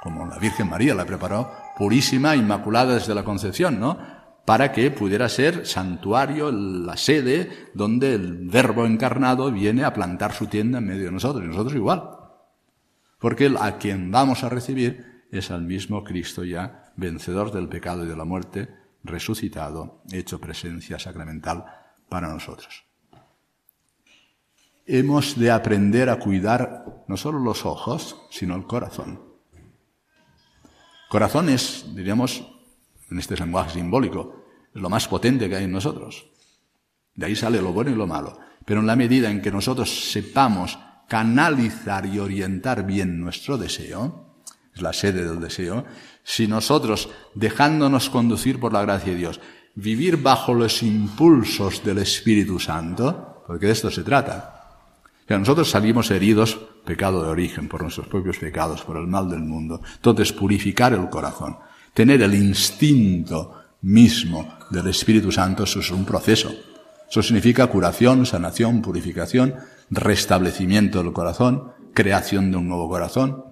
como 0.00 0.26
la 0.26 0.38
Virgen 0.38 0.70
María 0.70 0.94
la 0.94 1.04
preparó, 1.04 1.50
purísima, 1.76 2.36
inmaculada 2.36 2.94
desde 2.94 3.16
la 3.16 3.24
concepción, 3.24 3.80
¿no? 3.80 3.98
Para 4.44 4.70
que 4.70 4.92
pudiera 4.92 5.28
ser 5.28 5.66
santuario, 5.66 6.52
la 6.52 6.96
sede 6.96 7.50
donde 7.74 8.14
el 8.14 8.48
Verbo 8.48 8.86
encarnado 8.86 9.50
viene 9.50 9.82
a 9.82 9.92
plantar 9.92 10.34
su 10.34 10.46
tienda 10.46 10.78
en 10.78 10.86
medio 10.86 11.06
de 11.06 11.12
nosotros, 11.12 11.44
y 11.44 11.48
nosotros 11.48 11.74
igual. 11.74 12.10
Porque 13.18 13.52
a 13.58 13.76
quien 13.78 14.12
vamos 14.12 14.44
a 14.44 14.48
recibir 14.48 15.24
es 15.32 15.50
al 15.50 15.62
mismo 15.62 16.04
Cristo 16.04 16.44
ya 16.44 16.89
vencedor 17.00 17.50
del 17.50 17.68
pecado 17.68 18.04
y 18.04 18.08
de 18.08 18.16
la 18.16 18.24
muerte, 18.24 18.68
resucitado, 19.02 20.02
hecho 20.12 20.38
presencia 20.38 20.98
sacramental 20.98 21.64
para 22.08 22.28
nosotros. 22.28 22.84
Hemos 24.86 25.38
de 25.38 25.50
aprender 25.50 26.10
a 26.10 26.18
cuidar 26.18 27.04
no 27.08 27.16
solo 27.16 27.38
los 27.38 27.64
ojos, 27.64 28.16
sino 28.30 28.54
el 28.54 28.66
corazón. 28.66 29.20
Corazón 31.08 31.48
es, 31.48 31.86
diríamos, 31.94 32.46
en 33.10 33.18
este 33.18 33.36
lenguaje 33.36 33.74
simbólico, 33.74 34.44
lo 34.74 34.90
más 34.90 35.08
potente 35.08 35.48
que 35.48 35.56
hay 35.56 35.64
en 35.64 35.72
nosotros. 35.72 36.26
De 37.14 37.26
ahí 37.26 37.34
sale 37.34 37.62
lo 37.62 37.72
bueno 37.72 37.90
y 37.90 37.94
lo 37.94 38.06
malo. 38.06 38.38
Pero 38.64 38.80
en 38.80 38.86
la 38.86 38.96
medida 38.96 39.30
en 39.30 39.40
que 39.40 39.50
nosotros 39.50 40.10
sepamos 40.10 40.78
canalizar 41.08 42.06
y 42.06 42.18
orientar 42.18 42.84
bien 42.84 43.20
nuestro 43.20 43.58
deseo, 43.58 44.29
la 44.82 44.92
sede 44.92 45.24
del 45.24 45.40
deseo, 45.40 45.84
si 46.22 46.46
nosotros, 46.46 47.08
dejándonos 47.34 48.10
conducir 48.10 48.60
por 48.60 48.72
la 48.72 48.82
gracia 48.82 49.12
de 49.12 49.18
Dios, 49.18 49.40
vivir 49.74 50.16
bajo 50.18 50.54
los 50.54 50.82
impulsos 50.82 51.82
del 51.84 51.98
Espíritu 51.98 52.58
Santo, 52.58 53.42
porque 53.46 53.66
de 53.66 53.72
esto 53.72 53.90
se 53.90 54.02
trata. 54.02 54.56
Que 55.26 55.38
nosotros 55.38 55.70
salimos 55.70 56.10
heridos, 56.10 56.58
pecado 56.84 57.22
de 57.22 57.30
origen, 57.30 57.68
por 57.68 57.82
nuestros 57.82 58.08
propios 58.08 58.38
pecados, 58.38 58.82
por 58.82 58.96
el 58.96 59.06
mal 59.06 59.30
del 59.30 59.40
mundo. 59.40 59.80
Entonces, 59.96 60.32
purificar 60.32 60.92
el 60.92 61.08
corazón, 61.08 61.56
tener 61.94 62.22
el 62.22 62.34
instinto 62.34 63.54
mismo 63.82 64.58
del 64.70 64.88
Espíritu 64.88 65.30
Santo, 65.30 65.64
eso 65.64 65.80
es 65.80 65.90
un 65.90 66.04
proceso. 66.04 66.52
Eso 67.08 67.22
significa 67.22 67.66
curación, 67.66 68.24
sanación, 68.26 68.82
purificación, 68.82 69.54
restablecimiento 69.90 71.02
del 71.02 71.12
corazón, 71.12 71.72
creación 71.92 72.50
de 72.50 72.56
un 72.56 72.68
nuevo 72.68 72.88
corazón. 72.88 73.44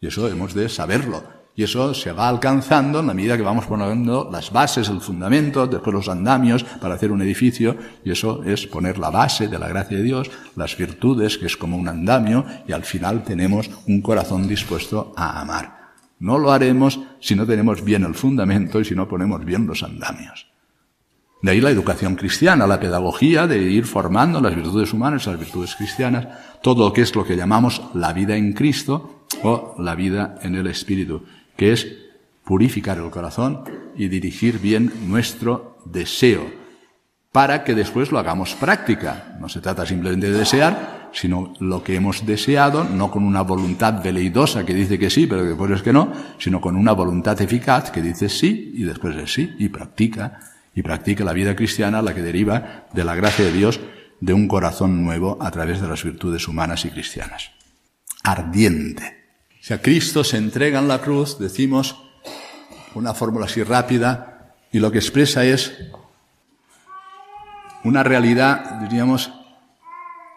Y 0.00 0.06
eso 0.06 0.26
hemos 0.28 0.54
de 0.54 0.68
saberlo 0.70 1.22
Y 1.54 1.64
eso 1.64 1.92
se 1.92 2.12
va 2.12 2.28
alcanzando 2.28 3.00
en 3.00 3.08
la 3.08 3.12
medida 3.12 3.36
que 3.36 3.42
vamos 3.42 3.66
poniendo 3.66 4.30
las 4.32 4.50
bases, 4.50 4.88
el 4.88 5.02
fundamento, 5.02 5.66
después 5.66 5.92
los 5.92 6.08
andamios 6.08 6.64
para 6.64 6.94
hacer 6.94 7.12
un 7.12 7.20
edificio. 7.20 7.76
Y 8.02 8.12
eso 8.12 8.42
es 8.44 8.66
poner 8.66 8.98
la 8.98 9.10
base 9.10 9.48
de 9.48 9.58
la 9.58 9.68
gracia 9.68 9.98
de 9.98 10.02
Dios, 10.02 10.30
las 10.56 10.74
virtudes, 10.76 11.36
que 11.36 11.46
es 11.46 11.56
como 11.58 11.76
un 11.76 11.88
andamio, 11.88 12.46
y 12.66 12.72
al 12.72 12.84
final 12.84 13.24
tenemos 13.24 13.68
un 13.86 14.00
corazón 14.00 14.48
dispuesto 14.48 15.12
a 15.16 15.40
amar. 15.40 15.80
No 16.18 16.38
lo 16.38 16.50
haremos 16.50 17.00
si 17.20 17.34
no 17.34 17.44
tenemos 17.46 17.84
bien 17.84 18.04
el 18.04 18.14
fundamento 18.14 18.80
y 18.80 18.86
si 18.86 18.94
no 18.94 19.06
ponemos 19.06 19.44
bien 19.44 19.66
los 19.66 19.82
andamios. 19.82 20.46
De 21.42 21.50
ahí 21.50 21.60
la 21.60 21.70
educación 21.70 22.16
cristiana, 22.16 22.66
la 22.66 22.80
pedagogía 22.80 23.46
de 23.46 23.58
ir 23.58 23.84
formando 23.84 24.40
las 24.40 24.54
virtudes 24.54 24.94
humanas, 24.94 25.26
las 25.26 25.38
virtudes 25.38 25.74
cristianas, 25.74 26.28
todo 26.62 26.86
lo 26.86 26.92
que 26.92 27.02
es 27.02 27.14
lo 27.14 27.24
que 27.24 27.36
llamamos 27.36 27.82
la 27.92 28.14
vida 28.14 28.36
en 28.36 28.52
Cristo 28.54 29.19
o 29.42 29.74
la 29.78 29.94
vida 29.94 30.38
en 30.42 30.54
el 30.54 30.66
Espíritu, 30.66 31.24
que 31.56 31.72
es 31.72 31.86
purificar 32.44 32.98
el 32.98 33.10
corazón 33.10 33.64
y 33.96 34.08
dirigir 34.08 34.58
bien 34.58 34.92
nuestro 35.06 35.78
deseo, 35.84 36.50
para 37.32 37.62
que 37.62 37.74
después 37.74 38.10
lo 38.10 38.18
hagamos 38.18 38.54
práctica. 38.54 39.36
No 39.40 39.48
se 39.48 39.60
trata 39.60 39.86
simplemente 39.86 40.30
de 40.30 40.38
desear, 40.38 41.10
sino 41.12 41.54
lo 41.60 41.82
que 41.82 41.94
hemos 41.94 42.26
deseado, 42.26 42.84
no 42.84 43.10
con 43.10 43.24
una 43.24 43.42
voluntad 43.42 44.02
veleidosa 44.02 44.64
que 44.64 44.74
dice 44.74 44.98
que 44.98 45.10
sí, 45.10 45.26
pero 45.26 45.42
que 45.42 45.48
después 45.48 45.70
es 45.70 45.82
que 45.82 45.92
no, 45.92 46.12
sino 46.38 46.60
con 46.60 46.76
una 46.76 46.92
voluntad 46.92 47.40
eficaz 47.40 47.90
que 47.90 48.02
dice 48.02 48.28
sí 48.28 48.72
y 48.74 48.82
después 48.82 49.16
es 49.16 49.32
sí 49.32 49.54
y 49.58 49.68
practica 49.68 50.40
y 50.74 50.82
practique 50.82 51.24
la 51.24 51.32
vida 51.32 51.56
cristiana, 51.56 52.02
la 52.02 52.14
que 52.14 52.22
deriva 52.22 52.86
de 52.92 53.04
la 53.04 53.14
gracia 53.14 53.44
de 53.44 53.52
Dios, 53.52 53.80
de 54.20 54.32
un 54.32 54.48
corazón 54.48 55.04
nuevo 55.04 55.38
a 55.40 55.50
través 55.50 55.80
de 55.80 55.88
las 55.88 56.04
virtudes 56.04 56.46
humanas 56.46 56.84
y 56.84 56.90
cristianas. 56.90 57.50
Ardiente. 58.22 59.19
Si 59.60 59.74
a 59.74 59.82
Cristo 59.82 60.24
se 60.24 60.38
entrega 60.38 60.78
en 60.78 60.88
la 60.88 61.02
cruz, 61.02 61.38
decimos 61.38 61.94
una 62.94 63.12
fórmula 63.12 63.44
así 63.44 63.62
rápida, 63.62 64.54
y 64.72 64.78
lo 64.78 64.90
que 64.90 64.96
expresa 64.98 65.44
es 65.44 65.74
una 67.84 68.02
realidad, 68.02 68.80
diríamos, 68.80 69.30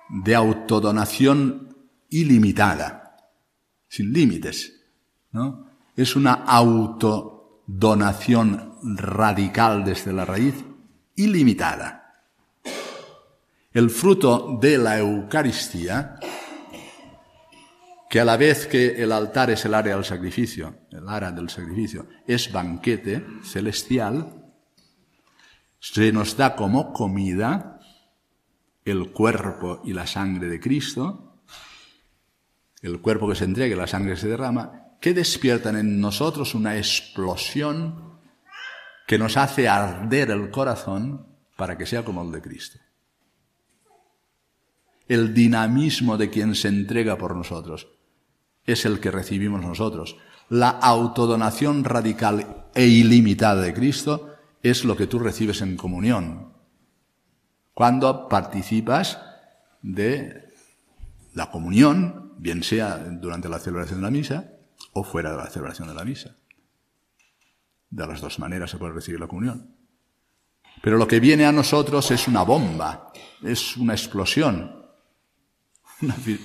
de 0.10 0.36
autodonación 0.36 1.74
ilimitada, 2.10 3.16
sin 3.88 4.12
límites, 4.12 4.82
¿no? 5.32 5.68
Es 5.96 6.18
una 6.18 6.34
autodonación 6.34 8.74
radical 8.84 9.86
desde 9.86 10.12
la 10.12 10.26
raíz, 10.26 10.56
ilimitada. 11.16 12.26
El 13.72 13.90
fruto 13.90 14.58
de 14.60 14.78
la 14.78 15.00
Eucaristía, 15.00 16.20
que 18.14 18.20
a 18.20 18.26
la 18.26 18.38
vez 18.38 18.68
que 18.68 19.02
el 19.02 19.12
altar 19.12 19.50
es 19.50 19.66
el 19.66 19.74
área 19.74 19.96
del 19.96 20.06
sacrificio, 20.06 20.82
el 20.92 21.10
área 21.10 21.32
del 21.32 21.50
sacrificio, 21.50 22.06
es 22.28 22.52
banquete 22.52 23.26
celestial, 23.42 24.54
se 25.80 26.12
nos 26.12 26.38
da 26.38 26.56
como 26.56 26.94
comida 26.94 27.80
el 28.86 29.12
cuerpo 29.12 29.82
y 29.84 29.94
la 29.94 30.06
sangre 30.06 30.48
de 30.48 30.60
Cristo, 30.60 31.42
el 32.84 33.02
cuerpo 33.02 33.28
que 33.28 33.34
se 33.34 33.46
entrega 33.46 33.76
y 33.76 33.80
la 33.80 33.88
sangre 33.88 34.14
que 34.14 34.22
se 34.22 34.28
derrama, 34.28 34.96
que 35.02 35.16
despiertan 35.16 35.76
en 35.78 36.00
nosotros 36.00 36.54
una 36.54 36.78
explosión 36.78 38.20
que 39.08 39.18
nos 39.18 39.38
hace 39.38 39.68
arder 39.68 40.30
el 40.30 40.52
corazón 40.52 41.36
para 41.58 41.80
que 41.80 41.88
sea 41.88 42.06
como 42.06 42.22
el 42.22 42.32
de 42.32 42.44
Cristo. 42.44 42.78
El 45.08 45.34
dinamismo 45.34 46.16
de 46.16 46.30
quien 46.30 46.54
se 46.54 46.68
entrega 46.68 47.18
por 47.18 47.36
nosotros 47.36 47.88
es 48.66 48.86
el 48.86 49.00
que 49.00 49.12
recibimos 49.12 49.62
nosotros. 49.62 50.18
La 50.50 50.70
autodonación 50.70 51.84
radical 51.84 52.68
e 52.74 52.86
ilimitada 52.88 53.62
de 53.62 53.74
Cristo 53.74 54.36
es 54.62 54.86
lo 54.86 54.96
que 54.96 55.08
tú 55.08 55.20
recibes 55.20 55.62
en 55.62 55.76
comunión. 55.76 56.54
Cuando 57.74 58.30
participas 58.30 59.20
de 59.82 60.54
la 61.34 61.50
comunión, 61.50 62.34
bien 62.38 62.64
sea 62.64 62.98
durante 62.98 63.50
la 63.50 63.60
celebración 63.60 64.00
de 64.00 64.04
la 64.04 64.12
misa 64.12 64.52
o 64.94 65.04
fuera 65.04 65.32
de 65.32 65.38
la 65.38 65.50
celebración 65.50 65.88
de 65.88 65.96
la 65.96 66.06
misa. 66.06 66.36
De 67.90 68.08
las 68.08 68.22
dos 68.22 68.40
maneras 68.40 68.72
se 68.72 68.78
puede 68.78 68.94
recibir 68.94 69.20
la 69.20 69.28
comunión. 69.28 69.76
Pero 70.82 70.98
lo 70.98 71.08
que 71.08 71.20
viene 71.20 71.46
a 71.46 71.52
nosotros 71.52 72.12
es 72.12 72.28
una 72.28 72.44
bomba, 72.44 73.12
es 73.42 73.78
una 73.78 73.94
explosión, 73.94 74.83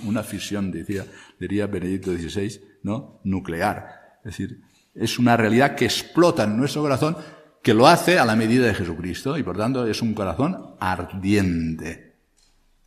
una, 0.04 0.22
fisión, 0.22 0.70
decía, 0.70 1.04
diría 1.38 1.66
Benedicto 1.66 2.12
XVI, 2.12 2.60
¿no? 2.82 3.20
Nuclear. 3.24 4.18
Es 4.24 4.36
decir, 4.36 4.60
es 4.94 5.18
una 5.18 5.36
realidad 5.36 5.74
que 5.74 5.84
explota 5.84 6.44
en 6.44 6.56
nuestro 6.56 6.82
corazón, 6.82 7.16
que 7.62 7.74
lo 7.74 7.86
hace 7.86 8.18
a 8.18 8.24
la 8.24 8.36
medida 8.36 8.66
de 8.66 8.74
Jesucristo, 8.74 9.36
y 9.36 9.42
por 9.42 9.56
tanto 9.56 9.86
es 9.86 10.00
un 10.02 10.14
corazón 10.14 10.76
ardiente, 10.80 12.16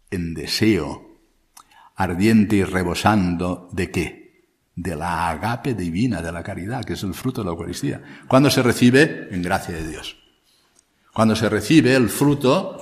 en 0.10 0.34
deseo, 0.34 1.20
ardiente 1.96 2.58
y 2.58 2.64
rebosando 2.64 3.70
de 3.72 3.92
qué? 3.92 4.22
de 4.76 4.96
la 4.96 5.30
agape 5.30 5.74
divina, 5.74 6.22
de 6.22 6.32
la 6.32 6.44
caridad, 6.44 6.84
que 6.84 6.94
es 6.94 7.04
el 7.04 7.14
fruto 7.14 7.42
de 7.42 7.46
la 7.46 7.52
Eucaristía. 7.52 8.02
Cuando 8.28 8.50
se 8.50 8.64
recibe 8.64 9.28
en 9.32 9.42
gracia 9.42 9.76
de 9.76 9.88
Dios. 9.88 10.18
Cuando 11.14 11.36
se 11.36 11.50
recibe 11.50 11.94
el 11.94 12.10
fruto, 12.10 12.82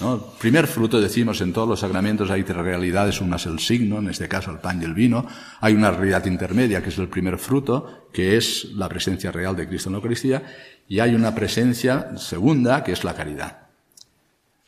¿no? 0.00 0.18
primer 0.38 0.66
fruto 0.66 1.00
decimos 1.00 1.40
en 1.40 1.52
todos 1.52 1.68
los 1.68 1.80
sacramentos 1.80 2.30
hay 2.30 2.42
tres 2.42 2.58
realidades, 2.58 3.20
una 3.20 3.36
es 3.36 3.46
el 3.46 3.58
signo, 3.58 3.98
en 3.98 4.08
este 4.08 4.28
caso 4.28 4.50
el 4.50 4.58
pan 4.58 4.80
y 4.80 4.84
el 4.84 4.94
vino, 4.94 5.26
hay 5.60 5.74
una 5.74 5.90
realidad 5.90 6.24
intermedia 6.26 6.82
que 6.82 6.88
es 6.88 6.98
el 6.98 7.08
primer 7.08 7.38
fruto, 7.38 8.08
que 8.12 8.36
es 8.36 8.72
la 8.74 8.88
presencia 8.88 9.32
real 9.32 9.56
de 9.56 9.68
Cristo 9.68 9.88
en 9.88 9.94
la 9.94 9.98
Eucaristía, 9.98 10.42
y 10.88 11.00
hay 11.00 11.14
una 11.14 11.34
presencia 11.34 12.16
segunda 12.16 12.84
que 12.84 12.92
es 12.92 13.04
la 13.04 13.14
caridad. 13.14 13.64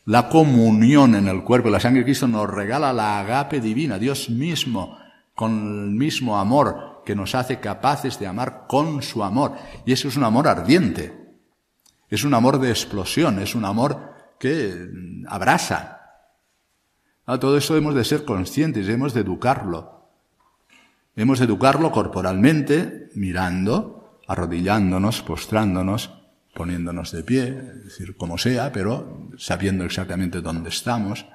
La 0.05 0.29
comunión 0.29 1.15
en 1.15 1.27
el 1.27 1.43
cuerpo 1.43 1.67
y 1.67 1.71
la 1.71 1.81
sangre 1.81 1.99
de 1.99 2.05
Cristo 2.05 2.27
nos 2.27 2.49
regala 2.49 2.93
la 2.93 3.19
agape 3.19 3.59
divina, 3.59 3.99
Dios 3.99 4.29
mismo 4.29 4.97
con 5.37 5.51
el 5.83 5.91
mismo 5.91 6.39
amor 6.39 7.03
que 7.05 7.15
nos 7.15 7.35
hace 7.35 7.59
capaces 7.59 8.17
de 8.17 8.25
amar 8.25 8.65
con 8.67 9.03
su 9.03 9.23
amor. 9.23 9.53
Y 9.85 9.91
eso 9.91 10.07
es 10.07 10.17
un 10.17 10.23
amor 10.23 10.47
ardiente. 10.47 11.13
Es 12.09 12.23
un 12.23 12.33
amor 12.33 12.59
de 12.59 12.71
explosión, 12.71 13.37
es 13.39 13.53
un 13.53 13.63
amor 13.63 14.15
que 14.39 14.89
abraza. 15.27 16.01
A 17.25 17.39
todo 17.39 17.57
eso 17.57 17.75
hemos 17.75 17.95
de 17.95 18.05
ser 18.05 18.25
conscientes, 18.25 18.87
hemos 18.87 19.13
de 19.13 19.21
educarlo. 19.21 20.09
Hemos 21.15 21.39
de 21.39 21.45
educarlo 21.45 21.91
corporalmente, 21.91 23.09
mirando, 23.15 24.21
arrodillándonos, 24.27 25.21
postrándonos, 25.23 26.11
poniéndonos 26.53 27.11
de 27.11 27.23
pie, 27.23 27.47
es 27.47 27.83
decir, 27.85 28.17
como 28.17 28.37
sea, 28.37 28.71
pero 28.71 29.29
sabiendo 29.37 29.83
exactamente 29.83 30.41
dónde 30.41 30.69
estamos, 30.69 31.25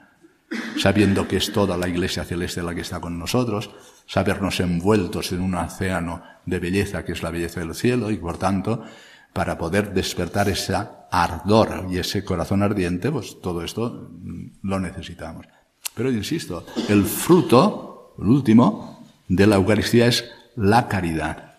sabiendo 0.78 1.28
que 1.28 1.36
es 1.36 1.52
toda 1.52 1.76
la 1.76 1.88
Iglesia 1.88 2.24
celeste 2.24 2.62
la 2.62 2.74
que 2.74 2.80
está 2.80 3.00
con 3.00 3.18
nosotros, 3.18 3.70
sabernos 4.06 4.60
envueltos 4.60 5.32
en 5.32 5.40
un 5.40 5.54
océano 5.54 6.22
de 6.44 6.58
belleza 6.58 7.04
que 7.04 7.12
es 7.12 7.22
la 7.22 7.30
belleza 7.30 7.60
del 7.60 7.74
cielo 7.74 8.10
y 8.10 8.16
por 8.16 8.38
tanto, 8.38 8.84
para 9.32 9.56
poder 9.56 9.92
despertar 9.92 10.48
ese 10.48 10.74
ardor 11.10 11.86
y 11.90 11.98
ese 11.98 12.24
corazón 12.24 12.62
ardiente, 12.62 13.10
pues 13.10 13.40
todo 13.40 13.62
esto 13.62 14.10
lo 14.62 14.80
necesitamos. 14.80 15.46
Pero 15.94 16.10
insisto, 16.10 16.66
el 16.88 17.04
fruto, 17.04 18.14
el 18.18 18.26
último, 18.26 19.06
de 19.28 19.46
la 19.46 19.56
Eucaristía 19.56 20.06
es 20.06 20.24
la 20.56 20.88
caridad. 20.88 21.54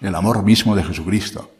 El 0.00 0.14
amor 0.14 0.42
mismo 0.42 0.76
de 0.76 0.84
Jesucristo. 0.84 1.50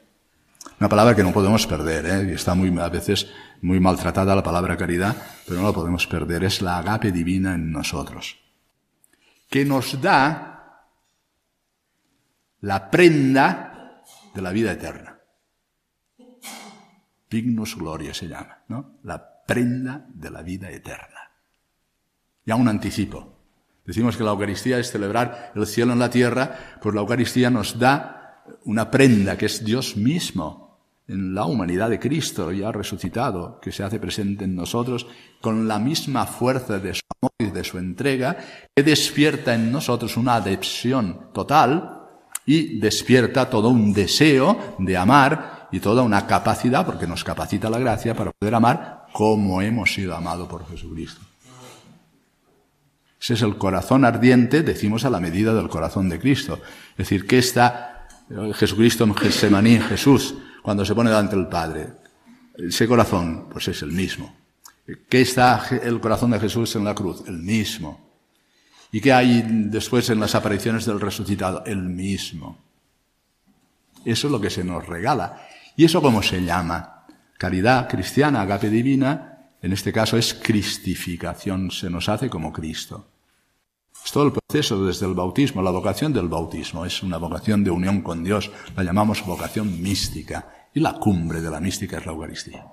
Una 0.79 0.89
palabra 0.89 1.17
que 1.17 1.23
no 1.23 1.33
podemos 1.33 1.67
perder, 1.67 2.07
¿eh? 2.07 2.31
y 2.31 2.35
está 2.35 2.55
muy, 2.55 2.79
a 2.79 2.89
veces 2.89 3.29
muy 3.63 3.81
maltratada 3.81 4.35
la 4.35 4.43
palabra 4.43 4.77
caridad, 4.77 5.17
pero 5.47 5.61
no 5.61 5.69
la 5.69 5.73
podemos 5.73 6.07
perder. 6.07 6.45
Es 6.45 6.61
la 6.61 6.79
agape 6.79 7.13
divina 7.13 7.55
en 7.55 7.73
nosotros 7.73 8.37
que 9.49 9.65
nos 9.65 10.01
da 10.01 10.87
la 12.61 12.91
prenda 12.91 13.66
de 14.37 14.43
la 14.43 14.53
vida 14.53 14.71
eterna. 14.71 15.19
Pignus 17.29 17.75
Gloria 17.75 18.13
se 18.15 18.29
llama, 18.29 18.59
¿no? 18.69 18.99
La 19.03 19.45
prenda 19.47 20.07
de 20.15 20.31
la 20.31 20.43
vida 20.43 20.71
eterna. 20.71 21.33
Ya 22.45 22.55
un 22.55 22.69
anticipo. 22.69 23.33
Decimos 23.85 24.17
que 24.17 24.25
la 24.25 24.33
Eucaristía 24.33 24.79
es 24.79 24.91
celebrar 24.91 25.53
el 25.55 25.67
cielo 25.67 25.95
en 25.95 25.99
la 25.99 26.11
tierra, 26.11 26.79
pues 26.83 26.95
la 26.95 27.01
Eucaristía 27.01 27.51
nos 27.51 27.79
da 27.79 28.45
una 28.65 28.91
prenda 28.91 29.39
que 29.39 29.47
es 29.47 29.65
Dios 29.65 29.97
mismo 29.97 30.67
en 31.09 31.35
la 31.35 31.47
humanidad 31.47 31.89
de 31.89 32.01
Cristo 32.01 32.53
ya 32.53 32.73
resucitado, 32.73 33.59
que 33.61 33.73
se 33.73 33.85
hace 33.85 33.99
presente 33.99 34.45
en 34.45 34.55
nosotros 34.55 35.07
con 35.41 35.67
la 35.67 35.79
misma 35.79 36.27
fuerza 36.27 36.79
de 36.79 36.95
su 36.95 37.03
amor 37.21 37.33
y 37.39 37.47
de 37.47 37.65
su 37.65 37.79
entrega, 37.79 38.37
que 38.75 38.83
despierta 38.83 39.55
en 39.55 39.73
nosotros 39.73 40.17
una 40.17 40.37
adhesión 40.37 41.31
total 41.33 41.96
y 42.47 42.79
despierta 42.79 43.51
todo 43.51 43.69
un 43.69 43.93
deseo 43.93 44.77
de 44.79 44.97
amar 44.97 45.69
y 45.73 45.81
toda 45.81 46.03
una 46.03 46.27
capacidad, 46.27 46.87
porque 46.87 47.07
nos 47.07 47.25
capacita 47.25 47.69
la 47.69 47.81
gracia 47.81 48.15
para 48.15 48.31
poder 48.31 48.55
amar 48.55 49.07
como 49.13 49.61
hemos 49.61 49.93
sido 49.93 50.15
amados 50.15 50.49
por 50.49 50.67
Jesucristo. 50.69 51.21
Ese 53.21 53.35
es 53.35 53.43
el 53.43 53.57
corazón 53.59 54.05
ardiente, 54.05 54.63
decimos 54.63 55.05
a 55.05 55.11
la 55.11 55.21
medida 55.21 55.53
del 55.53 55.69
corazón 55.69 56.09
de 56.09 56.21
Cristo. 56.21 56.61
Es 56.93 56.99
decir, 56.99 57.27
¿qué 57.27 57.39
está 57.39 58.07
Jesucristo 58.55 59.05
en 59.05 59.15
Getsemaní, 59.15 59.81
Jesús, 59.81 60.35
cuando 60.63 60.85
se 60.85 60.95
pone 60.95 61.11
delante 61.11 61.35
del 61.35 61.49
Padre? 61.49 61.89
Ese 62.57 62.87
corazón, 62.87 63.49
pues 63.51 63.67
es 63.69 63.83
el 63.83 63.93
mismo. 63.93 64.37
¿Qué 65.09 65.23
está 65.23 65.67
el 65.83 66.01
corazón 66.01 66.31
de 66.31 66.41
Jesús 66.41 66.77
en 66.77 66.85
la 66.85 66.95
cruz? 66.95 67.25
El 67.27 67.39
mismo. 67.39 68.06
¿Y 68.93 69.01
qué 69.01 69.13
hay 69.13 69.45
después 69.47 70.09
en 70.11 70.21
las 70.21 70.35
apariciones 70.35 70.87
del 70.87 71.01
resucitado? 71.01 71.65
El 71.67 71.83
mismo. 71.83 72.59
Eso 74.05 74.29
es 74.29 74.33
lo 74.33 74.41
que 74.41 74.51
se 74.51 74.65
nos 74.65 74.87
regala. 74.87 75.47
¿Y 75.77 75.85
eso 75.85 76.01
cómo 76.01 76.23
se 76.23 76.43
llama? 76.43 77.05
Caridad 77.39 77.89
cristiana, 77.89 78.43
agape 78.43 78.71
divina, 78.71 79.51
en 79.61 79.73
este 79.73 79.93
caso 79.93 80.17
es 80.17 80.33
cristificación, 80.33 81.71
se 81.71 81.91
nos 81.91 82.09
hace 82.09 82.31
como 82.31 82.53
Cristo. 82.53 83.09
Es 84.05 84.13
todo 84.13 84.27
el 84.27 84.33
proceso 84.33 84.85
desde 84.85 85.07
el 85.07 85.15
bautismo, 85.15 85.61
la 85.61 85.73
vocación 85.73 86.13
del 86.13 86.29
bautismo, 86.29 86.87
es 86.87 87.03
una 87.03 87.17
vocación 87.17 87.65
de 87.65 87.73
unión 87.73 88.03
con 88.03 88.23
Dios, 88.23 88.51
la 88.77 88.85
llamamos 88.85 89.27
vocación 89.27 89.83
mística, 89.83 90.69
y 90.73 90.81
la 90.81 90.95
cumbre 90.95 91.41
de 91.41 91.51
la 91.51 91.59
mística 91.59 91.99
es 91.99 92.07
la 92.07 92.13
Eucaristía. 92.13 92.65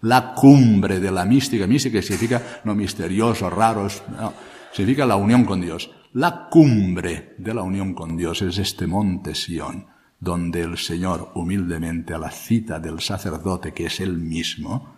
La 0.00 0.34
cumbre 0.34 0.98
de 0.98 1.12
la 1.12 1.24
mística, 1.24 1.66
mística 1.66 2.02
significa 2.02 2.60
no 2.64 2.74
misterioso, 2.74 3.48
raros, 3.48 4.02
no, 4.08 4.34
significa 4.74 5.06
la 5.06 5.16
unión 5.16 5.44
con 5.44 5.60
Dios. 5.60 5.90
La 6.14 6.48
cumbre 6.50 7.34
de 7.38 7.54
la 7.54 7.62
unión 7.62 7.94
con 7.94 8.16
Dios 8.16 8.42
es 8.42 8.58
este 8.58 8.86
monte 8.86 9.34
Sión, 9.34 9.86
donde 10.18 10.62
el 10.62 10.78
Señor 10.78 11.30
humildemente 11.34 12.12
a 12.12 12.18
la 12.18 12.30
cita 12.30 12.80
del 12.80 13.00
sacerdote, 13.00 13.72
que 13.72 13.86
es 13.86 14.00
él 14.00 14.18
mismo, 14.18 14.96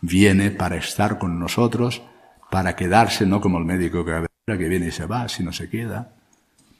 viene 0.00 0.50
para 0.52 0.76
estar 0.76 1.18
con 1.18 1.38
nosotros, 1.38 2.02
para 2.50 2.76
quedarse, 2.76 3.26
no 3.26 3.40
como 3.40 3.58
el 3.58 3.64
médico 3.64 4.04
que, 4.04 4.26
viene 4.68 4.88
y 4.88 4.92
se 4.92 5.06
va, 5.06 5.28
sino 5.28 5.52
se 5.52 5.68
queda, 5.68 6.14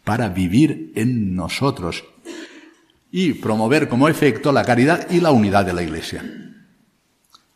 para 0.05 0.28
vivir 0.28 0.93
en 0.95 1.34
nosotros 1.34 2.05
y 3.12 3.34
promover 3.34 3.88
como 3.88 4.09
efecto 4.09 4.53
la 4.53 4.64
caridad 4.64 5.11
y 5.11 5.20
la 5.20 5.32
unidad 5.32 5.64
de 5.64 5.72
la 5.72 5.82
Iglesia. 5.82 6.24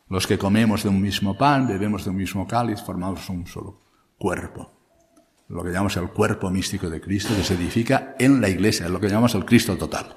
Los 0.08 0.26
que 0.26 0.38
comemos 0.38 0.82
de 0.82 0.88
un 0.88 1.00
mismo 1.00 1.36
pan, 1.36 1.66
bebemos 1.66 2.04
de 2.04 2.10
un 2.10 2.16
mismo 2.16 2.46
cáliz, 2.46 2.80
formamos 2.80 3.28
un 3.28 3.46
solo 3.46 3.83
cuerpo. 4.24 4.72
Lo 5.50 5.62
que 5.62 5.68
llamamos 5.68 5.98
el 5.98 6.08
cuerpo 6.08 6.50
místico 6.50 6.88
de 6.88 6.98
Cristo, 6.98 7.36
que 7.36 7.44
se 7.44 7.52
edifica 7.52 8.14
en 8.18 8.40
la 8.40 8.48
iglesia, 8.48 8.88
lo 8.88 8.98
que 8.98 9.08
llamamos 9.08 9.34
el 9.34 9.44
Cristo 9.44 9.76
total. 9.76 10.16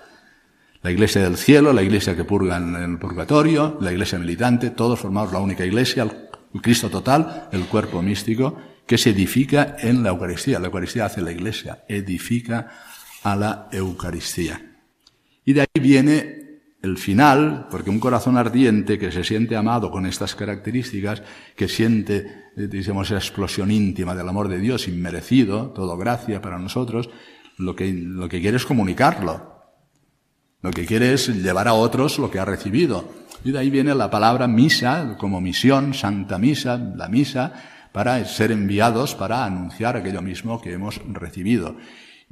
La 0.82 0.92
iglesia 0.92 1.24
del 1.24 1.36
cielo, 1.36 1.74
la 1.74 1.84
iglesia 1.84 2.16
que 2.16 2.24
purga 2.24 2.56
en 2.56 2.74
el 2.74 3.00
purgatorio, 3.00 3.78
la 3.82 3.92
iglesia 3.92 4.18
militante, 4.18 4.70
todos 4.70 4.98
formamos 4.98 5.34
la 5.34 5.40
única 5.40 5.66
iglesia, 5.66 6.04
el 6.04 6.62
Cristo 6.62 6.90
total, 6.90 7.50
el 7.52 7.66
cuerpo 7.66 8.02
místico, 8.02 8.56
que 8.86 8.98
se 8.98 9.10
edifica 9.10 9.76
en 9.78 10.04
la 10.04 10.10
Eucaristía. 10.12 10.58
La 10.60 10.68
Eucaristía 10.68 11.04
hace 11.04 11.20
la 11.20 11.34
iglesia, 11.34 11.84
edifica 11.90 12.72
a 13.24 13.36
la 13.36 13.68
Eucaristía. 13.74 14.78
Y 15.44 15.52
de 15.52 15.62
ahí 15.62 15.82
viene 15.82 16.37
el 16.82 16.98
final, 16.98 17.68
porque 17.72 17.90
un 17.90 18.00
corazón 18.00 18.38
ardiente 18.38 19.00
que 19.00 19.12
se 19.12 19.24
siente 19.24 19.56
amado 19.56 19.90
con 19.90 20.06
estas 20.06 20.36
características, 20.36 21.24
que 21.56 21.68
siente, 21.68 22.46
eh, 22.56 22.68
digamos, 22.68 23.08
esa 23.08 23.18
explosión 23.18 23.72
íntima 23.72 24.16
del 24.16 24.30
amor 24.30 24.48
de 24.48 24.60
Dios, 24.60 24.88
inmerecido, 24.88 25.72
todo 25.72 25.98
gracia 25.98 26.42
para 26.42 26.60
nosotros, 26.60 27.10
lo 27.58 27.76
que, 27.76 27.92
lo 27.92 28.30
que 28.30 28.42
quiere 28.42 28.58
es 28.58 28.66
comunicarlo. 28.66 29.56
Lo 30.62 30.72
que 30.72 30.86
quiere 30.86 31.14
es 31.14 31.28
llevar 31.30 31.68
a 31.68 31.74
otros 31.74 32.20
lo 32.20 32.30
que 32.30 32.40
ha 32.40 32.46
recibido. 32.46 33.10
Y 33.44 33.52
de 33.52 33.60
ahí 33.60 33.70
viene 33.70 33.94
la 33.96 34.10
palabra 34.10 34.48
misa, 34.48 35.16
como 35.18 35.42
misión, 35.42 35.94
santa 35.94 36.38
misa, 36.38 36.78
la 36.78 37.08
misa, 37.08 37.54
para 37.92 38.24
ser 38.26 38.52
enviados 38.52 39.16
para 39.16 39.46
anunciar 39.46 39.98
aquello 39.98 40.22
mismo 40.22 40.62
que 40.62 40.74
hemos 40.74 41.02
recibido 41.14 41.78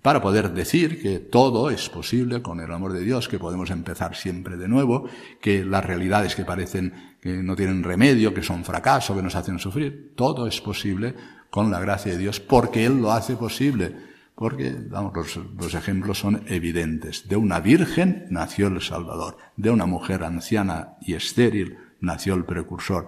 para 0.05 0.21
poder 0.21 0.53
decir 0.53 1.01
que 1.01 1.17
todo 1.17 1.71
es 1.71 1.89
posible 1.89 2.43
con 2.43 2.59
el 2.59 2.71
amor 2.71 2.93
de 2.93 3.03
Dios, 3.03 3.27
que 3.27 3.39
podemos 3.39 3.71
empezar 3.71 4.15
siempre 4.15 4.55
de 4.55 4.67
nuevo, 4.67 5.09
que 5.41 5.65
las 5.65 5.83
realidades 5.83 6.35
que 6.35 6.45
parecen 6.45 7.15
que 7.19 7.41
no 7.41 7.55
tienen 7.55 7.81
remedio, 7.81 8.31
que 8.31 8.43
son 8.43 8.63
fracaso, 8.63 9.15
que 9.15 9.23
nos 9.23 9.33
hacen 9.33 9.57
sufrir, 9.57 10.13
todo 10.15 10.45
es 10.45 10.61
posible 10.61 11.15
con 11.49 11.71
la 11.71 11.79
gracia 11.79 12.11
de 12.11 12.19
Dios, 12.19 12.39
porque 12.39 12.85
Él 12.85 13.01
lo 13.01 13.13
hace 13.13 13.35
posible, 13.35 13.95
porque 14.35 14.75
vamos, 14.91 15.11
los, 15.15 15.39
los 15.57 15.73
ejemplos 15.73 16.19
son 16.19 16.43
evidentes. 16.45 17.27
De 17.27 17.35
una 17.35 17.59
virgen 17.59 18.27
nació 18.29 18.67
el 18.67 18.83
Salvador, 18.83 19.37
de 19.57 19.71
una 19.71 19.87
mujer 19.87 20.23
anciana 20.23 20.97
y 21.01 21.15
estéril 21.15 21.79
nació 21.99 22.35
el 22.35 22.45
precursor, 22.45 23.07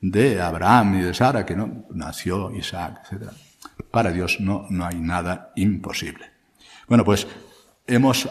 de 0.00 0.40
Abraham 0.40 1.00
y 1.00 1.02
de 1.02 1.12
Sara, 1.12 1.44
que 1.44 1.56
no, 1.56 1.84
nació 1.90 2.50
Isaac, 2.52 3.02
etc. 3.12 3.32
Para 3.90 4.12
Dios 4.12 4.40
no, 4.40 4.64
no 4.70 4.86
hay 4.86 4.98
nada 4.98 5.52
imposible. 5.54 6.37
Bueno, 6.88 7.04
pues 7.04 7.26
hemos 7.86 8.24
eh, 8.24 8.30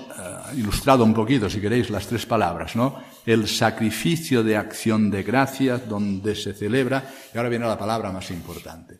ilustrado 0.56 1.04
un 1.04 1.14
poquito, 1.14 1.50
si 1.50 1.62
queréis, 1.62 1.90
las 1.90 2.08
tres 2.08 2.26
palabras, 2.26 2.76
¿no? 2.76 2.96
El 3.26 3.48
sacrificio 3.48 4.44
de 4.44 4.58
acción 4.58 5.12
de 5.12 5.24
gracias 5.24 5.88
donde 5.88 6.36
se 6.36 6.54
celebra, 6.54 7.04
y 7.34 7.38
ahora 7.38 7.50
viene 7.50 7.68
la 7.68 7.78
palabra 7.78 8.12
más 8.12 8.32
importante, 8.32 9.00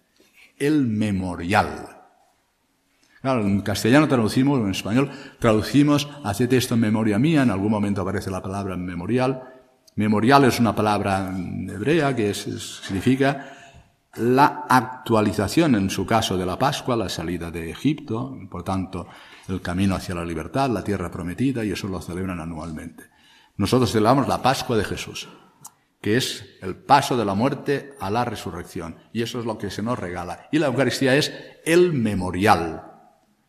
el 0.58 0.86
memorial. 0.86 1.90
Claro, 3.22 3.42
en 3.42 3.62
castellano 3.62 4.08
traducimos, 4.08 4.60
en 4.60 4.72
español 4.72 5.10
traducimos, 5.40 6.08
haced 6.24 6.54
esto 6.54 6.76
en 6.76 6.82
memoria 6.82 7.18
mía, 7.18 7.42
en 7.42 7.50
algún 7.50 7.72
momento 7.72 8.02
aparece 8.02 8.30
la 8.30 8.44
palabra 8.44 8.78
memorial. 8.78 9.42
Memorial 9.96 10.44
es 10.46 10.60
una 10.60 10.76
palabra 10.76 11.32
hebrea 11.36 12.16
que 12.16 12.32
significa 12.36 13.58
la 14.18 14.66
actualización, 14.70 15.76
en 15.76 15.90
su 15.90 16.06
caso, 16.06 16.38
de 16.38 16.46
la 16.46 16.58
Pascua, 16.58 16.96
la 16.96 17.10
salida 17.10 17.50
de 17.50 17.72
Egipto, 17.72 18.38
por 18.50 18.64
tanto, 18.64 19.08
el 19.48 19.62
camino 19.62 19.96
hacia 19.96 20.16
la 20.16 20.26
libertad, 20.26 20.70
la 20.70 20.84
tierra 20.84 21.12
prometida, 21.12 21.64
y 21.64 21.72
eso 21.72 21.88
lo 21.88 22.02
celebran 22.02 22.40
anualmente. 22.40 23.04
Nosotros 23.58 23.92
celebramos 23.92 24.28
la 24.28 24.42
Pascua 24.42 24.78
de 24.78 24.84
Jesús, 24.84 25.28
que 26.02 26.18
es 26.18 26.46
el 26.62 26.76
paso 26.76 27.18
de 27.18 27.26
la 27.26 27.34
muerte 27.34 27.94
a 28.00 28.10
la 28.10 28.26
resurrección, 28.26 28.98
y 29.14 29.22
eso 29.22 29.40
es 29.40 29.46
lo 29.46 29.58
que 29.58 29.72
se 29.72 29.82
nos 29.82 29.98
regala. 29.98 30.48
Y 30.52 30.60
la 30.60 30.68
Eucaristía 30.68 31.16
es 31.16 31.34
el 31.66 31.94
memorial, 31.94 32.84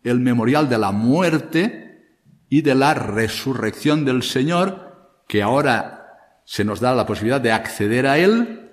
el 0.03 0.21
memorial 0.21 0.69
de 0.69 0.79
la 0.79 0.93
muerte 0.93 2.07
y 2.49 2.63
de 2.63 2.75
la 2.75 2.95
resurrección 2.95 4.05
del 4.05 4.23
Señor, 4.23 5.23
que 5.29 5.43
ahora 5.43 5.99
se 6.45 6.65
nos 6.65 6.81
da 6.81 6.95
la 6.95 7.05
posibilidad 7.05 7.41
de 7.41 7.53
acceder 7.53 8.07
a 8.07 8.19
Él, 8.19 8.71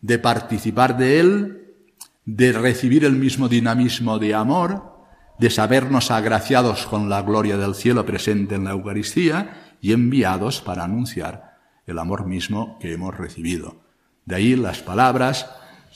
de 0.00 0.18
participar 0.18 0.96
de 0.96 1.20
Él, 1.20 1.74
de 2.24 2.52
recibir 2.52 3.04
el 3.04 3.12
mismo 3.12 3.48
dinamismo 3.48 4.18
de 4.18 4.34
amor, 4.34 4.95
de 5.38 5.50
sabernos 5.50 6.10
agraciados 6.10 6.86
con 6.86 7.08
la 7.08 7.22
gloria 7.22 7.56
del 7.56 7.74
cielo 7.74 8.06
presente 8.06 8.54
en 8.54 8.64
la 8.64 8.70
Eucaristía 8.70 9.76
y 9.80 9.92
enviados 9.92 10.60
para 10.60 10.84
anunciar 10.84 11.56
el 11.86 11.98
amor 11.98 12.26
mismo 12.26 12.78
que 12.80 12.92
hemos 12.92 13.16
recibido. 13.16 13.76
De 14.24 14.36
ahí 14.36 14.56
las 14.56 14.80
palabras 14.80 15.46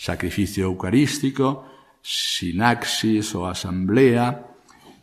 sacrificio 0.00 0.64
eucarístico, 0.64 1.66
sinaxis 2.00 3.34
o 3.34 3.46
asamblea, 3.46 4.46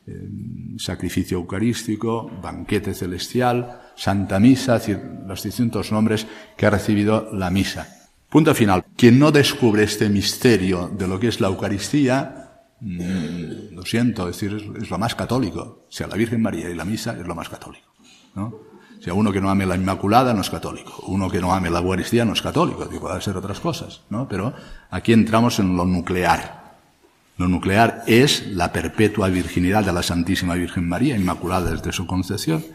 eh, 0.08 0.30
sacrificio 0.78 1.38
eucarístico, 1.38 2.32
banquete 2.42 2.96
celestial, 2.96 3.94
santa 3.96 4.40
misa, 4.40 4.82
los 5.28 5.44
distintos 5.44 5.92
nombres 5.92 6.26
que 6.56 6.66
ha 6.66 6.72
recibido 6.72 7.30
la 7.32 7.52
misa. 7.52 8.10
Punto 8.30 8.56
final. 8.56 8.84
Quien 8.96 9.20
no 9.20 9.32
descubre 9.32 9.84
este 9.84 10.10
misterio 10.10 10.90
de 10.90 11.08
lo 11.08 11.20
que 11.20 11.28
es 11.28 11.40
la 11.40 11.48
Eucaristía, 11.48 12.37
Mm, 12.80 13.74
lo 13.76 13.86
siento, 13.86 14.28
decir, 14.28 14.76
es, 14.80 14.90
lo 14.90 14.98
más 14.98 15.16
católico. 15.16 15.86
O 15.88 15.92
sea, 15.92 16.08
la 16.08 16.16
Virgen 16.16 16.42
María 16.42 16.70
y 16.70 16.76
la 16.76 16.86
misa 16.86 17.18
es 17.20 17.26
lo 17.26 17.36
más 17.36 17.50
católico. 17.50 17.88
¿no? 18.36 18.46
O 18.46 19.02
sea, 19.02 19.14
uno 19.14 19.32
que 19.32 19.42
no 19.42 19.50
ame 19.50 19.66
la 19.66 19.76
Inmaculada 19.76 20.34
no 20.34 20.42
es 20.42 20.50
católico. 20.50 21.04
Uno 21.08 21.30
que 21.30 21.40
no 21.40 21.54
ame 21.54 21.70
la 21.70 21.80
Eucaristía 21.80 22.26
no 22.26 22.34
es 22.34 22.42
católico. 22.42 22.88
Que 22.90 23.00
puede 23.00 23.22
ser 23.22 23.38
otras 23.38 23.60
cosas, 23.60 24.02
¿no? 24.10 24.28
Pero 24.28 24.54
aquí 24.90 25.14
entramos 25.14 25.60
en 25.60 25.76
lo 25.76 25.86
nuclear. 25.86 26.78
Lo 27.38 27.48
nuclear 27.48 28.04
es 28.08 28.48
la 28.48 28.72
perpetua 28.72 29.30
virginidad 29.30 29.86
de 29.86 29.94
la 29.94 30.02
Santísima 30.02 30.56
Virgen 30.56 30.90
María, 30.90 31.16
Inmaculada 31.16 31.72
desde 31.72 31.92
su 31.92 32.08
concepción, 32.08 32.66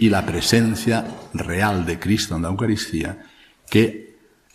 y 0.00 0.08
la 0.08 0.26
presencia 0.26 1.06
real 1.32 1.86
de 1.86 2.00
Cristo 2.00 2.34
en 2.34 2.42
la 2.42 2.48
Eucaristía, 2.48 3.24
que 3.68 4.09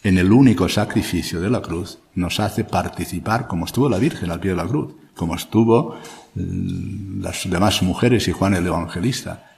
en 0.06 0.20
el 0.20 0.32
único 0.32 0.70
sacrificio 0.70 1.42
de 1.42 1.50
la 1.50 1.64
cruz 1.64 1.98
nos 2.14 2.40
hace 2.40 2.64
participar 2.64 3.48
como 3.48 3.66
estuvo 3.66 3.90
la 3.90 3.98
Virgen 3.98 4.30
al 4.30 4.40
pie 4.40 4.52
de 4.52 4.58
la 4.58 4.68
cruz, 4.68 4.94
como 5.16 5.34
estuvo 5.36 5.96
mm, 6.36 7.24
las 7.24 7.50
demás 7.50 7.82
mujeres 7.82 8.28
y 8.28 8.32
Juan 8.32 8.54
el 8.54 8.68
Evangelista, 8.68 9.58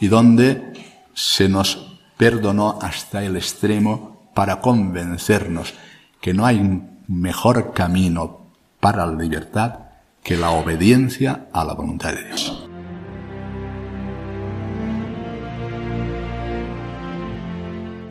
y 0.00 0.08
donde 0.08 0.72
se 1.12 1.50
nos 1.50 1.98
perdonó 2.16 2.78
hasta 2.80 3.22
el 3.24 3.36
extremo 3.36 4.30
para 4.32 4.62
convencernos 4.62 5.74
que 6.18 6.32
no 6.32 6.46
hay 6.46 6.82
mejor 7.06 7.74
camino 7.74 8.46
para 8.80 9.04
la 9.04 9.14
libertad 9.14 9.80
que 10.22 10.38
la 10.38 10.52
obediencia 10.52 11.48
a 11.52 11.62
la 11.62 11.74
voluntad 11.74 12.14
de 12.14 12.24
Dios. 12.24 12.63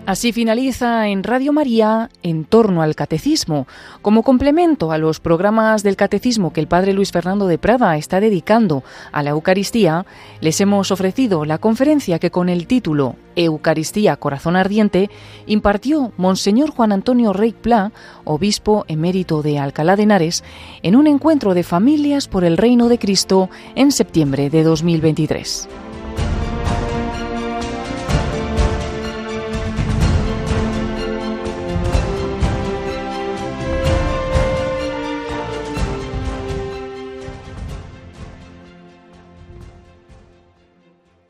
Así 0.06 0.34
finaliza 0.34 1.08
en 1.08 1.24
Radio 1.24 1.54
María 1.54 2.10
en 2.24 2.44
torno 2.44 2.82
al 2.82 2.94
catecismo. 2.94 3.68
Como 4.02 4.22
complemento 4.24 4.92
a 4.92 4.98
los 4.98 5.22
programas 5.22 5.82
del 5.82 5.96
catecismo 5.96 6.52
que 6.52 6.60
el 6.60 6.68
padre 6.68 6.92
Luis 6.92 7.14
Fernando 7.14 7.48
de 7.48 7.58
Prada 7.58 7.96
está 7.96 8.20
dedicando 8.20 8.84
a 9.14 9.24
la 9.24 9.30
Eucaristía, 9.30 10.06
les 10.42 10.60
hemos 10.60 10.92
ofrecido 10.92 11.46
la 11.46 11.58
conferencia 11.58 12.20
que 12.20 12.32
con 12.32 12.50
el 12.50 12.68
título 12.68 13.16
Eucaristía 13.38 14.18
Corazón 14.18 14.58
Ardiente 14.58 15.10
impartió 15.46 16.12
Monseñor 16.18 16.72
Juan 16.72 16.92
Antonio 16.92 17.32
Rey 17.32 17.54
Pla, 17.54 17.94
obispo 18.26 18.84
emérito 18.90 19.42
de 19.42 19.58
Alcalá 19.58 19.96
de 19.96 20.04
Henares, 20.04 20.44
en 20.82 20.98
un 20.98 21.08
encuentro 21.08 21.54
de 21.54 21.64
familias 21.64 22.28
por 22.28 22.44
el 22.44 22.58
reino 22.58 22.90
de 22.90 23.00
Cristo 23.00 23.50
en 23.74 23.94
septiembre 23.94 24.50
de 24.50 24.64
2023. 24.64 25.70